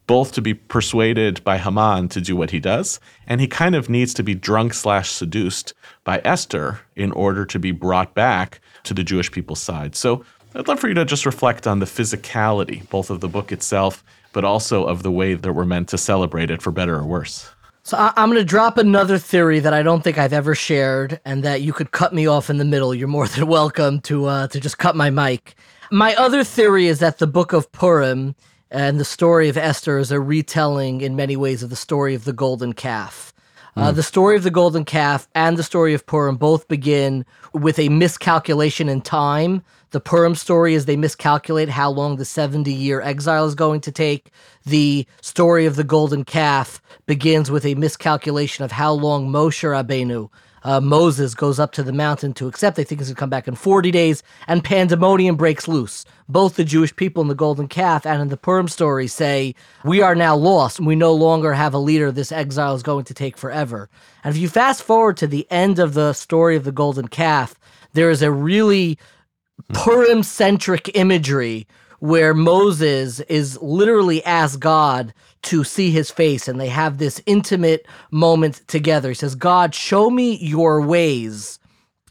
both 0.08 0.32
to 0.34 0.42
be 0.42 0.54
persuaded 0.54 1.44
by 1.44 1.58
Haman 1.58 2.10
to 2.10 2.22
do 2.22 2.36
what 2.36 2.52
he 2.52 2.60
does, 2.60 3.00
and 3.28 3.40
he 3.40 3.48
kind 3.48 3.76
of 3.76 3.90
needs 3.90 4.14
to 4.16 4.24
be 4.24 4.34
drunk 4.34 4.74
slash 4.74 5.10
seduced 5.10 5.74
by 6.04 6.22
Esther 6.24 6.82
in 6.96 7.12
order 7.12 7.46
to 7.46 7.60
be 7.60 7.72
brought 7.72 8.14
back 8.16 8.62
to 8.88 8.94
the 8.94 9.04
Jewish 9.04 9.32
people's 9.32 9.62
side. 9.62 9.96
So 9.96 10.24
I'd 10.56 10.68
love 10.68 10.80
for 10.80 10.88
you 10.88 10.94
to 10.96 11.06
just 11.06 11.26
reflect 11.26 11.68
on 11.68 11.80
the 11.80 11.86
physicality, 11.86 12.88
both 12.90 13.10
of 13.10 13.20
the 13.20 13.28
book 13.28 13.52
itself, 13.52 14.04
but 14.34 14.44
also 14.44 14.86
of 14.86 15.04
the 15.04 15.12
way 15.12 15.36
that 15.36 15.54
we're 15.54 15.66
meant 15.66 15.90
to 15.90 15.98
celebrate 15.98 16.50
it 16.50 16.62
for 16.62 16.72
better 16.72 16.96
or 16.96 17.06
worse. 17.06 17.50
So 17.84 17.98
I- 17.98 18.14
am 18.18 18.30
going 18.30 18.40
to 18.40 18.46
drop 18.46 18.78
another 18.78 19.18
theory 19.18 19.60
that 19.60 19.74
I 19.74 19.82
don't 19.82 20.04
think 20.04 20.18
I've 20.18 20.34
ever 20.34 20.56
shared, 20.56 21.22
and 21.24 21.44
that 21.44 21.62
you 21.62 21.72
could 21.72 21.92
cut 21.92 22.14
me 22.14 22.28
off 22.28 22.50
in 22.50 22.58
the 22.58 22.66
middle. 22.66 22.94
You're 22.94 23.08
more 23.08 23.28
than 23.30 23.48
welcome 23.48 24.02
to 24.02 24.26
uh, 24.26 24.48
to 24.48 24.60
just 24.60 24.78
cut 24.78 24.96
my 24.96 25.10
mic. 25.10 25.56
My 25.92 26.14
other 26.16 26.44
theory 26.44 26.88
is 26.88 27.00
that 27.00 27.20
the 27.20 27.28
Book 27.28 27.54
of 27.54 27.72
Purim 27.72 28.36
and 28.70 29.00
the 29.00 29.06
story 29.06 29.48
of 29.48 29.56
Esther 29.56 29.98
is 30.00 30.12
a 30.12 30.20
retelling 30.20 31.00
in 31.00 31.16
many 31.16 31.38
ways 31.38 31.64
of 31.64 31.70
the 31.70 31.78
story 31.78 32.14
of 32.14 32.26
the 32.26 32.34
golden 32.34 32.74
calf. 32.74 33.34
Uh, 33.78 33.92
the 33.92 34.02
story 34.02 34.36
of 34.36 34.42
the 34.42 34.50
golden 34.50 34.84
calf 34.84 35.28
and 35.36 35.56
the 35.56 35.62
story 35.62 35.94
of 35.94 36.04
Purim 36.08 36.36
both 36.36 36.68
begin 36.68 37.24
with 37.54 37.78
a 37.78 37.90
miscalculation 37.90 38.90
in 38.90 39.02
time. 39.02 39.62
The 39.92 40.00
Purim 40.00 40.34
story 40.34 40.74
is 40.74 40.86
they 40.86 40.98
miscalculate 40.98 41.70
how 41.70 41.92
long 41.92 42.16
the 42.16 42.26
70 42.26 42.74
year 42.74 43.02
exile 43.02 43.46
is 43.46 43.54
going 43.54 43.82
to 43.82 43.92
take. 43.92 44.32
The 44.66 45.06
story 45.22 45.68
of 45.68 45.76
the 45.76 45.84
golden 45.84 46.26
calf 46.26 46.82
begins 47.06 47.52
with 47.52 47.68
a 47.68 47.76
miscalculation 47.76 48.66
of 48.66 48.72
how 48.72 48.94
long 48.94 49.30
Moshe 49.30 49.64
Rabbeinu, 49.64 50.32
uh, 50.68 50.82
Moses, 50.82 51.34
goes 51.34 51.60
up 51.60 51.72
to 51.72 51.82
the 51.82 51.94
mountain 51.94 52.34
to 52.34 52.46
accept. 52.46 52.76
They 52.76 52.84
think 52.84 53.00
he's 53.00 53.08
going 53.08 53.16
to 53.16 53.20
come 53.20 53.30
back 53.30 53.48
in 53.48 53.56
40 53.56 53.90
days, 53.90 54.22
and 54.48 54.62
pandemonium 54.62 55.38
breaks 55.38 55.66
loose. 55.66 56.04
Both 56.28 56.58
the 56.58 56.66
Jewish 56.66 56.94
people 56.94 57.22
in 57.22 57.30
the 57.30 57.36
golden 57.36 57.70
calf 57.70 58.06
and 58.06 58.22
in 58.22 58.28
the 58.28 58.36
Purim 58.36 58.68
story 58.68 59.08
say, 59.08 59.56
We 59.86 60.02
are 60.02 60.14
now 60.14 60.36
lost, 60.36 60.82
we 60.82 60.94
no 60.94 61.14
longer 61.14 61.54
have 61.54 61.74
a 61.74 61.78
leader. 61.78 62.12
This 62.12 62.34
exile 62.34 62.76
is 62.76 62.84
going 62.84 63.06
to 63.06 63.14
take 63.14 63.38
forever. 63.38 63.90
And 64.26 64.36
if 64.36 64.42
you 64.42 64.50
fast 64.50 64.84
forward 64.84 65.16
to 65.18 65.28
the 65.28 65.48
end 65.50 65.80
of 65.80 65.94
the 65.94 66.12
story 66.12 66.58
of 66.58 66.66
the 66.66 66.74
golden 66.74 67.08
calf, 67.08 67.56
there 67.94 68.10
is 68.10 68.22
a 68.22 68.30
really 68.30 69.00
Purim 69.74 70.22
centric 70.22 70.98
imagery 70.98 71.66
where 72.00 72.34
Moses 72.34 73.22
is 73.22 73.58
literally 73.62 74.22
asked 74.26 74.60
God 74.60 75.14
to 75.48 75.64
see 75.64 75.92
his 75.92 76.12
face 76.12 76.48
and 76.50 76.60
they 76.60 76.68
have 76.68 76.98
this 76.98 77.22
intimate 77.26 77.88
moment 78.12 78.62
together. 78.68 79.10
He 79.10 79.16
says, 79.16 79.34
God, 79.34 79.74
show 79.74 80.10
me 80.10 80.36
your 80.38 80.82
ways. 80.82 81.58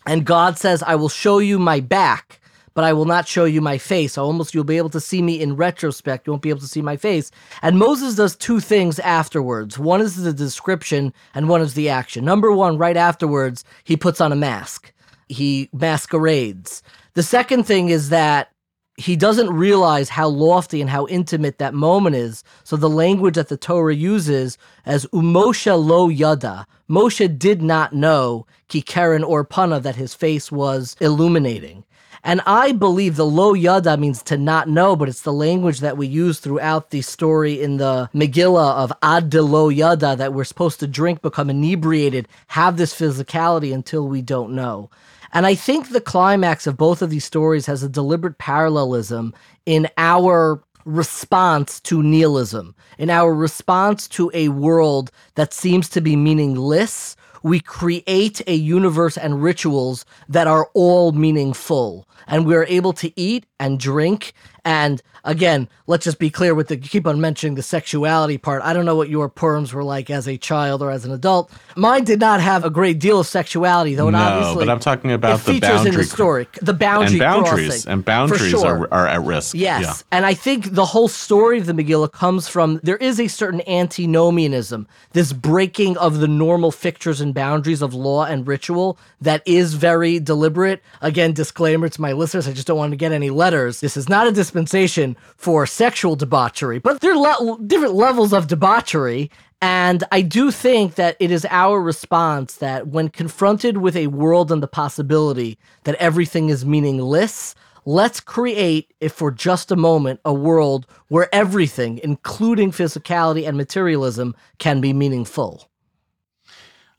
And 0.07 0.25
God 0.25 0.57
says, 0.57 0.83
I 0.83 0.95
will 0.95 1.11
show 1.11 1.39
you 1.39 1.59
my 1.59 1.81
back, 1.81 2.41
but 2.73 2.85
I 2.85 2.95
will 2.95 3.05
not 3.05 3.29
show 3.29 3.45
you 3.45 3.61
my 3.61 3.77
face. 3.77 4.17
Almost 4.17 4.55
you'll 4.55 4.65
be 4.65 4.79
able 4.79 4.89
to 4.91 5.01
see 5.01 5.21
me 5.21 5.39
in 5.39 5.55
retrospect. 5.55 6.27
You 6.27 6.33
won't 6.33 6.43
be 6.43 6.49
able 6.49 6.61
to 6.61 6.67
see 6.67 6.81
my 6.81 6.97
face. 6.97 7.31
And 7.61 7.79
Moses 7.79 8.15
does 8.15 8.37
two 8.37 8.59
things 8.59 8.99
afterwards. 9.01 9.79
One 9.79 10.01
is 10.01 10.17
the 10.17 10.33
description 10.33 11.13
and 11.35 11.49
one 11.49 11.61
is 11.61 11.75
the 11.75 11.91
action. 11.91 12.25
Number 12.25 12.53
one, 12.53 12.79
right 12.79 12.97
afterwards, 12.97 13.65
he 13.85 13.99
puts 13.99 14.21
on 14.21 14.33
a 14.33 14.37
mask. 14.37 14.95
He 15.29 15.69
masquerades. 15.75 16.83
The 17.13 17.23
second 17.23 17.65
thing 17.65 17.91
is 17.91 18.09
that 18.09 18.51
he 18.97 19.15
doesn't 19.17 19.51
realize 19.53 20.09
how 20.09 20.29
lofty 20.29 20.81
and 20.81 20.89
how 20.89 21.07
intimate 21.07 21.59
that 21.59 21.75
moment 21.75 22.17
is. 22.17 22.43
So 22.65 22.77
the 22.77 22.89
language 22.89 23.35
that 23.35 23.49
the 23.49 23.57
Torah 23.57 23.95
uses 23.95 24.57
as 24.87 25.07
umosha 25.07 25.83
lo 25.83 26.09
yada, 26.09 26.67
Moshe 26.89 27.39
did 27.39 27.61
not 27.61 27.93
know 27.93 28.47
ki 28.69 28.83
keren 28.83 29.23
or 29.23 29.45
pana 29.45 29.81
that 29.81 29.97
his 29.97 30.15
face 30.15 30.51
was 30.51 30.97
illuminating. 31.01 31.85
And 32.25 32.41
I 32.45 32.73
believe 32.73 33.15
the 33.15 33.27
lo 33.27 33.55
yada 33.55 33.97
means 33.97 34.23
to 34.25 34.37
not 34.37 34.69
know, 34.69 34.97
but 34.97 35.09
it's 35.09 35.23
the 35.23 35.33
language 35.33 35.81
that 35.81 35.97
we 35.97 36.07
use 36.07 36.41
throughout 36.41 36.91
the 36.91 37.03
story 37.03 37.61
in 37.63 37.77
the 37.77 38.11
Megillah 38.15 38.75
of 38.77 38.93
ad 39.03 39.31
de 39.31 39.43
lo 39.43 39.69
yada 39.69 40.17
that 40.17 40.33
we're 40.33 40.45
supposed 40.45 40.81
to 40.81 40.89
drink, 40.89 41.23
become 41.23 41.51
inebriated, 41.51 42.27
have 42.49 42.79
this 42.79 42.99
physicality 42.99 43.73
until 43.73 44.09
we 44.09 44.23
don't 44.23 44.55
know. 44.55 44.91
And 45.37 45.45
I 45.45 45.55
think 45.55 45.91
the 45.91 46.01
climax 46.01 46.67
of 46.67 46.79
both 46.79 47.03
of 47.03 47.11
these 47.11 47.27
stories 47.27 47.67
has 47.67 47.83
a 47.83 47.91
deliberate 47.91 48.39
parallelism 48.39 49.35
in 49.67 49.87
our 49.99 50.63
response 50.87 51.79
to 51.81 52.03
nihilism, 52.03 52.75
in 52.97 53.11
our 53.11 53.35
response 53.35 54.09
to 54.09 54.31
a 54.33 54.49
world 54.49 55.11
that 55.35 55.53
seems 55.53 55.91
to 55.91 56.01
be 56.01 56.17
meaningless. 56.17 57.17
We 57.43 57.61
create 57.61 58.41
a 58.47 58.55
universe 58.55 59.19
and 59.19 59.43
rituals 59.43 60.07
that 60.27 60.47
are 60.47 60.71
all 60.73 61.13
meaningful. 61.13 62.09
And 62.27 62.47
we're 62.47 62.65
able 62.65 62.95
to 62.95 63.13
eat 63.21 63.45
and 63.61 63.79
drink 63.79 64.33
and 64.67 65.01
again, 65.23 65.69
let's 65.87 66.05
just 66.05 66.19
be 66.19 66.29
clear 66.29 66.53
with 66.53 66.67
the 66.67 66.77
you 66.77 66.89
keep 66.89 67.07
on 67.07 67.21
mentioning 67.21 67.55
the 67.55 67.63
sexuality 67.63 68.37
part. 68.37 68.63
I 68.63 68.73
don't 68.73 68.85
know 68.85 68.97
what 68.97 69.09
your 69.09 69.29
Purims 69.29 69.73
were 69.73 69.85
like 69.85 70.11
as 70.11 70.27
a 70.27 70.37
child 70.37 70.83
or 70.83 70.91
as 70.91 71.05
an 71.05 71.13
adult. 71.13 71.53
Mine 71.77 72.03
did 72.03 72.19
not 72.19 72.41
have 72.41 72.65
a 72.65 72.71
great 72.71 72.99
deal 72.99 73.21
of 73.21 73.29
sexuality, 73.29 73.95
though. 73.95 74.11
No, 74.11 74.19
obviously, 74.19 74.67
but 74.67 74.73
I'm 74.73 74.81
talking 74.81 75.13
about 75.13 75.39
the 75.39 75.53
features 75.53 75.71
boundary 75.71 75.93
in 75.93 75.99
the 75.99 76.05
story, 76.05 76.49
the 76.63 76.75
boundary 76.75 77.13
and 77.13 77.19
boundaries 77.21 77.69
crossing, 77.69 77.93
and 77.93 78.05
boundaries 78.05 78.51
sure. 78.51 78.67
are, 78.67 78.93
are 78.93 79.07
at 79.07 79.23
risk. 79.23 79.55
Yes. 79.55 79.83
Yeah. 79.83 79.95
And 80.11 80.27
I 80.27 80.35
think 80.35 80.73
the 80.73 80.85
whole 80.85 81.07
story 81.07 81.59
of 81.59 81.67
the 81.67 81.73
Megillah 81.73 82.11
comes 82.11 82.49
from 82.49 82.81
there 82.83 82.97
is 82.97 83.21
a 83.21 83.29
certain 83.29 83.63
antinomianism, 83.69 84.89
this 85.13 85.33
breaking 85.33 85.97
of 85.99 86.19
the 86.19 86.29
normal 86.29 86.73
fixtures 86.73 87.21
and 87.21 87.33
boundaries 87.33 87.83
of 87.83 87.95
law 87.95 88.25
and 88.25 88.49
ritual 88.49 88.99
that 89.21 89.43
is 89.47 89.75
very 89.75 90.19
deliberate. 90.19 90.83
Again, 91.01 91.33
disclaimer 91.33 91.89
to 91.89 92.01
my 92.01 92.13
listeners, 92.13 92.49
I 92.49 92.53
just 92.53 92.67
don't 92.67 92.79
want 92.79 92.91
to 92.91 92.97
get 92.97 93.13
any 93.13 93.31
letters. 93.31 93.81
This 93.81 93.97
is 93.97 94.09
not 94.09 94.27
a 94.27 94.33
dispensation 94.57 95.17
for 95.37 95.67
sexual 95.67 96.17
debauchery, 96.17 96.79
but 96.79 97.01
there 97.01 97.13
are 97.13 97.41
le- 97.43 97.59
different 97.67 97.95
levels 97.95 98.33
of 98.33 98.47
debauchery. 98.47 99.31
And 99.61 100.03
I 100.11 100.23
do 100.23 100.51
think 100.51 100.95
that 100.95 101.17
it 101.21 101.31
is 101.31 101.47
our 101.51 101.81
response 101.81 102.57
that 102.57 102.89
when 102.89 103.11
confronted 103.11 103.79
with 103.79 103.97
a 103.97 104.07
world 104.07 104.51
and 104.51 104.63
the 104.63 104.69
possibility 104.69 105.59
that 105.85 105.95
everything 105.97 106.49
is 106.49 106.65
meaningless, 106.65 107.55
let's 107.85 108.21
create, 108.21 108.95
if 109.01 109.13
for 109.13 109.31
just 109.31 109.71
a 109.71 109.77
moment, 109.77 110.21
a 110.25 110.33
world 110.33 110.87
where 111.09 111.29
everything, 111.35 112.01
including 112.03 112.73
physicality 112.73 113.47
and 113.47 113.59
materialism, 113.59 114.35
can 114.59 114.81
be 114.81 114.95
meaningful. 114.95 115.69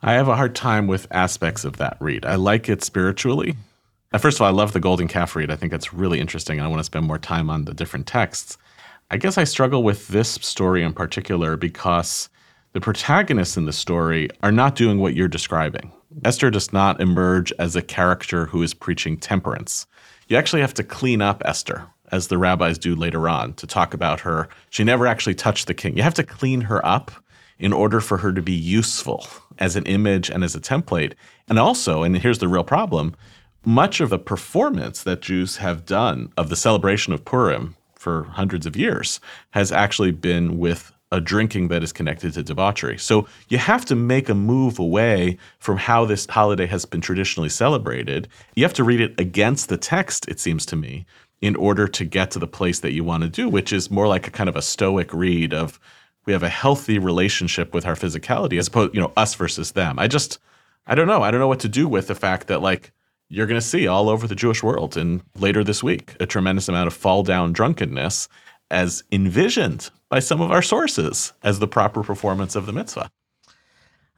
I 0.03 0.13
have 0.13 0.27
a 0.27 0.35
hard 0.35 0.53
time 0.53 0.85
with 0.85 1.07
aspects 1.09 1.65
of 1.65 1.77
that 1.77 1.97
read. 1.99 2.23
I 2.23 2.35
like 2.35 2.69
it 2.69 2.83
spiritually. 2.83 3.55
First 4.17 4.37
of 4.37 4.41
all, 4.41 4.47
I 4.47 4.51
love 4.51 4.71
the 4.71 4.79
Golden 4.79 5.07
Calf 5.07 5.35
read. 5.35 5.51
I 5.51 5.55
think 5.55 5.73
it's 5.73 5.93
really 5.93 6.19
interesting. 6.19 6.57
And 6.57 6.65
I 6.65 6.69
want 6.69 6.79
to 6.79 6.85
spend 6.85 7.05
more 7.05 7.19
time 7.19 7.49
on 7.49 7.65
the 7.65 7.73
different 7.73 8.07
texts. 8.07 8.57
I 9.11 9.17
guess 9.17 9.37
I 9.37 9.43
struggle 9.43 9.83
with 9.83 10.07
this 10.07 10.29
story 10.29 10.81
in 10.81 10.93
particular 10.93 11.57
because 11.57 12.29
the 12.73 12.81
protagonists 12.81 13.57
in 13.57 13.65
the 13.65 13.73
story 13.73 14.29
are 14.43 14.51
not 14.51 14.75
doing 14.75 14.99
what 14.99 15.13
you're 15.13 15.27
describing. 15.27 15.91
Esther 16.23 16.49
does 16.49 16.71
not 16.71 17.01
emerge 17.01 17.51
as 17.59 17.75
a 17.75 17.81
character 17.81 18.45
who 18.45 18.63
is 18.63 18.73
preaching 18.73 19.17
temperance. 19.17 19.85
You 20.27 20.37
actually 20.37 20.61
have 20.61 20.73
to 20.75 20.83
clean 20.83 21.21
up 21.21 21.41
Esther, 21.45 21.87
as 22.11 22.27
the 22.27 22.37
rabbis 22.37 22.77
do 22.77 22.95
later 22.95 23.27
on, 23.29 23.53
to 23.55 23.67
talk 23.67 23.93
about 23.93 24.21
her. 24.21 24.47
She 24.69 24.83
never 24.83 25.05
actually 25.05 25.35
touched 25.35 25.67
the 25.67 25.73
king. 25.73 25.95
You 25.95 26.03
have 26.03 26.13
to 26.15 26.23
clean 26.23 26.61
her 26.61 26.85
up 26.85 27.11
in 27.59 27.73
order 27.73 27.99
for 28.01 28.17
her 28.17 28.31
to 28.33 28.41
be 28.41 28.53
useful 28.53 29.27
as 29.59 29.75
an 29.75 29.85
image 29.85 30.29
and 30.29 30.43
as 30.43 30.55
a 30.55 30.59
template. 30.59 31.13
And 31.49 31.59
also, 31.59 32.03
and 32.03 32.17
here's 32.17 32.39
the 32.39 32.47
real 32.47 32.63
problem 32.63 33.15
much 33.67 33.99
of 33.99 34.09
the 34.09 34.17
performance 34.17 35.03
that 35.03 35.19
Jews 35.19 35.57
have 35.57 35.85
done 35.85 36.31
of 36.37 36.47
the 36.47 36.55
celebration 36.55 37.11
of 37.11 37.25
Purim 37.25 37.75
for 37.95 38.23
hundreds 38.23 38.65
of 38.65 38.77
years 38.77 39.19
has 39.51 39.73
actually 39.73 40.11
been 40.11 40.57
with 40.57 40.93
a 41.11 41.19
drinking 41.19 41.67
that 41.67 41.83
is 41.83 41.91
connected 41.91 42.33
to 42.33 42.43
debauchery. 42.43 42.97
So 42.97 43.27
you 43.49 43.57
have 43.57 43.83
to 43.87 43.95
make 43.95 44.29
a 44.29 44.33
move 44.33 44.79
away 44.79 45.37
from 45.59 45.75
how 45.75 46.05
this 46.05 46.25
holiday 46.27 46.65
has 46.65 46.85
been 46.85 47.01
traditionally 47.01 47.49
celebrated. 47.49 48.29
You 48.55 48.63
have 48.63 48.73
to 48.75 48.85
read 48.85 49.01
it 49.01 49.19
against 49.19 49.67
the 49.67 49.77
text, 49.77 50.29
it 50.29 50.39
seems 50.39 50.65
to 50.67 50.77
me, 50.77 51.05
in 51.41 51.57
order 51.57 51.89
to 51.89 52.05
get 52.05 52.31
to 52.31 52.39
the 52.39 52.47
place 52.47 52.79
that 52.79 52.93
you 52.93 53.03
want 53.03 53.23
to 53.23 53.29
do, 53.29 53.49
which 53.49 53.73
is 53.73 53.91
more 53.91 54.07
like 54.07 54.29
a 54.29 54.31
kind 54.31 54.47
of 54.47 54.55
a 54.55 54.61
stoic 54.61 55.13
read 55.13 55.53
of 55.53 55.77
we 56.25 56.31
have 56.31 56.43
a 56.43 56.47
healthy 56.47 56.99
relationship 56.99 57.73
with 57.73 57.85
our 57.85 57.95
physicality 57.95 58.57
as 58.57 58.69
opposed, 58.69 58.95
you 58.95 59.01
know, 59.01 59.11
us 59.17 59.35
versus 59.35 59.73
them. 59.73 59.99
I 59.99 60.07
just 60.07 60.39
I 60.87 60.95
don't 60.95 61.07
know. 61.07 61.21
I 61.21 61.31
don't 61.31 61.41
know 61.41 61.49
what 61.49 61.59
to 61.59 61.69
do 61.69 61.89
with 61.89 62.07
the 62.07 62.15
fact 62.15 62.47
that 62.47 62.61
like 62.61 62.93
you're 63.29 63.47
going 63.47 63.59
to 63.59 63.65
see 63.65 63.87
all 63.87 64.09
over 64.09 64.27
the 64.27 64.35
Jewish 64.35 64.63
world 64.63 64.95
and 64.97 65.21
later 65.35 65.63
this 65.63 65.83
week 65.83 66.15
a 66.19 66.25
tremendous 66.25 66.69
amount 66.69 66.87
of 66.87 66.93
fall 66.93 67.23
down 67.23 67.53
drunkenness 67.53 68.27
as 68.71 69.03
envisioned 69.11 69.89
by 70.09 70.19
some 70.19 70.41
of 70.41 70.51
our 70.51 70.61
sources 70.61 71.33
as 71.43 71.59
the 71.59 71.67
proper 71.67 72.03
performance 72.03 72.55
of 72.55 72.65
the 72.65 72.73
mitzvah. 72.73 73.09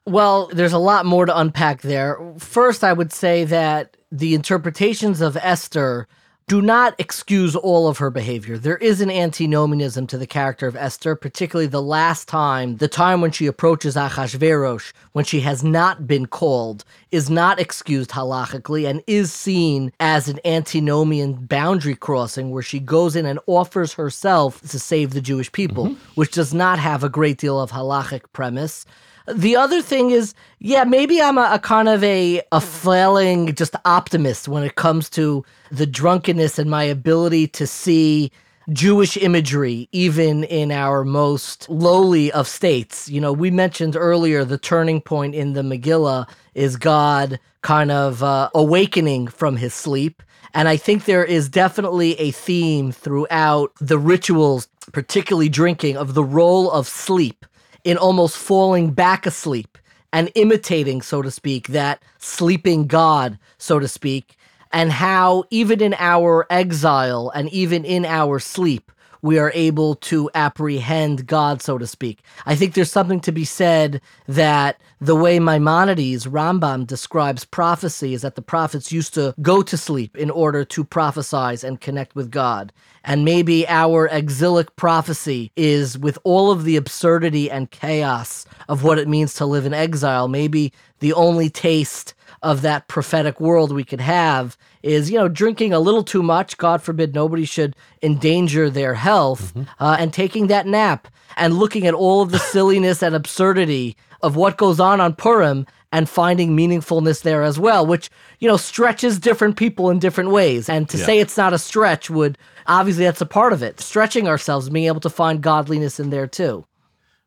Well, 0.05 0.49
there's 0.53 0.73
a 0.73 0.79
lot 0.79 1.05
more 1.05 1.25
to 1.25 1.37
unpack 1.37 1.81
there. 1.81 2.17
First, 2.37 2.83
I 2.83 2.93
would 2.93 3.13
say 3.13 3.43
that 3.45 3.97
the 4.11 4.33
interpretations 4.33 5.21
of 5.21 5.37
Esther 5.37 6.07
do 6.49 6.63
not 6.63 6.95
excuse 6.97 7.55
all 7.55 7.87
of 7.87 7.99
her 7.99 8.09
behavior. 8.09 8.57
There 8.57 8.77
is 8.77 9.01
an 9.01 9.11
antinomianism 9.11 10.07
to 10.07 10.17
the 10.17 10.25
character 10.25 10.65
of 10.65 10.75
Esther, 10.75 11.15
particularly 11.15 11.67
the 11.67 11.79
last 11.79 12.27
time, 12.27 12.77
the 12.77 12.87
time 12.87 13.21
when 13.21 13.29
she 13.29 13.45
approaches 13.45 13.95
Achashverosh, 13.95 14.91
when 15.11 15.25
she 15.25 15.41
has 15.41 15.63
not 15.63 16.07
been 16.07 16.25
called, 16.25 16.83
is 17.11 17.29
not 17.29 17.59
excused 17.59 18.09
halachically 18.09 18.89
and 18.89 19.03
is 19.05 19.31
seen 19.31 19.93
as 19.99 20.27
an 20.27 20.39
antinomian 20.43 21.33
boundary 21.33 21.95
crossing 21.95 22.49
where 22.49 22.63
she 22.63 22.79
goes 22.79 23.15
in 23.15 23.27
and 23.27 23.37
offers 23.45 23.93
herself 23.93 24.59
to 24.61 24.79
save 24.79 25.11
the 25.11 25.21
Jewish 25.21 25.51
people, 25.51 25.85
mm-hmm. 25.85 26.11
which 26.15 26.31
does 26.31 26.51
not 26.51 26.79
have 26.79 27.03
a 27.03 27.09
great 27.09 27.37
deal 27.37 27.61
of 27.61 27.69
halachic 27.69 28.23
premise. 28.33 28.87
The 29.33 29.55
other 29.55 29.81
thing 29.81 30.11
is, 30.11 30.33
yeah, 30.59 30.83
maybe 30.83 31.21
I'm 31.21 31.37
a, 31.37 31.49
a, 31.53 31.59
kind 31.59 31.87
of 31.87 32.03
a, 32.03 32.41
a 32.51 32.59
flailing 32.59 33.53
just 33.53 33.75
optimist 33.85 34.47
when 34.47 34.63
it 34.63 34.75
comes 34.75 35.09
to 35.11 35.45
the 35.71 35.85
drunkenness 35.85 36.57
and 36.57 36.69
my 36.69 36.83
ability 36.83 37.47
to 37.49 37.67
see 37.67 38.31
Jewish 38.71 39.17
imagery, 39.17 39.87
even 39.91 40.43
in 40.43 40.71
our 40.71 41.03
most 41.03 41.69
lowly 41.69 42.31
of 42.31 42.47
states. 42.47 43.09
You 43.09 43.21
know, 43.21 43.33
we 43.33 43.51
mentioned 43.51 43.95
earlier 43.95 44.43
the 44.45 44.57
turning 44.57 45.01
point 45.01 45.35
in 45.35 45.53
the 45.53 45.61
Megillah 45.61 46.27
is 46.53 46.75
God 46.75 47.39
kind 47.61 47.91
of 47.91 48.23
uh, 48.23 48.49
awakening 48.53 49.27
from 49.27 49.57
his 49.57 49.73
sleep. 49.73 50.23
And 50.53 50.67
I 50.67 50.77
think 50.77 51.05
there 51.05 51.25
is 51.25 51.49
definitely 51.49 52.19
a 52.19 52.31
theme 52.31 52.91
throughout 52.91 53.71
the 53.79 53.99
rituals, 53.99 54.67
particularly 54.91 55.49
drinking, 55.49 55.97
of 55.97 56.13
the 56.15 56.23
role 56.23 56.71
of 56.71 56.87
sleep 56.87 57.45
in 57.83 57.97
almost 57.97 58.37
falling 58.37 58.91
back 58.91 59.25
asleep 59.25 59.77
and 60.11 60.31
imitating, 60.35 61.01
so 61.01 61.21
to 61.21 61.31
speak, 61.31 61.67
that 61.67 62.01
sleeping 62.17 62.87
God, 62.87 63.37
so 63.57 63.79
to 63.79 63.87
speak, 63.87 64.37
and 64.71 64.91
how 64.91 65.43
even 65.49 65.81
in 65.81 65.95
our 65.97 66.45
exile 66.49 67.31
and 67.35 67.49
even 67.49 67.85
in 67.85 68.05
our 68.05 68.39
sleep, 68.39 68.91
we 69.21 69.37
are 69.37 69.51
able 69.53 69.95
to 69.95 70.29
apprehend 70.33 71.27
God, 71.27 71.61
so 71.61 71.77
to 71.77 71.87
speak. 71.87 72.21
I 72.45 72.55
think 72.55 72.73
there's 72.73 72.91
something 72.91 73.19
to 73.21 73.31
be 73.31 73.45
said 73.45 74.01
that 74.27 74.79
the 75.01 75.15
way 75.15 75.39
Maimonides, 75.39 76.25
Rambam, 76.25 76.85
describes 76.85 77.45
prophecy 77.45 78.13
is 78.13 78.21
that 78.21 78.35
the 78.35 78.41
prophets 78.41 78.91
used 78.91 79.13
to 79.13 79.33
go 79.41 79.61
to 79.61 79.77
sleep 79.77 80.17
in 80.17 80.29
order 80.29 80.65
to 80.65 80.83
prophesize 80.83 81.63
and 81.63 81.79
connect 81.79 82.15
with 82.15 82.31
God. 82.31 82.73
And 83.03 83.23
maybe 83.23 83.67
our 83.67 84.07
exilic 84.07 84.75
prophecy 84.75 85.51
is 85.55 85.97
with 85.97 86.19
all 86.23 86.51
of 86.51 86.65
the 86.65 86.75
absurdity 86.75 87.49
and 87.49 87.71
chaos 87.71 88.45
of 88.67 88.83
what 88.83 88.99
it 88.99 89.07
means 89.07 89.33
to 89.35 89.45
live 89.45 89.65
in 89.65 89.73
exile, 89.73 90.27
maybe 90.27 90.73
the 90.99 91.13
only 91.13 91.49
taste 91.49 92.13
of 92.41 92.61
that 92.61 92.87
prophetic 92.87 93.39
world 93.39 93.71
we 93.71 93.83
could 93.83 94.01
have 94.01 94.57
is, 94.83 95.11
you 95.11 95.17
know, 95.17 95.27
drinking 95.27 95.73
a 95.73 95.79
little 95.79 96.03
too 96.03 96.23
much. 96.23 96.57
God 96.57 96.81
forbid 96.81 97.13
nobody 97.13 97.45
should 97.45 97.75
endanger 98.01 98.69
their 98.69 98.93
health, 98.93 99.53
mm-hmm. 99.53 99.63
uh, 99.83 99.97
and 99.99 100.13
taking 100.13 100.47
that 100.47 100.67
nap 100.67 101.07
and 101.37 101.55
looking 101.55 101.85
at 101.85 101.93
all 101.93 102.21
of 102.21 102.31
the 102.31 102.39
silliness 102.51 103.03
and 103.03 103.15
absurdity 103.15 103.97
of 104.21 104.35
what 104.35 104.57
goes 104.57 104.79
on 104.79 104.99
on 105.01 105.15
Purim 105.15 105.65
and 105.91 106.07
finding 106.07 106.55
meaningfulness 106.55 107.23
there 107.23 107.41
as 107.41 107.57
well, 107.57 107.85
which, 107.85 108.09
you 108.39 108.47
know, 108.47 108.57
stretches 108.57 109.19
different 109.19 109.57
people 109.57 109.89
in 109.89 109.99
different 109.99 110.29
ways. 110.29 110.69
And 110.69 110.87
to 110.89 110.97
yeah. 110.97 111.05
say 111.05 111.19
it's 111.19 111.37
not 111.37 111.53
a 111.53 111.57
stretch 111.57 112.09
would 112.09 112.37
obviously 112.67 113.05
that's 113.05 113.21
a 113.21 113.25
part 113.25 113.53
of 113.53 113.63
it. 113.63 113.79
Stretching 113.79 114.27
ourselves, 114.27 114.69
being 114.69 114.85
able 114.85 114.99
to 115.01 115.09
find 115.09 115.41
godliness 115.41 115.99
in 115.99 116.09
there 116.09 116.27
too. 116.27 116.65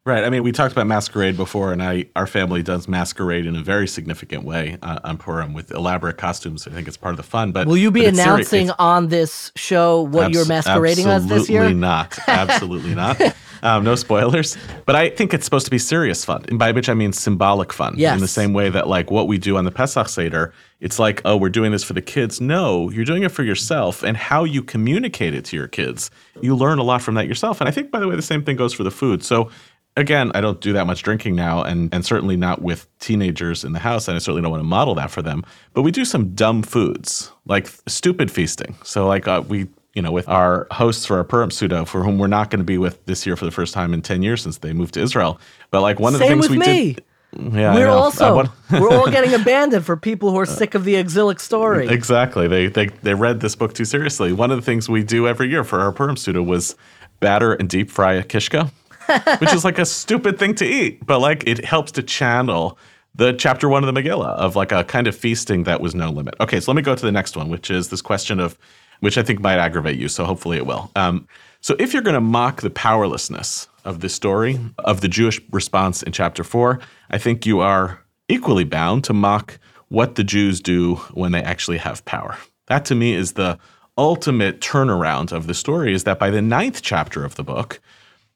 Right. 0.05 0.25
I 0.25 0.31
mean, 0.31 0.43
we 0.43 0.51
talked 0.51 0.73
about 0.73 0.89
masquerade 0.89 1.37
before, 1.37 1.73
and 1.73 1.81
I 1.81 2.07
our 2.17 2.27
family 2.27 2.61
does 2.61 2.89
masquerade 2.89 3.47
in 3.47 3.55
a 3.55 3.63
very 3.63 3.87
significant 3.87 4.43
way 4.45 4.77
uh, 4.83 4.99
on 5.05 5.17
Purim 5.17 5.55
with 5.55 5.71
elaborate 5.71 6.19
costumes. 6.19 6.67
I 6.67 6.73
think 6.73 6.89
it's 6.89 6.97
part 6.97 7.13
of 7.13 7.19
the 7.19 7.23
fun. 7.23 7.53
But 7.53 7.69
will 7.69 7.77
you 7.77 7.93
be 7.93 8.05
announcing 8.07 8.73
on 8.81 9.09
this 9.09 9.53
show 9.55 10.03
what 10.03 10.25
abs- 10.27 10.35
you're 10.35 10.47
masquerading 10.47 11.07
as 11.07 11.29
this 11.29 11.49
year? 11.49 11.63
Absolutely 11.63 11.81
not. 11.81 12.19
Absolutely 12.27 12.95
not. 12.97 13.21
Um, 13.63 13.85
no 13.85 13.95
spoilers. 13.95 14.57
But 14.87 14.97
I 14.97 15.09
think 15.11 15.33
it's 15.33 15.45
supposed 15.45 15.67
to 15.67 15.71
be 15.71 15.79
serious 15.79 16.25
fun, 16.25 16.45
and 16.49 16.59
by 16.59 16.73
which 16.73 16.89
I 16.89 16.95
mean 16.95 17.13
symbolic 17.13 17.73
fun. 17.73 17.95
Yes. 17.97 18.15
In 18.15 18.21
the 18.21 18.27
same 18.27 18.53
way 18.53 18.71
that 18.71 18.89
like 18.89 19.11
what 19.11 19.29
we 19.29 19.39
do 19.39 19.57
on 19.57 19.65
the 19.65 19.71
Pesach 19.71 20.09
Seder, 20.09 20.53
it's 20.81 20.99
like, 20.99 21.23
oh, 21.25 21.37
we're 21.37 21.49
doing 21.49 21.71
this 21.71 21.85
for 21.85 21.93
the 21.93 22.03
kids. 22.03 22.41
No, 22.41 22.91
you're 22.91 23.05
doing 23.05 23.23
it 23.23 23.31
for 23.31 23.45
yourself 23.45 24.03
and 24.03 24.17
how 24.17 24.43
you 24.43 24.65
communicate 24.65 25.33
it 25.33 25.45
to 25.47 25.57
your 25.57 25.69
kids. 25.69 26.11
You 26.41 26.57
learn 26.57 26.81
a 26.81 26.83
lot 26.83 27.03
from 27.03 27.15
that 27.15 27.29
yourself. 27.29 27.61
And 27.61 27.69
I 27.69 27.71
think, 27.71 27.93
by 27.93 28.01
the 28.01 28.09
way, 28.09 28.17
the 28.17 28.23
same 28.23 28.43
thing 28.45 28.57
goes 28.57 28.73
for 28.73 28.83
the 28.83 28.91
food. 28.91 29.23
So 29.23 29.49
again, 29.97 30.33
I 30.35 30.41
don't 30.41 30.61
do 30.61 30.73
that 30.73 30.87
much 30.87 31.03
drinking 31.03 31.37
now, 31.37 31.63
and 31.63 31.93
and 31.93 32.05
certainly 32.05 32.37
not 32.37 32.63
with 32.63 32.87
teenagers 32.99 33.65
in 33.65 33.73
the 33.73 33.79
house, 33.79 34.09
and 34.09 34.17
I 34.17 34.19
certainly 34.19 34.43
don't 34.43 34.51
want 34.51 34.61
to 34.61 34.69
model 34.69 34.95
that 34.97 35.11
for 35.11 35.23
them. 35.23 35.45
But 35.75 35.83
we 35.83 35.91
do 35.91 36.05
some 36.05 36.35
dumb 36.35 36.63
foods, 36.63 37.31
like 37.47 37.69
stupid 37.87 38.31
feasting. 38.31 38.77
So 38.85 39.07
like 39.07 39.29
uh, 39.29 39.43
we. 39.47 39.69
You 39.95 40.01
know, 40.01 40.11
with 40.11 40.27
our 40.27 40.67
hosts 40.71 41.05
for 41.05 41.19
our 41.19 41.25
Purim 41.25 41.51
Seudah, 41.51 41.87
for 41.87 42.03
whom 42.03 42.17
we're 42.17 42.27
not 42.27 42.49
going 42.49 42.61
to 42.61 42.65
be 42.65 42.79
with 42.79 43.05
this 43.05 43.27
year 43.27 43.37
for 43.37 43.45
the 43.45 43.51
first 43.51 43.75
time 43.75 43.93
in 43.93 44.01
ten 44.01 44.23
years 44.23 44.41
since 44.41 44.57
they 44.57 44.73
moved 44.73 44.95
to 44.95 45.03
Israel. 45.03 45.39
But 45.71 45.83
like 45.83 46.01
one 46.01 46.15
of 46.15 46.21
the 46.21 46.27
things 46.27 46.49
we 46.49 46.57
me. 46.57 46.95
did, 46.95 47.05
yeah, 47.39 47.75
we're 47.75 47.89
also 47.89 48.39
uh, 48.39 48.49
we're 48.81 48.89
all 48.89 49.11
getting 49.11 49.35
abandoned 49.35 49.85
for 49.85 49.99
people 49.99 50.31
who 50.31 50.39
are 50.39 50.47
sick 50.47 50.75
of 50.75 50.85
the 50.85 50.97
exilic 50.97 51.41
story. 51.41 51.89
Exactly. 51.89 52.49
They 52.49 52.69
they 52.69 52.87
they 53.03 53.13
read 53.13 53.41
this 53.41 53.55
book 53.55 53.75
too 53.75 53.85
seriously. 53.85 54.33
One 54.33 54.51
of 54.51 54.57
the 54.57 54.63
things 54.63 54.89
we 54.89 55.03
do 55.03 55.29
every 55.29 55.51
year 55.51 55.63
for 55.63 55.81
our 55.81 55.93
Purim 55.93 56.17
Seudah 56.17 56.43
was 56.43 56.75
batter 57.21 57.53
and 57.53 57.69
deep 57.69 57.91
fry 57.91 58.15
a 58.15 58.23
kishka 58.23 58.73
which 59.39 59.53
is 59.53 59.65
like 59.65 59.79
a 59.79 59.87
stupid 59.87 60.39
thing 60.39 60.55
to 60.57 60.67
eat, 60.67 61.05
but 61.05 61.21
like 61.21 61.47
it 61.47 61.65
helps 61.65 61.93
to 61.93 62.03
channel 62.03 62.79
the 63.15 63.33
chapter 63.33 63.69
one 63.69 63.85
of 63.85 63.93
the 63.93 64.01
Megillah 64.01 64.31
of 64.37 64.57
like 64.57 64.73
a 64.73 64.85
kind 64.85 65.07
of 65.07 65.17
feasting 65.17 65.65
that 65.65 65.81
was 65.81 65.95
no 65.95 66.11
limit. 66.11 66.35
Okay, 66.41 66.61
so 66.61 66.73
let 66.73 66.77
me 66.77 66.83
go 66.83 66.95
to 66.95 67.05
the 67.05 67.13
next 67.13 67.37
one, 67.37 67.51
which 67.51 67.71
is 67.71 67.89
this 67.89 68.01
question 68.01 68.41
of, 68.41 68.59
which 69.01 69.19
I 69.19 69.23
think 69.23 69.41
might 69.41 69.59
aggravate 69.59 69.99
you, 69.99 70.09
so 70.09 70.25
hopefully 70.25 70.57
it 70.57 70.67
will. 70.67 70.91
Um, 70.97 71.29
so 71.61 71.77
if 71.79 71.93
you're 71.93 72.03
going 72.03 72.15
to 72.15 72.21
mock 72.21 72.63
the 72.63 72.71
powerlessness 72.71 73.69
of 73.85 74.01
this 74.01 74.15
story, 74.15 74.59
of 74.79 75.01
the 75.01 75.09
Jewish 75.09 75.41
response 75.51 76.03
in 76.03 76.13
chapter 76.13 76.43
four, 76.43 76.81
I 77.11 77.19
think 77.19 77.45
you 77.45 77.61
are 77.61 78.01
equally 78.29 78.65
bound 78.65 79.05
to 79.05 79.13
mock 79.13 79.59
what 79.89 80.15
the 80.15 80.25
Jews 80.25 80.61
do 80.61 80.97
when 81.13 81.33
they 81.33 81.43
actually 81.43 81.79
have 81.79 82.05
power. 82.05 82.39
That 82.69 82.85
to 82.87 82.95
me 82.95 83.13
is 83.13 83.33
the 83.33 83.59
ultimate 83.99 84.61
turnaround 84.61 85.33
of 85.33 85.47
the 85.47 85.55
story 85.55 85.93
is 85.93 86.05
that 86.05 86.19
by 86.19 86.31
the 86.31 86.41
ninth 86.41 86.81
chapter 86.83 87.25
of 87.25 87.35
the 87.35 87.45
book, 87.45 87.81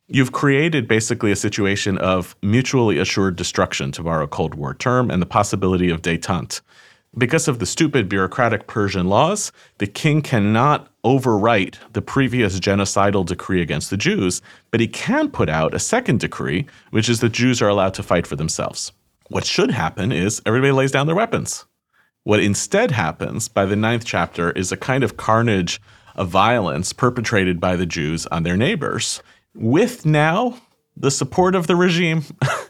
You've 0.09 0.31
created 0.31 0.87
basically 0.87 1.33
a 1.33 1.37
situation 1.37 1.99
of 1.99 2.37
mutually 2.41 2.99
assured 2.99 3.35
destruction, 3.35 3.91
to 3.93 4.05
borrow 4.05 4.25
a 4.25 4.29
Cold 4.29 4.55
War 4.55 4.73
term, 4.73 5.11
and 5.11 5.21
the 5.21 5.27
possibility 5.27 5.91
of 5.91 6.03
detente. 6.03 6.61
because 7.19 7.49
of 7.49 7.59
the 7.59 7.67
stupid 7.67 8.09
bureaucratic 8.09 8.67
Persian 8.67 9.09
laws, 9.09 9.51
the 9.79 9.87
king 9.87 10.21
cannot 10.21 10.89
overwrite 11.03 11.77
the 11.93 12.03
previous 12.03 12.61
genocidal 12.61 13.25
decree 13.25 13.63
against 13.63 13.89
the 13.91 13.97
Jews, 13.97 14.43
but 14.71 14.81
he 14.81 14.87
can 14.87 15.31
put 15.31 15.49
out 15.49 15.75
a 15.75 15.79
second 15.79 16.21
decree, 16.21 16.67
which 16.91 17.09
is 17.09 17.21
that 17.21 17.33
Jews 17.33 17.63
are 17.63 17.69
allowed 17.69 17.95
to 17.95 18.03
fight 18.03 18.27
for 18.27 18.37
themselves. 18.37 18.93
What 19.29 19.47
should 19.47 19.71
happen 19.71 20.13
is 20.13 20.43
everybody 20.45 20.73
lays 20.73 20.93
down 20.93 21.07
their 21.07 21.17
weapons. 21.17 21.65
What 22.23 22.41
instead 22.41 22.91
happens 22.91 23.49
by 23.49 23.65
the 23.65 23.77
ninth 23.77 24.05
chapter 24.05 24.51
is 24.51 24.71
a 24.71 24.77
kind 24.77 25.03
of 25.03 25.17
carnage 25.17 25.81
of 26.17 26.29
violence 26.29 26.93
perpetrated 26.93 27.61
by 27.61 27.77
the 27.77 27.87
Jews 27.87 28.27
on 28.27 28.43
their 28.43 28.57
neighbors, 28.57 29.23
with 29.57 30.07
now 30.07 30.59
the 30.97 31.11
support 31.11 31.55
of 31.55 31.67
the 31.67 31.77
regime. 31.77 32.25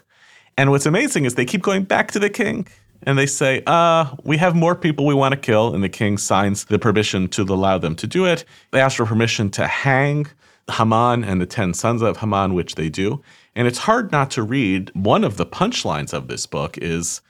and 0.57 0.71
what's 0.71 0.85
amazing 0.85 1.25
is 1.25 1.35
they 1.35 1.45
keep 1.45 1.61
going 1.61 1.83
back 1.83 2.11
to 2.11 2.19
the 2.19 2.29
king 2.29 2.67
and 3.03 3.17
they 3.17 3.25
say, 3.25 3.61
uh, 3.67 4.15
we 4.23 4.37
have 4.37 4.55
more 4.55 4.75
people 4.75 5.05
we 5.05 5.13
want 5.13 5.33
to 5.33 5.39
kill. 5.39 5.73
And 5.73 5.83
the 5.83 5.89
king 5.89 6.17
signs 6.17 6.65
the 6.65 6.79
permission 6.79 7.27
to 7.29 7.43
allow 7.43 7.77
them 7.77 7.95
to 7.95 8.07
do 8.07 8.25
it. 8.25 8.43
They 8.71 8.81
ask 8.81 8.97
for 8.97 9.05
permission 9.05 9.49
to 9.51 9.67
hang 9.67 10.27
Haman 10.69 11.23
and 11.23 11.39
the 11.39 11.45
10 11.45 11.73
sons 11.73 12.01
of 12.01 12.17
Haman, 12.17 12.53
which 12.53 12.75
they 12.75 12.89
do. 12.89 13.21
And 13.55 13.67
it's 13.67 13.79
hard 13.79 14.11
not 14.11 14.31
to 14.31 14.43
read. 14.43 14.91
One 14.95 15.23
of 15.23 15.37
the 15.37 15.45
punchlines 15.45 16.13
of 16.13 16.27
this 16.27 16.45
book 16.45 16.77
is 16.77 17.21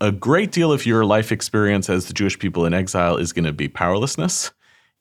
a 0.00 0.12
great 0.12 0.52
deal 0.52 0.72
of 0.72 0.86
your 0.86 1.04
life 1.04 1.32
experience 1.32 1.90
as 1.90 2.06
the 2.06 2.14
Jewish 2.14 2.38
people 2.38 2.64
in 2.64 2.72
exile 2.72 3.16
is 3.16 3.32
going 3.32 3.44
to 3.44 3.52
be 3.52 3.68
powerlessness. 3.68 4.52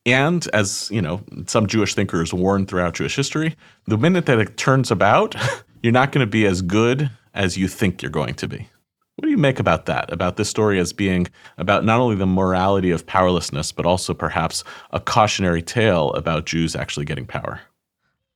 And 0.07 0.47
as, 0.53 0.89
you 0.89 1.01
know, 1.01 1.21
some 1.47 1.67
Jewish 1.67 1.93
thinkers 1.93 2.33
warned 2.33 2.69
throughout 2.69 2.93
Jewish 2.93 3.17
history, 3.17 3.57
the 3.85 3.97
minute 3.97 4.25
that 4.27 4.39
it 4.39 4.55
turns 4.55 4.89
about, 4.89 5.35
you're 5.83 5.91
not 5.91 6.13
going 6.13 6.25
to 6.25 6.31
be 6.31 6.45
as 6.45 6.61
good 6.61 7.11
as 7.33 7.57
you 7.57 7.67
think 7.67 8.01
you're 8.01 8.09
going 8.09 8.33
to 8.35 8.47
be. 8.47 8.69
What 9.17 9.25
do 9.25 9.29
you 9.29 9.37
make 9.37 9.59
about 9.59 9.85
that? 9.87 10.11
About 10.13 10.37
this 10.37 10.49
story 10.49 10.79
as 10.79 10.93
being 10.93 11.27
about 11.57 11.83
not 11.83 11.99
only 11.99 12.15
the 12.15 12.25
morality 12.25 12.89
of 12.91 13.05
powerlessness, 13.05 13.71
but 13.73 13.85
also 13.85 14.13
perhaps 14.13 14.63
a 14.91 14.99
cautionary 14.99 15.61
tale 15.61 16.13
about 16.13 16.45
Jews 16.45 16.75
actually 16.75 17.05
getting 17.05 17.25
power? 17.25 17.59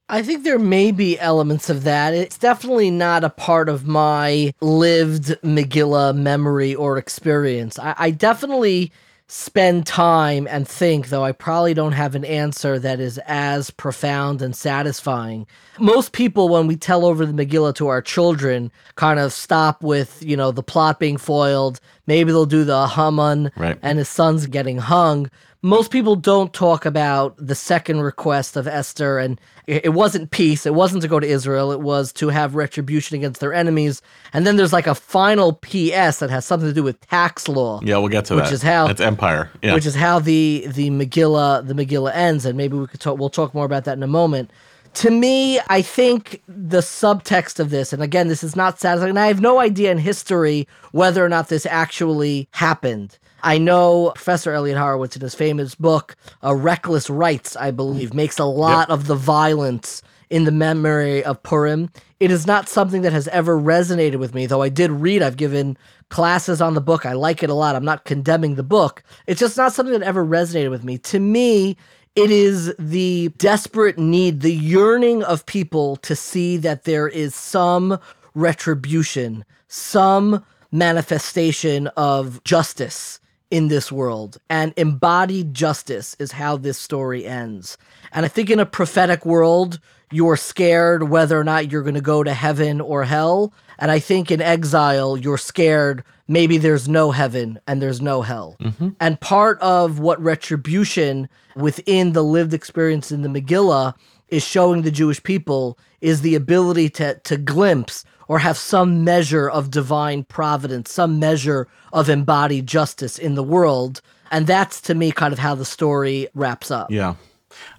I 0.10 0.24
think 0.24 0.44
there 0.44 0.60
may 0.60 0.92
be 0.92 1.18
elements 1.20 1.70
of 1.70 1.84
that. 1.84 2.14
It's 2.14 2.38
definitely 2.38 2.92
not 2.92 3.24
a 3.24 3.30
part 3.30 3.70
of 3.70 3.88
my 3.88 4.54
lived 4.60 5.38
Megillah 5.42 6.18
memory 6.18 6.76
or 6.76 6.98
experience. 6.98 7.80
I, 7.80 7.96
I 7.98 8.12
definitely 8.12 8.92
spend 9.32 9.86
time 9.86 10.46
and 10.46 10.68
think, 10.68 11.08
though 11.08 11.24
I 11.24 11.32
probably 11.32 11.74
don't 11.74 11.94
have 11.94 12.16
an 12.16 12.26
answer 12.26 12.78
that 12.80 13.00
is 13.00 13.18
as 13.26 13.72
profound 13.72 14.42
and 14.42 14.54
satisfying. 14.54 15.48
Most 15.80 16.12
people, 16.12 16.50
when 16.50 16.68
we 16.68 16.76
tell 16.76 17.06
over 17.06 17.26
the 17.26 17.32
Megillah 17.32 17.74
to 17.76 17.88
our 17.88 18.02
children, 18.02 18.74
kind 18.96 19.22
of 19.22 19.32
stop 19.32 19.84
with, 19.84 20.22
you 20.22 20.36
know, 20.36 20.52
the 20.52 20.62
plot 20.62 21.00
being 21.00 21.16
foiled. 21.16 21.80
Maybe 22.08 22.34
they'll 22.34 22.46
do 22.46 22.66
the 22.66 22.90
Haman 22.90 23.54
right. 23.56 23.80
and 23.82 24.00
his 24.00 24.10
sons 24.10 24.48
getting 24.48 24.80
hung 24.80 25.30
most 25.64 25.92
people 25.92 26.16
don't 26.16 26.54
talk 26.54 26.86
about 26.86 27.36
the 27.38 27.54
second 27.54 28.02
request 28.02 28.58
of 28.58 28.68
Esther, 28.68 29.20
and 29.20 29.40
it 29.68 29.94
wasn't 29.94 30.32
peace. 30.32 30.66
It 30.66 30.74
wasn't 30.74 31.04
to 31.04 31.08
go 31.08 31.20
to 31.20 31.28
Israel. 31.28 31.72
It 31.72 31.82
was 31.82 32.12
to 32.14 32.30
have 32.30 32.56
retribution 32.56 33.16
against 33.16 33.40
their 33.40 33.54
enemies. 33.54 34.02
And 34.34 34.48
then 34.48 34.58
there's 34.58 34.74
like 34.74 34.88
a 34.88 34.96
final 34.96 35.54
PS 35.54 36.18
that 36.18 36.30
has 36.30 36.46
something 36.46 36.68
to 36.68 36.74
do 36.74 36.82
with 36.82 37.00
tax 37.02 37.48
law. 37.48 37.80
Yeah, 37.84 37.98
we'll 37.98 38.10
get 38.10 38.26
to 38.26 38.36
which 38.36 38.46
that. 38.46 38.50
Which 38.50 38.54
is 38.54 38.64
how 38.64 38.88
it's 38.88 39.02
empire. 39.02 39.52
Yeah. 39.62 39.76
Which 39.76 39.86
is 39.86 39.94
how 39.94 40.20
the 40.20 40.66
the 40.68 40.90
Megillah 40.90 41.68
the 41.68 41.76
Megillah 41.76 42.16
ends, 42.16 42.46
and 42.46 42.58
maybe 42.58 42.76
we 42.78 42.88
could 42.88 43.00
talk. 43.00 43.20
We'll 43.20 43.30
talk 43.30 43.54
more 43.54 43.66
about 43.66 43.86
that 43.86 43.98
in 43.98 44.04
a 44.04 44.08
moment. 44.08 44.50
To 44.96 45.12
me, 45.12 45.60
I 45.70 45.82
think 45.82 46.42
the 46.48 46.80
subtext 46.80 47.60
of 47.60 47.70
this, 47.70 47.94
and 47.94 48.02
again, 48.04 48.28
this 48.28 48.44
is 48.44 48.56
not 48.56 48.80
satisfying. 48.80 49.12
And 49.12 49.20
I 49.20 49.28
have 49.28 49.40
no 49.40 49.60
idea 49.60 49.92
in 49.92 50.00
history 50.00 50.68
whether 50.92 51.24
or 51.24 51.30
not 51.30 51.48
this 51.48 51.66
actually 51.68 52.50
happened. 52.52 53.18
I 53.44 53.58
know 53.58 54.12
Professor 54.16 54.52
Elliott 54.54 54.78
Horowitz 54.78 55.16
in 55.16 55.22
his 55.22 55.36
famous 55.36 55.76
book, 55.76 56.16
uh, 56.44 56.56
Reckless 56.56 57.10
Rites, 57.10 57.56
I 57.56 57.72
believe, 57.72 58.14
makes 58.14 58.40
a 58.40 58.46
lot 58.46 58.90
yep. 58.90 58.98
of 58.98 59.08
the 59.08 59.16
violence 59.16 60.02
in 60.30 60.46
the 60.46 60.52
memory 60.52 61.24
of 61.24 61.44
Purim. 61.44 61.90
It 62.20 62.32
is 62.32 62.48
not 62.48 62.70
something 62.70 63.02
that 63.02 63.14
has 63.14 63.28
ever 63.30 63.60
resonated 63.60 64.18
with 64.18 64.34
me, 64.34 64.46
though 64.46 64.62
I 64.62 64.70
did 64.70 64.92
read, 64.92 65.22
I've 65.22 65.38
given 65.38 65.78
classes 66.10 66.62
on 66.62 66.74
the 66.74 66.82
book. 66.82 67.06
I 67.06 67.14
like 67.14 67.44
it 67.44 67.50
a 67.50 67.54
lot. 67.54 67.76
I'm 67.76 67.86
not 67.86 68.06
condemning 68.06 68.56
the 68.56 68.64
book. 68.64 69.04
It's 69.28 69.40
just 69.40 69.58
not 69.58 69.74
something 69.74 69.98
that 69.98 70.06
ever 70.06 70.26
resonated 70.26 70.70
with 70.70 70.84
me. 70.84 70.98
To 71.00 71.20
me, 71.20 71.78
it 72.16 72.30
is 72.30 72.74
the 72.78 73.30
desperate 73.38 73.98
need, 73.98 74.42
the 74.42 74.54
yearning 74.54 75.24
of 75.24 75.46
people 75.46 75.96
to 75.98 76.16
see 76.16 76.58
that 76.58 76.84
there 76.84 77.08
is 77.08 77.34
some 77.34 77.98
retribution, 78.36 79.46
some 79.68 80.46
manifestation 80.72 81.88
of 81.98 82.44
justice 82.44 83.21
in 83.52 83.68
this 83.68 83.92
world. 83.92 84.38
And 84.50 84.74
embodied 84.78 85.54
justice 85.54 86.16
is 86.18 86.32
how 86.32 86.58
this 86.58 86.78
story 86.78 87.26
ends. 87.26 87.78
And 88.12 88.26
I 88.26 88.30
think 88.30 88.50
in 88.50 88.60
a 88.60 88.66
prophetic 88.66 89.26
world, 89.26 89.80
you're 90.12 90.38
scared 90.38 91.10
whether 91.10 91.40
or 91.40 91.44
not 91.44 91.72
you're 91.72 91.84
going 91.84 91.96
to 91.96 92.02
go 92.02 92.24
to 92.24 92.34
heaven 92.34 92.82
or 92.82 93.04
hell. 93.04 93.54
And 93.78 93.92
I 93.92 94.00
think 94.00 94.32
in 94.32 94.42
exile, 94.42 95.18
you're 95.18 95.38
scared 95.38 96.04
maybe 96.32 96.58
there's 96.58 96.88
no 96.88 97.12
heaven 97.12 97.60
and 97.68 97.82
there's 97.82 98.02
no 98.02 98.22
hell. 98.22 98.56
Mm-hmm. 98.62 98.90
And 99.02 99.20
part 99.20 99.60
of 99.60 100.00
what 100.00 100.22
retribution 100.22 101.28
within 101.58 102.14
the 102.14 102.24
lived 102.24 102.54
experience 102.54 103.12
in 103.12 103.22
the 103.22 103.28
Megillah 103.28 103.94
is 104.30 104.42
showing 104.42 104.82
the 104.82 104.92
Jewish 104.92 105.22
people 105.22 105.78
is 106.00 106.22
the 106.22 106.36
ability 106.36 106.90
to, 106.92 107.16
to 107.16 107.36
glimpse 107.36 108.06
or 108.32 108.40
have 108.40 108.58
some 108.58 109.04
measure 109.04 109.50
of 109.50 109.70
divine 109.70 110.24
providence, 110.24 110.90
some 110.90 111.20
measure 111.20 111.68
of 111.92 112.08
embodied 112.08 112.66
justice 112.66 113.20
in 113.20 113.36
the 113.36 113.44
world. 113.44 114.02
And 114.32 114.48
that's 114.48 114.80
to 114.84 114.96
me 114.96 115.12
kind 115.12 115.34
of 115.34 115.40
how 115.40 115.54
the 115.54 115.66
story 115.66 116.30
wraps 116.34 116.72
up. 116.72 116.90
Yeah. 116.90 117.16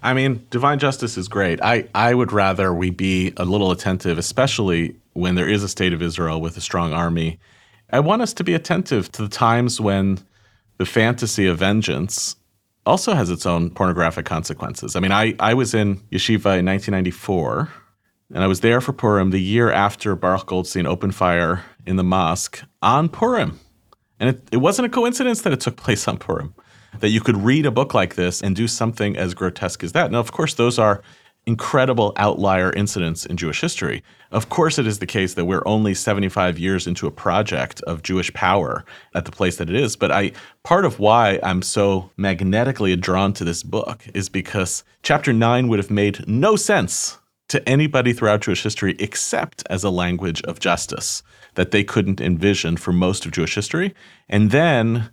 I 0.03 0.13
mean, 0.13 0.45
divine 0.51 0.77
justice 0.77 1.17
is 1.17 1.27
great. 1.27 1.59
I, 1.63 1.89
I 1.95 2.13
would 2.13 2.31
rather 2.31 2.71
we 2.71 2.91
be 2.91 3.33
a 3.37 3.45
little 3.45 3.71
attentive, 3.71 4.19
especially 4.19 4.95
when 5.13 5.33
there 5.33 5.49
is 5.49 5.63
a 5.63 5.67
state 5.67 5.91
of 5.91 6.03
Israel 6.03 6.39
with 6.39 6.55
a 6.55 6.61
strong 6.61 6.93
army. 6.93 7.39
I 7.91 7.99
want 8.01 8.21
us 8.21 8.31
to 8.35 8.43
be 8.43 8.53
attentive 8.53 9.11
to 9.13 9.23
the 9.23 9.29
times 9.29 9.81
when 9.81 10.19
the 10.77 10.85
fantasy 10.85 11.47
of 11.47 11.57
vengeance 11.57 12.35
also 12.85 13.15
has 13.15 13.31
its 13.31 13.47
own 13.47 13.71
pornographic 13.71 14.25
consequences. 14.25 14.95
I 14.95 14.99
mean, 14.99 15.11
I, 15.11 15.33
I 15.39 15.55
was 15.55 15.73
in 15.73 15.95
yeshiva 16.11 16.59
in 16.59 16.67
1994 16.67 17.71
and 18.33 18.43
I 18.43 18.47
was 18.47 18.61
there 18.61 18.81
for 18.81 18.93
Purim 18.93 19.29
the 19.29 19.39
year 19.39 19.71
after 19.71 20.15
Baruch 20.15 20.47
Goldstein 20.47 20.87
opened 20.87 21.13
fire 21.13 21.63
in 21.85 21.97
the 21.97 22.03
mosque 22.03 22.63
on 22.81 23.07
Purim. 23.07 23.59
And 24.19 24.29
it, 24.29 24.49
it 24.51 24.57
wasn't 24.57 24.87
a 24.87 24.89
coincidence 24.89 25.41
that 25.41 25.53
it 25.53 25.59
took 25.59 25.77
place 25.77 26.07
on 26.07 26.17
Purim, 26.17 26.55
that 26.99 27.09
you 27.09 27.21
could 27.21 27.37
read 27.37 27.65
a 27.65 27.71
book 27.71 27.93
like 27.93 28.15
this 28.15 28.41
and 28.41 28.55
do 28.55 28.67
something 28.67 29.15
as 29.15 29.35
grotesque 29.35 29.83
as 29.83 29.91
that. 29.91 30.11
Now, 30.11 30.19
of 30.19 30.31
course, 30.31 30.55
those 30.55 30.79
are 30.79 31.03
incredible 31.45 32.13
outlier 32.15 32.71
incidents 32.71 33.25
in 33.25 33.37
Jewish 33.37 33.61
history. 33.61 34.01
Of 34.31 34.49
course, 34.49 34.79
it 34.79 34.87
is 34.87 34.99
the 34.99 35.05
case 35.05 35.33
that 35.35 35.45
we're 35.45 35.61
only 35.67 35.93
75 35.93 36.57
years 36.57 36.87
into 36.87 37.05
a 37.05 37.11
project 37.11 37.81
of 37.81 38.01
Jewish 38.01 38.33
power 38.33 38.85
at 39.13 39.25
the 39.25 39.31
place 39.31 39.57
that 39.57 39.69
it 39.69 39.75
is. 39.75 39.95
But 39.95 40.11
I 40.11 40.31
part 40.63 40.85
of 40.85 40.99
why 40.99 41.39
I'm 41.43 41.61
so 41.61 42.09
magnetically 42.17 42.95
drawn 42.95 43.33
to 43.33 43.43
this 43.43 43.61
book 43.61 44.05
is 44.13 44.29
because 44.29 44.83
chapter 45.03 45.33
9 45.33 45.67
would 45.67 45.79
have 45.79 45.91
made 45.91 46.25
no 46.27 46.55
sense 46.55 47.19
to 47.49 47.67
anybody 47.67 48.13
throughout 48.13 48.41
Jewish 48.41 48.63
history 48.63 48.95
except 48.99 49.63
as 49.69 49.83
a 49.83 49.89
language 49.89 50.41
of 50.43 50.59
justice 50.59 51.23
that 51.55 51.71
they 51.71 51.83
couldn't 51.83 52.21
envision 52.21 52.77
for 52.77 52.91
most 52.91 53.25
of 53.25 53.31
Jewish 53.31 53.55
history. 53.55 53.93
And 54.29 54.51
then 54.51 55.09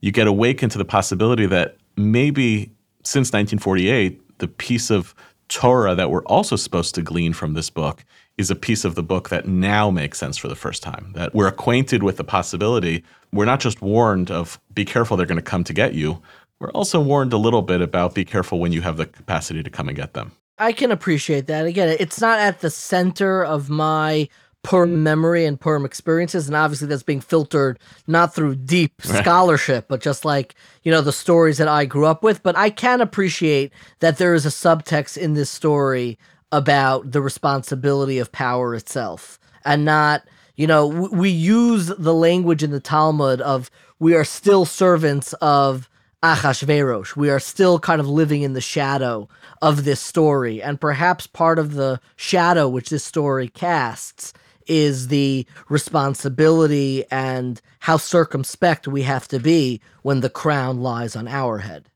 you 0.00 0.12
get 0.12 0.26
awakened 0.26 0.72
to 0.72 0.78
the 0.78 0.84
possibility 0.84 1.46
that 1.46 1.76
maybe 1.96 2.72
since 3.04 3.28
1948, 3.28 4.38
the 4.38 4.48
piece 4.48 4.90
of 4.90 5.14
Torah 5.48 5.94
that 5.94 6.10
we're 6.10 6.24
also 6.24 6.56
supposed 6.56 6.94
to 6.94 7.02
glean 7.02 7.32
from 7.32 7.54
this 7.54 7.70
book 7.70 8.04
is 8.36 8.50
a 8.50 8.56
piece 8.56 8.84
of 8.84 8.94
the 8.94 9.02
book 9.02 9.30
that 9.30 9.48
now 9.48 9.90
makes 9.90 10.18
sense 10.18 10.36
for 10.36 10.46
the 10.46 10.54
first 10.54 10.82
time. 10.82 11.12
That 11.14 11.34
we're 11.34 11.48
acquainted 11.48 12.02
with 12.02 12.18
the 12.18 12.24
possibility. 12.24 13.02
We're 13.32 13.46
not 13.46 13.60
just 13.60 13.82
warned 13.82 14.30
of 14.30 14.60
be 14.74 14.84
careful, 14.84 15.16
they're 15.16 15.26
going 15.26 15.36
to 15.36 15.42
come 15.42 15.64
to 15.64 15.72
get 15.72 15.94
you. 15.94 16.22
We're 16.60 16.70
also 16.70 17.00
warned 17.00 17.32
a 17.32 17.38
little 17.38 17.62
bit 17.62 17.80
about 17.80 18.14
be 18.14 18.24
careful 18.24 18.60
when 18.60 18.72
you 18.72 18.82
have 18.82 18.96
the 18.96 19.06
capacity 19.06 19.62
to 19.62 19.70
come 19.70 19.88
and 19.88 19.96
get 19.96 20.14
them. 20.14 20.32
I 20.58 20.72
can 20.72 20.90
appreciate 20.90 21.46
that. 21.46 21.66
Again, 21.66 21.96
it's 22.00 22.20
not 22.20 22.38
at 22.38 22.60
the 22.60 22.70
center 22.70 23.44
of 23.44 23.70
my 23.70 24.28
Purim 24.64 25.02
memory 25.02 25.46
and 25.46 25.58
Purim 25.58 25.84
experiences, 25.84 26.48
and 26.48 26.56
obviously 26.56 26.88
that's 26.88 27.04
being 27.04 27.20
filtered 27.20 27.78
not 28.06 28.34
through 28.34 28.56
deep 28.56 28.92
scholarship, 29.00 29.86
but 29.88 30.00
just 30.00 30.24
like 30.24 30.54
you 30.82 30.90
know 30.90 31.00
the 31.00 31.12
stories 31.12 31.58
that 31.58 31.68
I 31.68 31.84
grew 31.84 32.06
up 32.06 32.22
with. 32.22 32.42
But 32.42 32.56
I 32.56 32.70
can 32.70 33.00
appreciate 33.00 33.72
that 34.00 34.18
there 34.18 34.34
is 34.34 34.44
a 34.44 34.50
subtext 34.50 35.16
in 35.16 35.34
this 35.34 35.48
story 35.48 36.18
about 36.50 37.12
the 37.12 37.22
responsibility 37.22 38.18
of 38.18 38.32
power 38.32 38.74
itself, 38.74 39.38
and 39.64 39.84
not 39.84 40.24
you 40.56 40.66
know 40.66 40.86
we 40.86 41.30
use 41.30 41.86
the 41.86 42.14
language 42.14 42.64
in 42.64 42.72
the 42.72 42.80
Talmud 42.80 43.40
of 43.40 43.70
we 44.00 44.14
are 44.14 44.24
still 44.24 44.64
servants 44.64 45.34
of 45.34 45.88
Achashverosh. 46.22 47.14
We 47.14 47.30
are 47.30 47.38
still 47.38 47.78
kind 47.78 48.00
of 48.00 48.08
living 48.08 48.42
in 48.42 48.52
the 48.52 48.60
shadow 48.60 49.28
of 49.62 49.84
this 49.84 50.00
story. 50.00 50.60
And 50.62 50.80
perhaps 50.80 51.26
part 51.26 51.58
of 51.58 51.74
the 51.74 52.00
shadow 52.16 52.68
which 52.68 52.90
this 52.90 53.04
story 53.04 53.48
casts 53.48 54.32
is 54.66 55.08
the 55.08 55.46
responsibility 55.68 57.04
and 57.10 57.60
how 57.78 57.96
circumspect 57.96 58.88
we 58.88 59.02
have 59.02 59.28
to 59.28 59.38
be 59.38 59.80
when 60.02 60.20
the 60.20 60.28
crown 60.28 60.80
lies 60.80 61.16
on 61.16 61.28
our 61.28 61.58
head. 61.58 61.88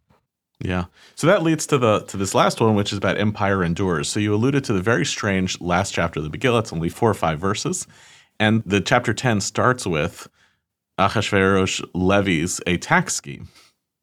Yeah. 0.60 0.84
So 1.16 1.26
that 1.26 1.42
leads 1.42 1.66
to 1.66 1.78
the 1.78 2.00
to 2.02 2.16
this 2.16 2.34
last 2.34 2.60
one, 2.60 2.76
which 2.76 2.92
is 2.92 2.98
about 2.98 3.18
empire 3.18 3.64
endures. 3.64 4.08
So 4.08 4.20
you 4.20 4.32
alluded 4.32 4.62
to 4.64 4.72
the 4.72 4.80
very 4.80 5.04
strange 5.04 5.60
last 5.60 5.92
chapter 5.92 6.20
of 6.20 6.30
the 6.30 6.38
Megillah. 6.38 6.60
It's 6.60 6.72
only 6.72 6.88
four 6.88 7.10
or 7.10 7.14
five 7.14 7.40
verses. 7.40 7.88
And 8.38 8.62
the 8.64 8.80
chapter 8.80 9.12
10 9.12 9.40
starts 9.40 9.86
with 9.86 10.28
Achashverosh 10.98 11.84
levies 11.94 12.60
a 12.66 12.76
tax 12.76 13.14
scheme 13.14 13.48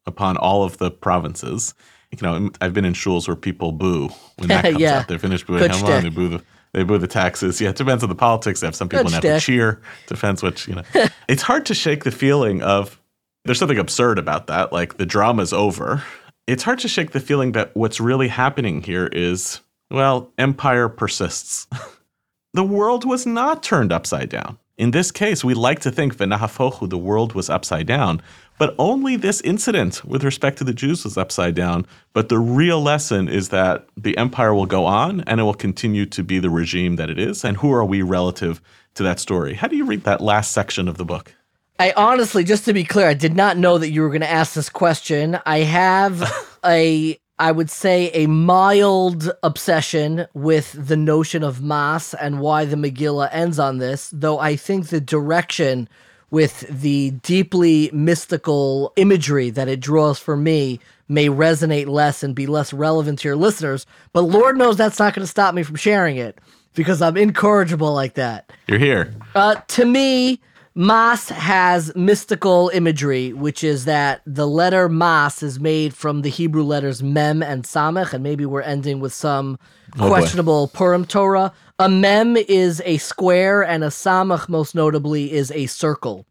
upon 0.06 0.36
all 0.36 0.64
of 0.64 0.78
the 0.78 0.90
provinces. 0.90 1.74
You 2.10 2.18
know, 2.22 2.50
I've 2.60 2.74
been 2.74 2.84
in 2.84 2.92
shuls 2.94 3.28
where 3.28 3.36
people 3.36 3.72
boo 3.72 4.08
when 4.36 4.48
that 4.48 4.64
comes 4.70 4.78
Yeah. 4.78 4.98
out. 5.00 5.08
They're 5.08 5.18
finished 5.18 5.46
booing 5.46 5.60
Good 5.60 5.70
Haman, 5.72 6.02
they 6.02 6.08
boo 6.10 6.28
the 6.28 6.44
they 6.72 6.82
boo 6.84 6.98
the 6.98 7.06
taxes. 7.08 7.60
Yeah, 7.60 7.70
it 7.70 7.76
depends 7.76 8.02
on 8.02 8.08
the 8.08 8.14
politics. 8.14 8.60
They 8.60 8.66
have 8.66 8.76
some 8.76 8.88
people 8.88 9.04
Good 9.04 9.22
that 9.22 9.24
have 9.24 9.40
to 9.40 9.44
cheer. 9.44 9.80
Depends 10.06 10.42
which, 10.42 10.68
you 10.68 10.74
know. 10.76 10.82
it's 11.28 11.42
hard 11.42 11.66
to 11.66 11.74
shake 11.74 12.04
the 12.04 12.10
feeling 12.12 12.62
of 12.62 13.00
there's 13.44 13.58
something 13.58 13.78
absurd 13.78 14.18
about 14.18 14.46
that. 14.48 14.72
Like 14.72 14.96
the 14.96 15.06
drama's 15.06 15.52
over. 15.52 16.02
It's 16.46 16.62
hard 16.62 16.78
to 16.80 16.88
shake 16.88 17.10
the 17.12 17.20
feeling 17.20 17.52
that 17.52 17.74
what's 17.74 18.00
really 18.00 18.28
happening 18.28 18.82
here 18.82 19.06
is, 19.06 19.60
well, 19.90 20.32
empire 20.38 20.88
persists. 20.88 21.66
the 22.54 22.64
world 22.64 23.04
was 23.04 23.26
not 23.26 23.62
turned 23.62 23.92
upside 23.92 24.28
down. 24.28 24.58
In 24.80 24.92
this 24.92 25.12
case, 25.12 25.44
we 25.44 25.52
like 25.52 25.80
to 25.80 25.90
think 25.90 26.16
Venahafochu, 26.16 26.88
the 26.88 26.96
world 26.96 27.34
was 27.34 27.50
upside 27.50 27.86
down, 27.86 28.22
but 28.56 28.74
only 28.78 29.14
this 29.14 29.42
incident 29.42 30.02
with 30.06 30.24
respect 30.24 30.56
to 30.56 30.64
the 30.64 30.72
Jews 30.72 31.04
was 31.04 31.18
upside 31.18 31.54
down. 31.54 31.84
But 32.14 32.30
the 32.30 32.38
real 32.38 32.80
lesson 32.80 33.28
is 33.28 33.50
that 33.50 33.86
the 33.94 34.16
empire 34.16 34.54
will 34.54 34.64
go 34.64 34.86
on 34.86 35.20
and 35.26 35.38
it 35.38 35.42
will 35.42 35.52
continue 35.52 36.06
to 36.06 36.24
be 36.24 36.38
the 36.38 36.48
regime 36.48 36.96
that 36.96 37.10
it 37.10 37.18
is. 37.18 37.44
And 37.44 37.58
who 37.58 37.70
are 37.74 37.84
we 37.84 38.00
relative 38.00 38.62
to 38.94 39.02
that 39.02 39.20
story? 39.20 39.52
How 39.52 39.68
do 39.68 39.76
you 39.76 39.84
read 39.84 40.04
that 40.04 40.22
last 40.22 40.52
section 40.52 40.88
of 40.88 40.96
the 40.96 41.04
book? 41.04 41.34
I 41.78 41.92
honestly, 41.94 42.42
just 42.42 42.64
to 42.64 42.72
be 42.72 42.84
clear, 42.84 43.06
I 43.06 43.12
did 43.12 43.36
not 43.36 43.58
know 43.58 43.76
that 43.76 43.90
you 43.90 44.00
were 44.00 44.08
going 44.08 44.22
to 44.22 44.30
ask 44.30 44.54
this 44.54 44.70
question. 44.70 45.38
I 45.44 45.58
have 45.58 46.22
a, 46.64 47.18
I 47.40 47.52
would 47.52 47.70
say, 47.70 48.10
a 48.12 48.26
mild 48.26 49.32
obsession 49.42 50.26
with 50.34 50.72
the 50.72 50.96
notion 50.96 51.42
of 51.42 51.62
mass 51.62 52.12
and 52.12 52.38
why 52.38 52.66
the 52.66 52.76
Megillah 52.76 53.30
ends 53.32 53.58
on 53.58 53.78
this, 53.78 54.10
though 54.12 54.38
I 54.38 54.56
think 54.56 54.88
the 54.88 55.00
direction 55.00 55.88
with 56.30 56.60
the 56.68 57.12
deeply 57.22 57.90
mystical 57.94 58.92
imagery 58.96 59.48
that 59.50 59.68
it 59.68 59.80
draws 59.80 60.18
for 60.18 60.36
me 60.36 60.80
may 61.08 61.28
resonate 61.28 61.86
less 61.88 62.22
and 62.22 62.34
be 62.34 62.46
less 62.46 62.74
relevant 62.74 63.20
to 63.20 63.28
your 63.28 63.36
listeners. 63.36 63.86
But 64.12 64.22
Lord 64.22 64.58
knows 64.58 64.76
that's 64.76 64.98
not 64.98 65.14
going 65.14 65.24
to 65.24 65.26
stop 65.26 65.54
me 65.54 65.62
from 65.62 65.76
sharing 65.76 66.18
it 66.18 66.38
because 66.74 67.00
I'm 67.00 67.16
incorrigible 67.16 67.94
like 67.94 68.14
that. 68.14 68.52
You're 68.68 68.78
here. 68.78 69.14
Uh, 69.34 69.54
to 69.54 69.86
me, 69.86 70.40
Mas 70.80 71.28
has 71.28 71.94
mystical 71.94 72.70
imagery, 72.72 73.34
which 73.34 73.62
is 73.62 73.84
that 73.84 74.22
the 74.24 74.48
letter 74.48 74.88
Mas 74.88 75.42
is 75.42 75.60
made 75.60 75.92
from 75.92 76.22
the 76.22 76.30
Hebrew 76.30 76.62
letters 76.62 77.02
Mem 77.02 77.42
and 77.42 77.64
Samech, 77.64 78.14
and 78.14 78.22
maybe 78.22 78.46
we're 78.46 78.62
ending 78.62 78.98
with 78.98 79.12
some 79.12 79.58
Oh, 79.96 80.04
boy. 80.04 80.08
questionable 80.08 80.68
Purim 80.68 81.04
Torah. 81.04 81.52
A 81.78 81.90
Mem 81.90 82.34
is 82.34 82.80
a 82.86 82.96
square, 82.96 83.62
and 83.62 83.84
a 83.84 83.88
Samech, 83.88 84.48
most 84.48 84.74
notably, 84.74 85.30
is 85.32 85.50
a 85.50 85.66
circle. 85.66 86.24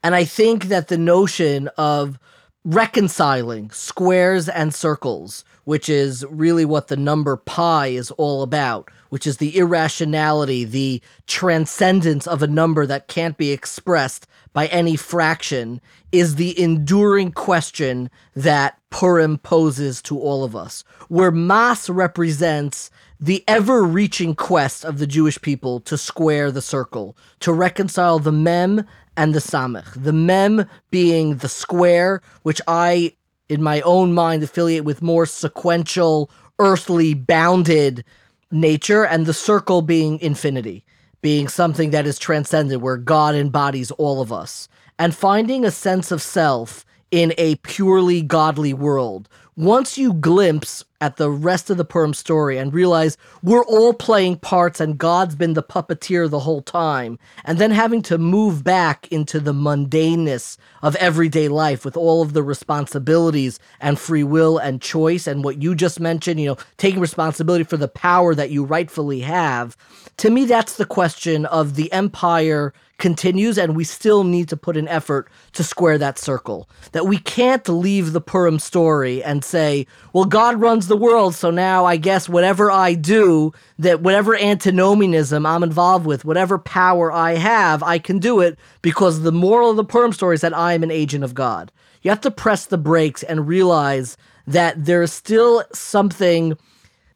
And 0.00 0.14
I 0.14 0.24
think 0.24 0.66
that 0.66 0.86
the 0.86 0.96
notion 0.98 1.66
of 1.76 2.20
reconciling 2.64 3.72
squares 3.72 4.48
and 4.48 4.72
circles, 4.72 5.44
which 5.66 5.88
is 5.88 6.24
really 6.30 6.64
what 6.64 6.86
the 6.86 6.96
number 6.96 7.36
pi 7.36 7.88
is 7.88 8.12
all 8.12 8.42
about, 8.42 8.88
which 9.08 9.26
is 9.26 9.38
the 9.38 9.58
irrationality, 9.58 10.64
the 10.64 11.02
transcendence 11.26 12.24
of 12.24 12.40
a 12.40 12.46
number 12.46 12.86
that 12.86 13.08
can't 13.08 13.36
be 13.36 13.50
expressed 13.50 14.28
by 14.52 14.68
any 14.68 14.94
fraction, 14.94 15.80
is 16.12 16.36
the 16.36 16.58
enduring 16.58 17.32
question 17.32 18.08
that 18.36 18.78
Purim 18.90 19.38
poses 19.38 20.00
to 20.02 20.18
all 20.20 20.44
of 20.44 20.54
us, 20.54 20.84
where 21.08 21.32
Mas 21.32 21.90
represents 21.90 22.88
the 23.18 23.42
ever 23.48 23.82
reaching 23.82 24.36
quest 24.36 24.84
of 24.84 24.98
the 24.98 25.06
Jewish 25.06 25.40
people 25.42 25.80
to 25.80 25.98
square 25.98 26.52
the 26.52 26.62
circle, 26.62 27.16
to 27.40 27.52
reconcile 27.52 28.20
the 28.20 28.30
Mem 28.30 28.86
and 29.16 29.34
the 29.34 29.40
Samech. 29.40 30.00
The 30.00 30.12
Mem 30.12 30.68
being 30.92 31.38
the 31.38 31.48
square, 31.48 32.22
which 32.44 32.60
I, 32.68 33.14
in 33.48 33.62
my 33.62 33.80
own 33.82 34.12
mind, 34.12 34.42
affiliate 34.42 34.84
with 34.84 35.02
more 35.02 35.26
sequential, 35.26 36.30
earthly, 36.58 37.14
bounded 37.14 38.04
nature, 38.50 39.04
and 39.04 39.26
the 39.26 39.34
circle 39.34 39.82
being 39.82 40.18
infinity, 40.20 40.84
being 41.22 41.48
something 41.48 41.90
that 41.90 42.06
is 42.06 42.18
transcendent, 42.18 42.82
where 42.82 42.96
God 42.96 43.34
embodies 43.34 43.90
all 43.92 44.20
of 44.20 44.32
us, 44.32 44.68
and 44.98 45.14
finding 45.14 45.64
a 45.64 45.70
sense 45.70 46.10
of 46.10 46.22
self 46.22 46.84
in 47.10 47.34
a 47.38 47.56
purely 47.56 48.22
godly 48.22 48.74
world. 48.74 49.28
Once 49.56 49.96
you 49.96 50.12
glimpse 50.12 50.84
at 51.06 51.18
the 51.18 51.30
rest 51.30 51.70
of 51.70 51.76
the 51.76 51.84
Purim 51.84 52.12
story 52.12 52.58
and 52.58 52.74
realize 52.74 53.16
we're 53.40 53.64
all 53.66 53.94
playing 53.94 54.36
parts 54.38 54.80
and 54.80 54.98
God's 54.98 55.36
been 55.36 55.54
the 55.54 55.62
puppeteer 55.62 56.28
the 56.28 56.40
whole 56.40 56.62
time, 56.62 57.16
and 57.44 57.58
then 57.58 57.70
having 57.70 58.02
to 58.02 58.18
move 58.18 58.64
back 58.64 59.06
into 59.12 59.38
the 59.38 59.52
mundaneness 59.54 60.58
of 60.82 60.96
everyday 60.96 61.46
life 61.46 61.84
with 61.84 61.96
all 61.96 62.22
of 62.22 62.32
the 62.32 62.42
responsibilities 62.42 63.60
and 63.80 64.00
free 64.00 64.24
will 64.24 64.58
and 64.58 64.82
choice 64.82 65.28
and 65.28 65.44
what 65.44 65.62
you 65.62 65.76
just 65.76 66.00
mentioned, 66.00 66.40
you 66.40 66.48
know, 66.48 66.58
taking 66.76 66.98
responsibility 66.98 67.62
for 67.62 67.76
the 67.76 67.86
power 67.86 68.34
that 68.34 68.50
you 68.50 68.64
rightfully 68.64 69.20
have. 69.20 69.76
To 70.16 70.28
me, 70.28 70.44
that's 70.44 70.76
the 70.76 70.86
question 70.86 71.46
of 71.46 71.76
the 71.76 71.92
empire 71.92 72.74
continues 72.98 73.58
and 73.58 73.76
we 73.76 73.84
still 73.84 74.24
need 74.24 74.48
to 74.48 74.56
put 74.56 74.76
an 74.76 74.88
effort 74.88 75.28
to 75.52 75.62
square 75.62 75.98
that 75.98 76.18
circle. 76.18 76.68
That 76.92 77.06
we 77.06 77.18
can't 77.18 77.68
leave 77.68 78.12
the 78.12 78.20
Purim 78.20 78.58
story 78.58 79.22
and 79.22 79.44
say, 79.44 79.86
well, 80.12 80.24
God 80.24 80.60
runs 80.60 80.88
the 80.88 80.95
world, 80.96 81.34
so 81.34 81.50
now 81.50 81.84
I 81.84 81.96
guess 81.96 82.28
whatever 82.28 82.70
I 82.70 82.94
do, 82.94 83.52
that 83.78 84.00
whatever 84.00 84.36
antinomianism 84.36 85.46
I'm 85.46 85.62
involved 85.62 86.06
with, 86.06 86.24
whatever 86.24 86.58
power 86.58 87.12
I 87.12 87.34
have, 87.34 87.82
I 87.82 87.98
can 87.98 88.18
do 88.18 88.40
it 88.40 88.58
because 88.82 89.20
the 89.20 89.32
moral 89.32 89.70
of 89.70 89.76
the 89.76 89.84
Purim 89.84 90.12
story 90.12 90.34
is 90.34 90.40
that 90.40 90.56
I 90.56 90.72
am 90.72 90.82
an 90.82 90.90
agent 90.90 91.24
of 91.24 91.34
God. 91.34 91.70
You 92.02 92.10
have 92.10 92.20
to 92.22 92.30
press 92.30 92.66
the 92.66 92.78
brakes 92.78 93.22
and 93.22 93.48
realize 93.48 94.16
that 94.46 94.84
there 94.84 95.02
is 95.02 95.12
still 95.12 95.64
something 95.72 96.56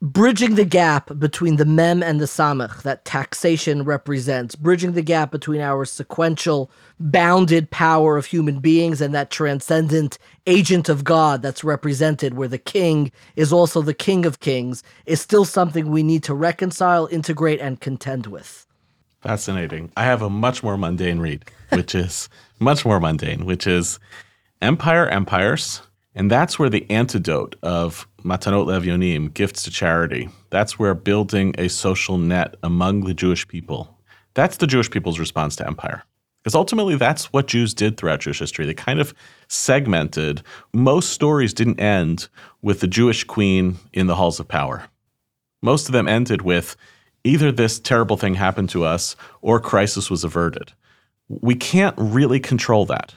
bridging 0.01 0.55
the 0.55 0.65
gap 0.65 1.11
between 1.19 1.57
the 1.57 1.65
mem 1.65 2.01
and 2.01 2.19
the 2.19 2.25
samech 2.25 2.81
that 2.81 3.05
taxation 3.05 3.83
represents, 3.83 4.55
bridging 4.55 4.93
the 4.93 5.01
gap 5.01 5.31
between 5.31 5.61
our 5.61 5.85
sequential, 5.85 6.71
bounded 6.99 7.69
power 7.69 8.17
of 8.17 8.25
human 8.25 8.59
beings 8.59 8.99
and 8.99 9.13
that 9.13 9.29
transcendent 9.29 10.17
agent 10.47 10.89
of 10.89 11.03
God 11.03 11.43
that's 11.43 11.63
represented, 11.63 12.33
where 12.33 12.47
the 12.47 12.57
king 12.57 13.11
is 13.35 13.53
also 13.53 13.81
the 13.81 13.93
king 13.93 14.25
of 14.25 14.39
kings, 14.39 14.81
is 15.05 15.21
still 15.21 15.45
something 15.45 15.91
we 15.91 16.03
need 16.03 16.23
to 16.23 16.33
reconcile, 16.33 17.07
integrate, 17.11 17.59
and 17.59 17.79
contend 17.79 18.25
with. 18.25 18.65
Fascinating. 19.21 19.91
I 19.95 20.05
have 20.05 20.23
a 20.23 20.31
much 20.31 20.63
more 20.63 20.77
mundane 20.77 21.19
read, 21.19 21.45
which 21.69 21.93
is 21.93 22.27
much 22.59 22.85
more 22.85 22.99
mundane, 22.99 23.45
which 23.45 23.67
is 23.67 23.99
Empire 24.63 25.07
Empires. 25.07 25.83
And 26.15 26.29
that's 26.29 26.59
where 26.59 26.69
the 26.69 26.89
antidote 26.89 27.55
of 27.61 28.07
Matanot 28.23 28.65
Levionim, 28.65 29.33
gifts 29.33 29.63
to 29.63 29.71
charity, 29.71 30.29
that's 30.49 30.77
where 30.77 30.93
building 30.93 31.55
a 31.57 31.67
social 31.67 32.17
net 32.17 32.55
among 32.63 33.01
the 33.01 33.13
Jewish 33.13 33.47
people, 33.47 33.97
that's 34.33 34.57
the 34.57 34.67
Jewish 34.67 34.89
people's 34.89 35.19
response 35.19 35.55
to 35.57 35.67
empire. 35.67 36.03
Because 36.41 36.55
ultimately, 36.55 36.95
that's 36.95 37.31
what 37.31 37.47
Jews 37.47 37.73
did 37.73 37.97
throughout 37.97 38.21
Jewish 38.21 38.39
history. 38.39 38.65
They 38.65 38.73
kind 38.73 38.99
of 38.99 39.13
segmented. 39.47 40.41
Most 40.73 41.11
stories 41.11 41.53
didn't 41.53 41.79
end 41.79 42.29
with 42.63 42.79
the 42.79 42.87
Jewish 42.87 43.23
queen 43.23 43.77
in 43.93 44.07
the 44.07 44.15
halls 44.15 44.39
of 44.39 44.47
power. 44.47 44.85
Most 45.61 45.87
of 45.87 45.93
them 45.93 46.07
ended 46.07 46.41
with 46.41 46.75
either 47.23 47.51
this 47.51 47.79
terrible 47.79 48.17
thing 48.17 48.33
happened 48.33 48.69
to 48.69 48.83
us 48.83 49.15
or 49.41 49.59
crisis 49.59 50.09
was 50.09 50.23
averted. 50.23 50.73
We 51.29 51.53
can't 51.53 51.95
really 51.97 52.39
control 52.39 52.85
that. 52.87 53.13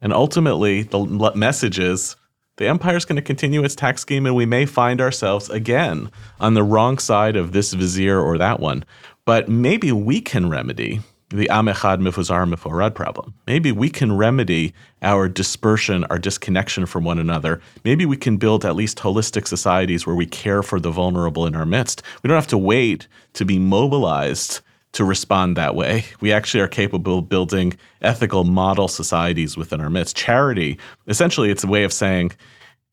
And 0.00 0.12
ultimately, 0.12 0.82
the 0.82 1.32
message 1.34 1.78
is 1.78 2.14
the 2.60 2.68
empire 2.68 2.94
is 2.94 3.06
going 3.06 3.16
to 3.16 3.22
continue 3.22 3.64
its 3.64 3.74
tax 3.74 4.02
scheme, 4.02 4.26
and 4.26 4.36
we 4.36 4.44
may 4.44 4.66
find 4.66 5.00
ourselves 5.00 5.48
again 5.48 6.10
on 6.38 6.52
the 6.52 6.62
wrong 6.62 6.98
side 6.98 7.34
of 7.34 7.52
this 7.52 7.72
vizier 7.72 8.20
or 8.20 8.36
that 8.36 8.60
one. 8.60 8.84
But 9.24 9.48
maybe 9.48 9.92
we 9.92 10.20
can 10.20 10.50
remedy 10.50 11.00
the 11.30 11.48
Amechad 11.50 12.02
Mifuzar 12.02 12.46
Miforad 12.52 12.94
problem. 12.94 13.32
Maybe 13.46 13.72
we 13.72 13.88
can 13.88 14.14
remedy 14.14 14.74
our 15.00 15.26
dispersion, 15.26 16.04
our 16.10 16.18
disconnection 16.18 16.84
from 16.84 17.02
one 17.02 17.18
another. 17.18 17.62
Maybe 17.82 18.04
we 18.04 18.18
can 18.18 18.36
build 18.36 18.66
at 18.66 18.76
least 18.76 18.98
holistic 18.98 19.46
societies 19.46 20.06
where 20.06 20.16
we 20.16 20.26
care 20.26 20.62
for 20.62 20.78
the 20.78 20.90
vulnerable 20.90 21.46
in 21.46 21.56
our 21.56 21.64
midst. 21.64 22.02
We 22.22 22.28
don't 22.28 22.34
have 22.34 22.46
to 22.48 22.58
wait 22.58 23.08
to 23.34 23.46
be 23.46 23.58
mobilized 23.58 24.60
to 24.92 25.04
respond 25.04 25.56
that 25.56 25.74
way. 25.74 26.04
We 26.20 26.32
actually 26.32 26.60
are 26.60 26.68
capable 26.68 27.18
of 27.18 27.28
building 27.28 27.74
ethical 28.02 28.44
model 28.44 28.88
societies 28.88 29.56
within 29.56 29.80
our 29.80 29.90
midst. 29.90 30.16
Charity, 30.16 30.78
essentially, 31.06 31.50
it's 31.50 31.64
a 31.64 31.68
way 31.68 31.84
of 31.84 31.92
saying, 31.92 32.32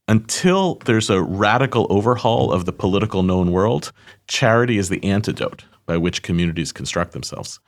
until 0.07 0.75
there's 0.85 1.09
a 1.09 1.21
radical 1.21 1.87
overhaul 1.89 2.51
of 2.51 2.65
the 2.65 2.71
political 2.71 3.23
known 3.23 3.51
world, 3.51 3.91
charity 4.27 4.77
is 4.77 4.89
the 4.89 5.03
antidote. 5.03 5.65
by 5.87 5.97
which 5.97 6.21
communities 6.21 6.71
construct 6.71 7.13
themselves. 7.13 7.59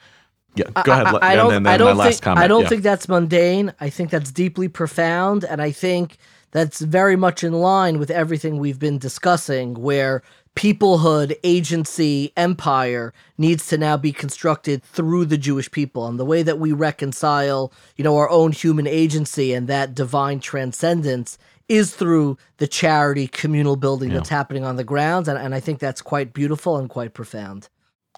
Yeah, 0.56 0.66
go 0.84 0.92
ahead. 0.92 1.08
I, 1.08 1.12
I, 1.12 1.32
I 1.32 1.36
don't, 1.36 1.54
and 1.54 1.66
then 1.66 1.74
I 1.74 1.78
don't 1.78 1.98
my 1.98 2.04
think, 2.04 2.14
last 2.14 2.22
comment. 2.22 2.44
I 2.44 2.48
don't 2.48 2.64
yeah. 2.64 2.70
think 2.70 2.84
that's 2.84 3.08
mundane. 3.08 3.74
I 3.80 3.90
think 3.90 4.12
that's 4.12 4.32
deeply 4.32 4.68
profound. 4.68 5.44
And 5.44 5.62
I 5.62 5.72
think 5.72 6.18
that's 6.52 6.82
very 6.82 7.16
much 7.16 7.44
in 7.44 7.54
line 7.54 7.98
with 7.98 8.12
everything 8.12 8.60
we've 8.60 8.80
been 8.80 8.98
discussing, 9.00 9.76
where 9.76 10.22
peoplehood, 10.60 11.34
agency, 11.42 12.34
empire 12.36 13.14
needs 13.38 13.66
to 13.68 13.78
now 13.78 13.96
be 13.96 14.12
constructed 14.12 14.84
through 14.84 15.24
the 15.24 15.38
Jewish 15.38 15.72
people. 15.72 16.06
And 16.06 16.20
the 16.20 16.26
way 16.26 16.44
that 16.44 16.60
we 16.60 16.74
reconcile, 16.74 17.72
you 17.96 18.04
know, 18.04 18.18
our 18.18 18.30
own 18.30 18.52
human 18.52 18.86
agency 18.86 19.54
and 19.54 19.70
that 19.70 19.96
divine 19.96 20.42
transcendence 20.42 21.38
is 21.70 21.96
through 21.96 22.38
the 22.58 22.68
charity 22.68 23.26
communal 23.26 23.78
building 23.78 24.10
Yeah. 24.10 24.16
that's 24.18 24.28
happening 24.28 24.66
on 24.66 24.76
the 24.76 24.84
grounds. 24.84 25.30
And, 25.30 25.40
and 25.40 25.56
I 25.56 25.62
think 25.62 25.80
that's 25.80 26.02
quite 26.02 26.34
beautiful 26.34 26.76
and 26.76 26.90
quite 26.90 27.14
profound. 27.14 27.70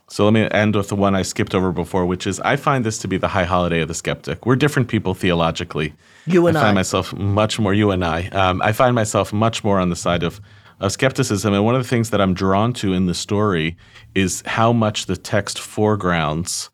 So 0.09 0.25
let 0.25 0.33
me 0.33 0.47
end 0.49 0.75
with 0.75 0.87
the 0.87 0.95
one 0.95 1.13
I 1.13 1.21
skipped 1.21 1.53
over 1.53 1.71
before, 1.71 2.07
which 2.07 2.25
is 2.25 2.39
I 2.39 2.55
find 2.55 2.83
this 2.83 2.97
to 2.97 3.07
be 3.07 3.17
the 3.17 3.27
high 3.27 3.43
holiday 3.43 3.81
of 3.81 3.87
the 3.87 3.93
skeptic. 3.93 4.47
We're 4.47 4.55
different 4.55 4.87
people 4.87 5.13
theologically. 5.13 5.93
You 6.25 6.47
and 6.47 6.57
I 6.57 6.61
find 6.61 6.75
myself 6.75 7.13
much 7.13 7.59
more 7.59 7.73
you 7.75 7.91
and 7.91 8.03
I. 8.03 8.29
Um, 8.29 8.63
I 8.63 8.71
find 8.71 8.95
myself 8.95 9.31
much 9.31 9.63
more 9.63 9.79
on 9.79 9.89
the 9.89 9.95
side 9.95 10.23
of 10.23 10.41
of 10.81 10.91
skepticism, 10.91 11.53
and 11.53 11.63
one 11.63 11.75
of 11.75 11.83
the 11.83 11.87
things 11.87 12.09
that 12.09 12.19
I'm 12.19 12.33
drawn 12.33 12.73
to 12.73 12.91
in 12.91 13.05
the 13.05 13.13
story 13.13 13.77
is 14.15 14.43
how 14.45 14.73
much 14.73 15.05
the 15.05 15.15
text 15.15 15.59
foregrounds 15.59 16.69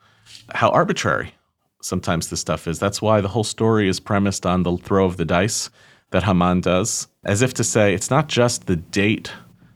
how 0.54 0.70
arbitrary 0.70 1.34
sometimes 1.82 2.30
this 2.30 2.40
stuff 2.40 2.68
is. 2.68 2.80
That's 2.80 3.02
why 3.02 3.20
the 3.20 3.28
whole 3.28 3.44
story 3.44 3.90
is 3.90 4.00
premised 4.00 4.46
on 4.46 4.64
the 4.64 4.78
throw 4.78 5.06
of 5.06 5.18
the 5.18 5.26
dice 5.26 5.70
that 6.12 6.24
Haman 6.24 6.62
does, 6.62 7.08
as 7.26 7.42
if 7.42 7.54
to 7.56 7.66
say 7.66 7.94
it's 7.94 8.10
not 8.10 8.30
just 8.30 8.66
the 8.66 8.78
date 8.78 9.32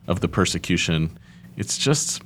of 0.08 0.22
the 0.22 0.30
persecution, 0.30 1.18
it's 1.58 1.78
just 1.78 2.22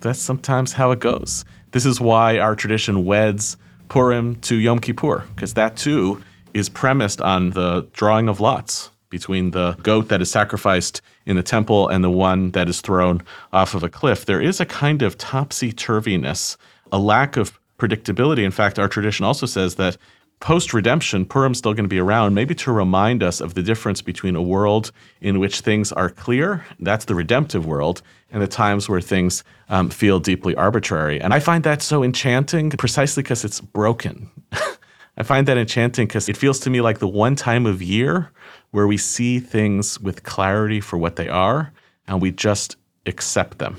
that's 0.00 0.18
sometimes 0.18 0.74
how 0.74 0.90
it 0.90 1.00
goes. 1.00 1.46
This 1.70 1.86
is 1.86 2.00
why 2.00 2.38
our 2.38 2.54
tradition 2.54 3.06
weds 3.06 3.56
Purim 3.88 4.36
to 4.42 4.56
Yom 4.56 4.78
Kippur, 4.78 5.24
because 5.34 5.54
that 5.54 5.76
too 5.76 6.22
is 6.52 6.68
premised 6.68 7.22
on 7.22 7.50
the 7.50 7.88
drawing 7.94 8.28
of 8.28 8.40
lots 8.40 8.90
between 9.18 9.52
the 9.52 9.72
goat 9.82 10.08
that 10.10 10.20
is 10.20 10.30
sacrificed 10.30 11.00
in 11.24 11.36
the 11.36 11.42
temple 11.42 11.88
and 11.88 12.04
the 12.04 12.10
one 12.10 12.50
that 12.50 12.68
is 12.68 12.82
thrown 12.82 13.22
off 13.50 13.74
of 13.74 13.82
a 13.82 13.88
cliff. 13.88 14.26
There 14.26 14.42
is 14.42 14.60
a 14.60 14.66
kind 14.66 15.00
of 15.00 15.16
topsy 15.16 15.72
turviness, 15.72 16.58
a 16.92 16.98
lack 16.98 17.38
of 17.38 17.58
predictability. 17.78 18.44
In 18.44 18.50
fact, 18.50 18.78
our 18.78 18.88
tradition 18.88 19.24
also 19.24 19.46
says 19.46 19.76
that 19.76 19.96
post 20.40 20.74
redemption, 20.74 21.24
Purim's 21.24 21.56
still 21.56 21.72
going 21.72 21.88
to 21.88 21.96
be 21.96 21.98
around, 21.98 22.34
maybe 22.34 22.54
to 22.56 22.72
remind 22.72 23.22
us 23.22 23.40
of 23.40 23.54
the 23.54 23.62
difference 23.62 24.02
between 24.02 24.36
a 24.36 24.42
world 24.42 24.92
in 25.22 25.38
which 25.38 25.60
things 25.60 25.92
are 25.92 26.10
clear, 26.10 26.66
that's 26.80 27.06
the 27.06 27.14
redemptive 27.14 27.64
world, 27.64 28.02
and 28.30 28.42
the 28.42 28.46
times 28.46 28.86
where 28.86 29.00
things 29.00 29.44
um, 29.70 29.88
feel 29.88 30.20
deeply 30.20 30.54
arbitrary. 30.56 31.18
And 31.22 31.32
I 31.32 31.40
find 31.40 31.64
that 31.64 31.80
so 31.80 32.02
enchanting 32.02 32.68
precisely 32.70 33.22
because 33.22 33.44
it's 33.46 33.62
broken. 33.62 34.30
I 35.18 35.22
find 35.22 35.48
that 35.48 35.56
enchanting 35.56 36.06
because 36.06 36.28
it 36.28 36.36
feels 36.36 36.60
to 36.60 36.70
me 36.70 36.80
like 36.82 36.98
the 36.98 37.08
one 37.08 37.36
time 37.36 37.64
of 37.64 37.80
year 37.80 38.30
where 38.76 38.86
we 38.86 38.98
see 38.98 39.40
things 39.40 39.98
with 39.98 40.22
clarity 40.22 40.82
for 40.82 40.98
what 40.98 41.16
they 41.16 41.30
are 41.30 41.72
and 42.06 42.20
we 42.20 42.30
just 42.30 42.76
accept 43.06 43.56
them. 43.56 43.78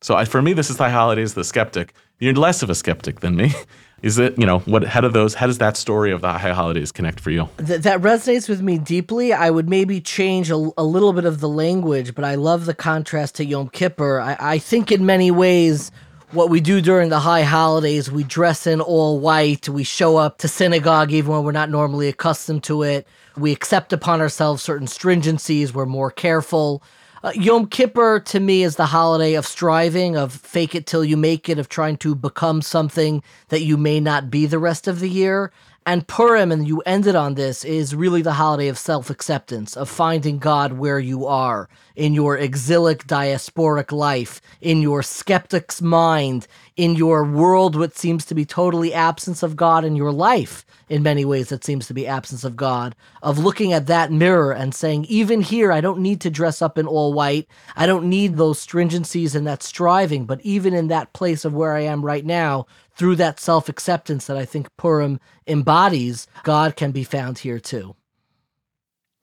So 0.00 0.14
I, 0.14 0.24
for 0.24 0.40
me, 0.40 0.54
this 0.54 0.70
is 0.70 0.78
the 0.78 0.88
holidays 0.88 1.34
the 1.34 1.44
skeptic. 1.44 1.92
You're 2.18 2.32
less 2.32 2.62
of 2.62 2.70
a 2.70 2.74
skeptic 2.74 3.20
than 3.20 3.36
me. 3.36 3.52
Is 4.02 4.18
it, 4.18 4.38
you 4.38 4.46
know, 4.46 4.60
what, 4.60 4.84
how 4.84 5.02
do 5.02 5.10
those, 5.10 5.34
how 5.34 5.46
does 5.46 5.58
that 5.58 5.76
story 5.76 6.12
of 6.12 6.22
the 6.22 6.32
high 6.32 6.54
holidays 6.54 6.90
connect 6.92 7.20
for 7.20 7.30
you? 7.30 7.50
Th- 7.58 7.82
that 7.82 8.00
resonates 8.00 8.48
with 8.48 8.62
me 8.62 8.78
deeply. 8.78 9.34
I 9.34 9.50
would 9.50 9.68
maybe 9.68 10.00
change 10.00 10.50
a, 10.50 10.70
a 10.78 10.82
little 10.82 11.12
bit 11.12 11.26
of 11.26 11.40
the 11.40 11.48
language, 11.48 12.14
but 12.14 12.24
I 12.24 12.34
love 12.36 12.64
the 12.64 12.74
contrast 12.74 13.34
to 13.34 13.44
Yom 13.44 13.68
Kippur. 13.68 14.18
I, 14.18 14.36
I 14.40 14.58
think 14.58 14.90
in 14.90 15.04
many 15.04 15.30
ways, 15.30 15.92
what 16.32 16.48
we 16.48 16.60
do 16.60 16.80
during 16.80 17.10
the 17.10 17.20
high 17.20 17.42
holidays, 17.42 18.10
we 18.10 18.24
dress 18.24 18.66
in 18.66 18.80
all 18.80 19.20
white, 19.20 19.68
we 19.68 19.84
show 19.84 20.16
up 20.16 20.38
to 20.38 20.48
synagogue 20.48 21.12
even 21.12 21.30
when 21.30 21.44
we're 21.44 21.52
not 21.52 21.68
normally 21.68 22.08
accustomed 22.08 22.64
to 22.64 22.82
it, 22.82 23.06
we 23.36 23.52
accept 23.52 23.92
upon 23.92 24.20
ourselves 24.20 24.62
certain 24.62 24.86
stringencies, 24.86 25.74
we're 25.74 25.84
more 25.84 26.10
careful. 26.10 26.82
Uh, 27.22 27.32
Yom 27.34 27.66
Kippur 27.66 28.18
to 28.18 28.40
me 28.40 28.62
is 28.62 28.76
the 28.76 28.86
holiday 28.86 29.34
of 29.34 29.46
striving, 29.46 30.16
of 30.16 30.32
fake 30.32 30.74
it 30.74 30.86
till 30.86 31.04
you 31.04 31.16
make 31.16 31.48
it, 31.48 31.58
of 31.58 31.68
trying 31.68 31.96
to 31.98 32.14
become 32.14 32.62
something 32.62 33.22
that 33.48 33.62
you 33.62 33.76
may 33.76 34.00
not 34.00 34.30
be 34.30 34.46
the 34.46 34.58
rest 34.58 34.88
of 34.88 35.00
the 35.00 35.10
year. 35.10 35.52
And 35.84 36.06
Purim, 36.06 36.52
and 36.52 36.66
you 36.66 36.80
ended 36.86 37.16
on 37.16 37.34
this, 37.34 37.64
is 37.64 37.94
really 37.94 38.22
the 38.22 38.34
holiday 38.34 38.68
of 38.68 38.78
self 38.78 39.10
acceptance, 39.10 39.76
of 39.76 39.88
finding 39.88 40.38
God 40.38 40.74
where 40.74 41.00
you 41.00 41.26
are, 41.26 41.68
in 41.96 42.14
your 42.14 42.38
exilic 42.38 43.04
diasporic 43.08 43.90
life, 43.90 44.40
in 44.60 44.80
your 44.80 45.02
skeptic's 45.02 45.82
mind, 45.82 46.46
in 46.76 46.94
your 46.94 47.24
world, 47.24 47.74
what 47.74 47.96
seems 47.96 48.24
to 48.26 48.34
be 48.34 48.44
totally 48.44 48.94
absence 48.94 49.42
of 49.42 49.56
God 49.56 49.84
in 49.84 49.96
your 49.96 50.12
life. 50.12 50.64
In 50.88 51.02
many 51.02 51.24
ways, 51.24 51.50
it 51.50 51.64
seems 51.64 51.86
to 51.88 51.94
be 51.94 52.06
absence 52.06 52.44
of 52.44 52.54
God, 52.54 52.94
of 53.22 53.38
looking 53.38 53.72
at 53.72 53.86
that 53.86 54.12
mirror 54.12 54.52
and 54.52 54.74
saying, 54.74 55.06
even 55.06 55.40
here, 55.40 55.72
I 55.72 55.80
don't 55.80 56.00
need 56.00 56.20
to 56.20 56.30
dress 56.30 56.62
up 56.62 56.78
in 56.78 56.86
all 56.86 57.12
white. 57.12 57.48
I 57.74 57.86
don't 57.86 58.08
need 58.08 58.36
those 58.36 58.64
stringencies 58.64 59.34
and 59.34 59.46
that 59.46 59.62
striving. 59.62 60.26
But 60.26 60.40
even 60.42 60.74
in 60.74 60.88
that 60.88 61.12
place 61.12 61.44
of 61.44 61.54
where 61.54 61.74
I 61.74 61.80
am 61.80 62.04
right 62.04 62.24
now, 62.24 62.66
through 62.94 63.16
that 63.16 63.40
self 63.40 63.68
acceptance 63.68 64.26
that 64.26 64.36
I 64.36 64.44
think 64.44 64.68
Purim 64.76 65.18
embodies, 65.46 66.26
God 66.42 66.76
can 66.76 66.92
be 66.92 67.04
found 67.04 67.38
here 67.38 67.58
too. 67.58 67.96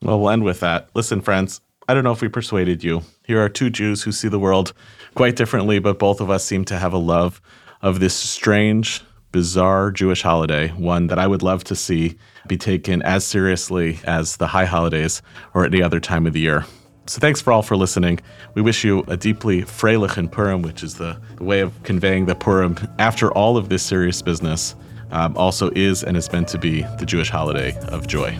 Well, 0.02 0.20
we'll 0.20 0.30
end 0.30 0.44
with 0.44 0.62
that. 0.62 0.90
Listen, 0.94 1.22
friends, 1.22 1.62
I 1.88 1.94
don't 1.94 2.04
know 2.04 2.12
if 2.12 2.22
we 2.22 2.30
persuaded 2.30 2.84
you. 2.84 3.02
Here 3.26 3.44
are 3.44 3.50
two 3.50 3.70
Jews 3.70 4.04
who 4.04 4.12
see 4.12 4.28
the 4.28 4.40
world 4.40 4.74
quite 5.16 5.36
differently, 5.36 5.80
but 5.80 6.00
both 6.00 6.22
of 6.22 6.30
us 6.30 6.46
seem 6.46 6.64
to 6.66 6.78
have 6.78 6.94
a 6.94 6.98
love 6.98 7.42
of 7.82 8.00
this 8.00 8.14
strange, 8.14 9.02
bizarre 9.32 9.92
Jewish 9.92 10.22
holiday, 10.22 10.70
one 10.70 11.08
that 11.08 11.20
I 11.20 11.28
would 11.28 11.42
love 11.42 11.64
to 11.66 11.76
see 11.76 12.16
be 12.48 12.58
taken 12.58 13.02
as 13.02 13.26
seriously 13.26 14.00
as 14.06 14.38
the 14.38 14.48
high 14.48 14.66
holidays 14.66 15.22
or 15.54 15.66
any 15.66 15.82
other 15.82 16.00
time 16.00 16.26
of 16.26 16.34
the 16.34 16.40
year. 16.40 16.66
So 17.10 17.20
thanks 17.20 17.42
for 17.42 17.52
all 17.52 17.64
for 17.64 17.76
listening. 17.76 18.20
We 18.54 18.62
wish 18.62 18.84
you 18.84 19.04
a 19.08 19.18
deeply 19.18 19.64
Freilichen 19.64 20.32
Purim, 20.32 20.62
which 20.62 20.84
is 20.84 20.94
the, 20.94 21.18
the 21.38 21.44
way 21.44 21.62
of 21.62 21.74
conveying 21.82 22.28
that 22.28 22.40
Purim, 22.40 22.78
after 23.00 23.32
all 23.32 23.58
of 23.58 23.70
this 23.70 23.82
serious 23.82 24.22
business, 24.22 24.76
um, 25.10 25.36
also 25.36 25.72
is 25.72 26.04
and 26.04 26.16
is 26.16 26.32
meant 26.32 26.50
to 26.50 26.60
be 26.60 26.84
the 27.00 27.08
Jewish 27.08 27.32
holiday 27.32 27.76
of 27.88 28.06
joy. 28.06 28.38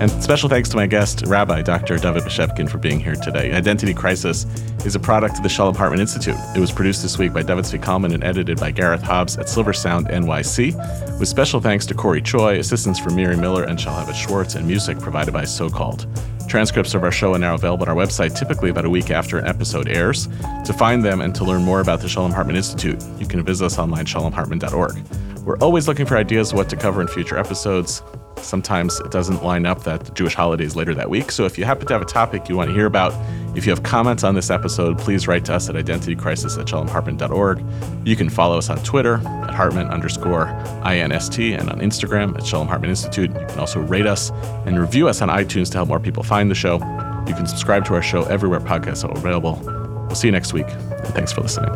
And 0.00 0.10
special 0.22 0.48
thanks 0.48 0.70
to 0.70 0.76
my 0.76 0.86
guest, 0.86 1.24
Rabbi 1.26 1.60
Dr. 1.60 1.98
David 1.98 2.22
Bashevkin, 2.22 2.70
for 2.70 2.78
being 2.78 2.98
here 2.98 3.16
today. 3.16 3.52
Identity 3.52 3.92
Crisis 3.92 4.46
is 4.86 4.94
a 4.94 4.98
product 4.98 5.36
of 5.36 5.42
the 5.42 5.50
Shalom 5.50 5.74
Hartman 5.74 6.00
Institute. 6.00 6.36
It 6.56 6.58
was 6.58 6.72
produced 6.72 7.02
this 7.02 7.18
week 7.18 7.34
by 7.34 7.42
David 7.42 7.66
Kalman 7.82 8.14
and 8.14 8.24
edited 8.24 8.58
by 8.58 8.70
Gareth 8.70 9.02
Hobbs 9.02 9.36
at 9.36 9.46
Silver 9.46 9.74
Sound 9.74 10.06
NYC, 10.08 11.18
with 11.18 11.28
special 11.28 11.60
thanks 11.60 11.84
to 11.84 11.92
Corey 11.92 12.22
Choi, 12.22 12.58
assistance 12.58 12.98
from 12.98 13.14
Miri 13.14 13.36
Miller 13.36 13.64
and 13.64 13.78
Shalhavet 13.78 14.14
Schwartz, 14.14 14.54
and 14.54 14.66
music 14.66 14.98
provided 14.98 15.34
by 15.34 15.44
So 15.44 15.68
Called. 15.68 16.06
Transcripts 16.48 16.94
of 16.94 17.04
our 17.04 17.12
show 17.12 17.34
are 17.34 17.38
now 17.38 17.54
available 17.54 17.82
on 17.82 17.90
our 17.90 18.06
website, 18.06 18.34
typically 18.34 18.70
about 18.70 18.86
a 18.86 18.90
week 18.90 19.10
after 19.10 19.36
an 19.36 19.46
episode 19.46 19.86
airs. 19.86 20.28
To 20.64 20.72
find 20.72 21.04
them 21.04 21.20
and 21.20 21.34
to 21.34 21.44
learn 21.44 21.62
more 21.62 21.80
about 21.80 22.00
the 22.00 22.08
Shalom 22.08 22.32
Hartman 22.32 22.56
Institute, 22.56 23.04
you 23.18 23.26
can 23.26 23.44
visit 23.44 23.66
us 23.66 23.78
online, 23.78 24.06
shalomhartman.org. 24.06 24.96
We're 25.44 25.58
always 25.58 25.86
looking 25.88 26.06
for 26.06 26.16
ideas 26.16 26.52
of 26.52 26.56
what 26.56 26.70
to 26.70 26.76
cover 26.76 27.02
in 27.02 27.08
future 27.08 27.36
episodes. 27.36 28.02
Sometimes 28.42 29.00
it 29.00 29.10
doesn't 29.10 29.42
line 29.42 29.66
up 29.66 29.82
that 29.84 30.04
the 30.04 30.12
Jewish 30.12 30.34
holidays 30.34 30.76
later 30.76 30.94
that 30.94 31.10
week. 31.10 31.30
So 31.30 31.44
if 31.44 31.58
you 31.58 31.64
happen 31.64 31.86
to 31.86 31.92
have 31.92 32.02
a 32.02 32.06
topic 32.06 32.48
you 32.48 32.56
want 32.56 32.70
to 32.70 32.74
hear 32.74 32.86
about, 32.86 33.14
if 33.56 33.66
you 33.66 33.70
have 33.70 33.82
comments 33.82 34.22
on 34.22 34.34
this 34.34 34.50
episode, 34.50 34.98
please 34.98 35.26
write 35.26 35.44
to 35.46 35.54
us 35.54 35.68
at 35.68 35.74
identitycrisis 35.74 36.58
at 36.58 36.66
shalomhartman.org. 36.66 37.64
You 38.04 38.16
can 38.16 38.30
follow 38.30 38.58
us 38.58 38.70
on 38.70 38.78
Twitter 38.84 39.16
at 39.16 39.50
Hartman 39.50 39.88
underscore 39.88 40.46
INST 40.84 41.58
and 41.58 41.68
on 41.68 41.80
Instagram 41.80 42.36
at 42.36 42.46
Shalom 42.46 42.68
Hartman 42.68 42.90
Institute. 42.90 43.30
You 43.30 43.46
can 43.46 43.58
also 43.58 43.80
rate 43.80 44.06
us 44.06 44.30
and 44.66 44.78
review 44.78 45.08
us 45.08 45.20
on 45.20 45.28
iTunes 45.28 45.70
to 45.70 45.78
help 45.78 45.88
more 45.88 46.00
people 46.00 46.22
find 46.22 46.50
the 46.50 46.54
show. 46.54 46.74
You 47.26 47.34
can 47.34 47.46
subscribe 47.46 47.84
to 47.86 47.94
our 47.94 48.02
show 48.02 48.22
everywhere 48.24 48.60
podcasts 48.60 49.04
are 49.04 49.16
available. 49.16 49.60
We'll 50.06 50.16
see 50.16 50.28
you 50.28 50.32
next 50.32 50.52
week, 50.52 50.66
and 50.68 51.14
thanks 51.14 51.32
for 51.32 51.42
listening. 51.42 51.70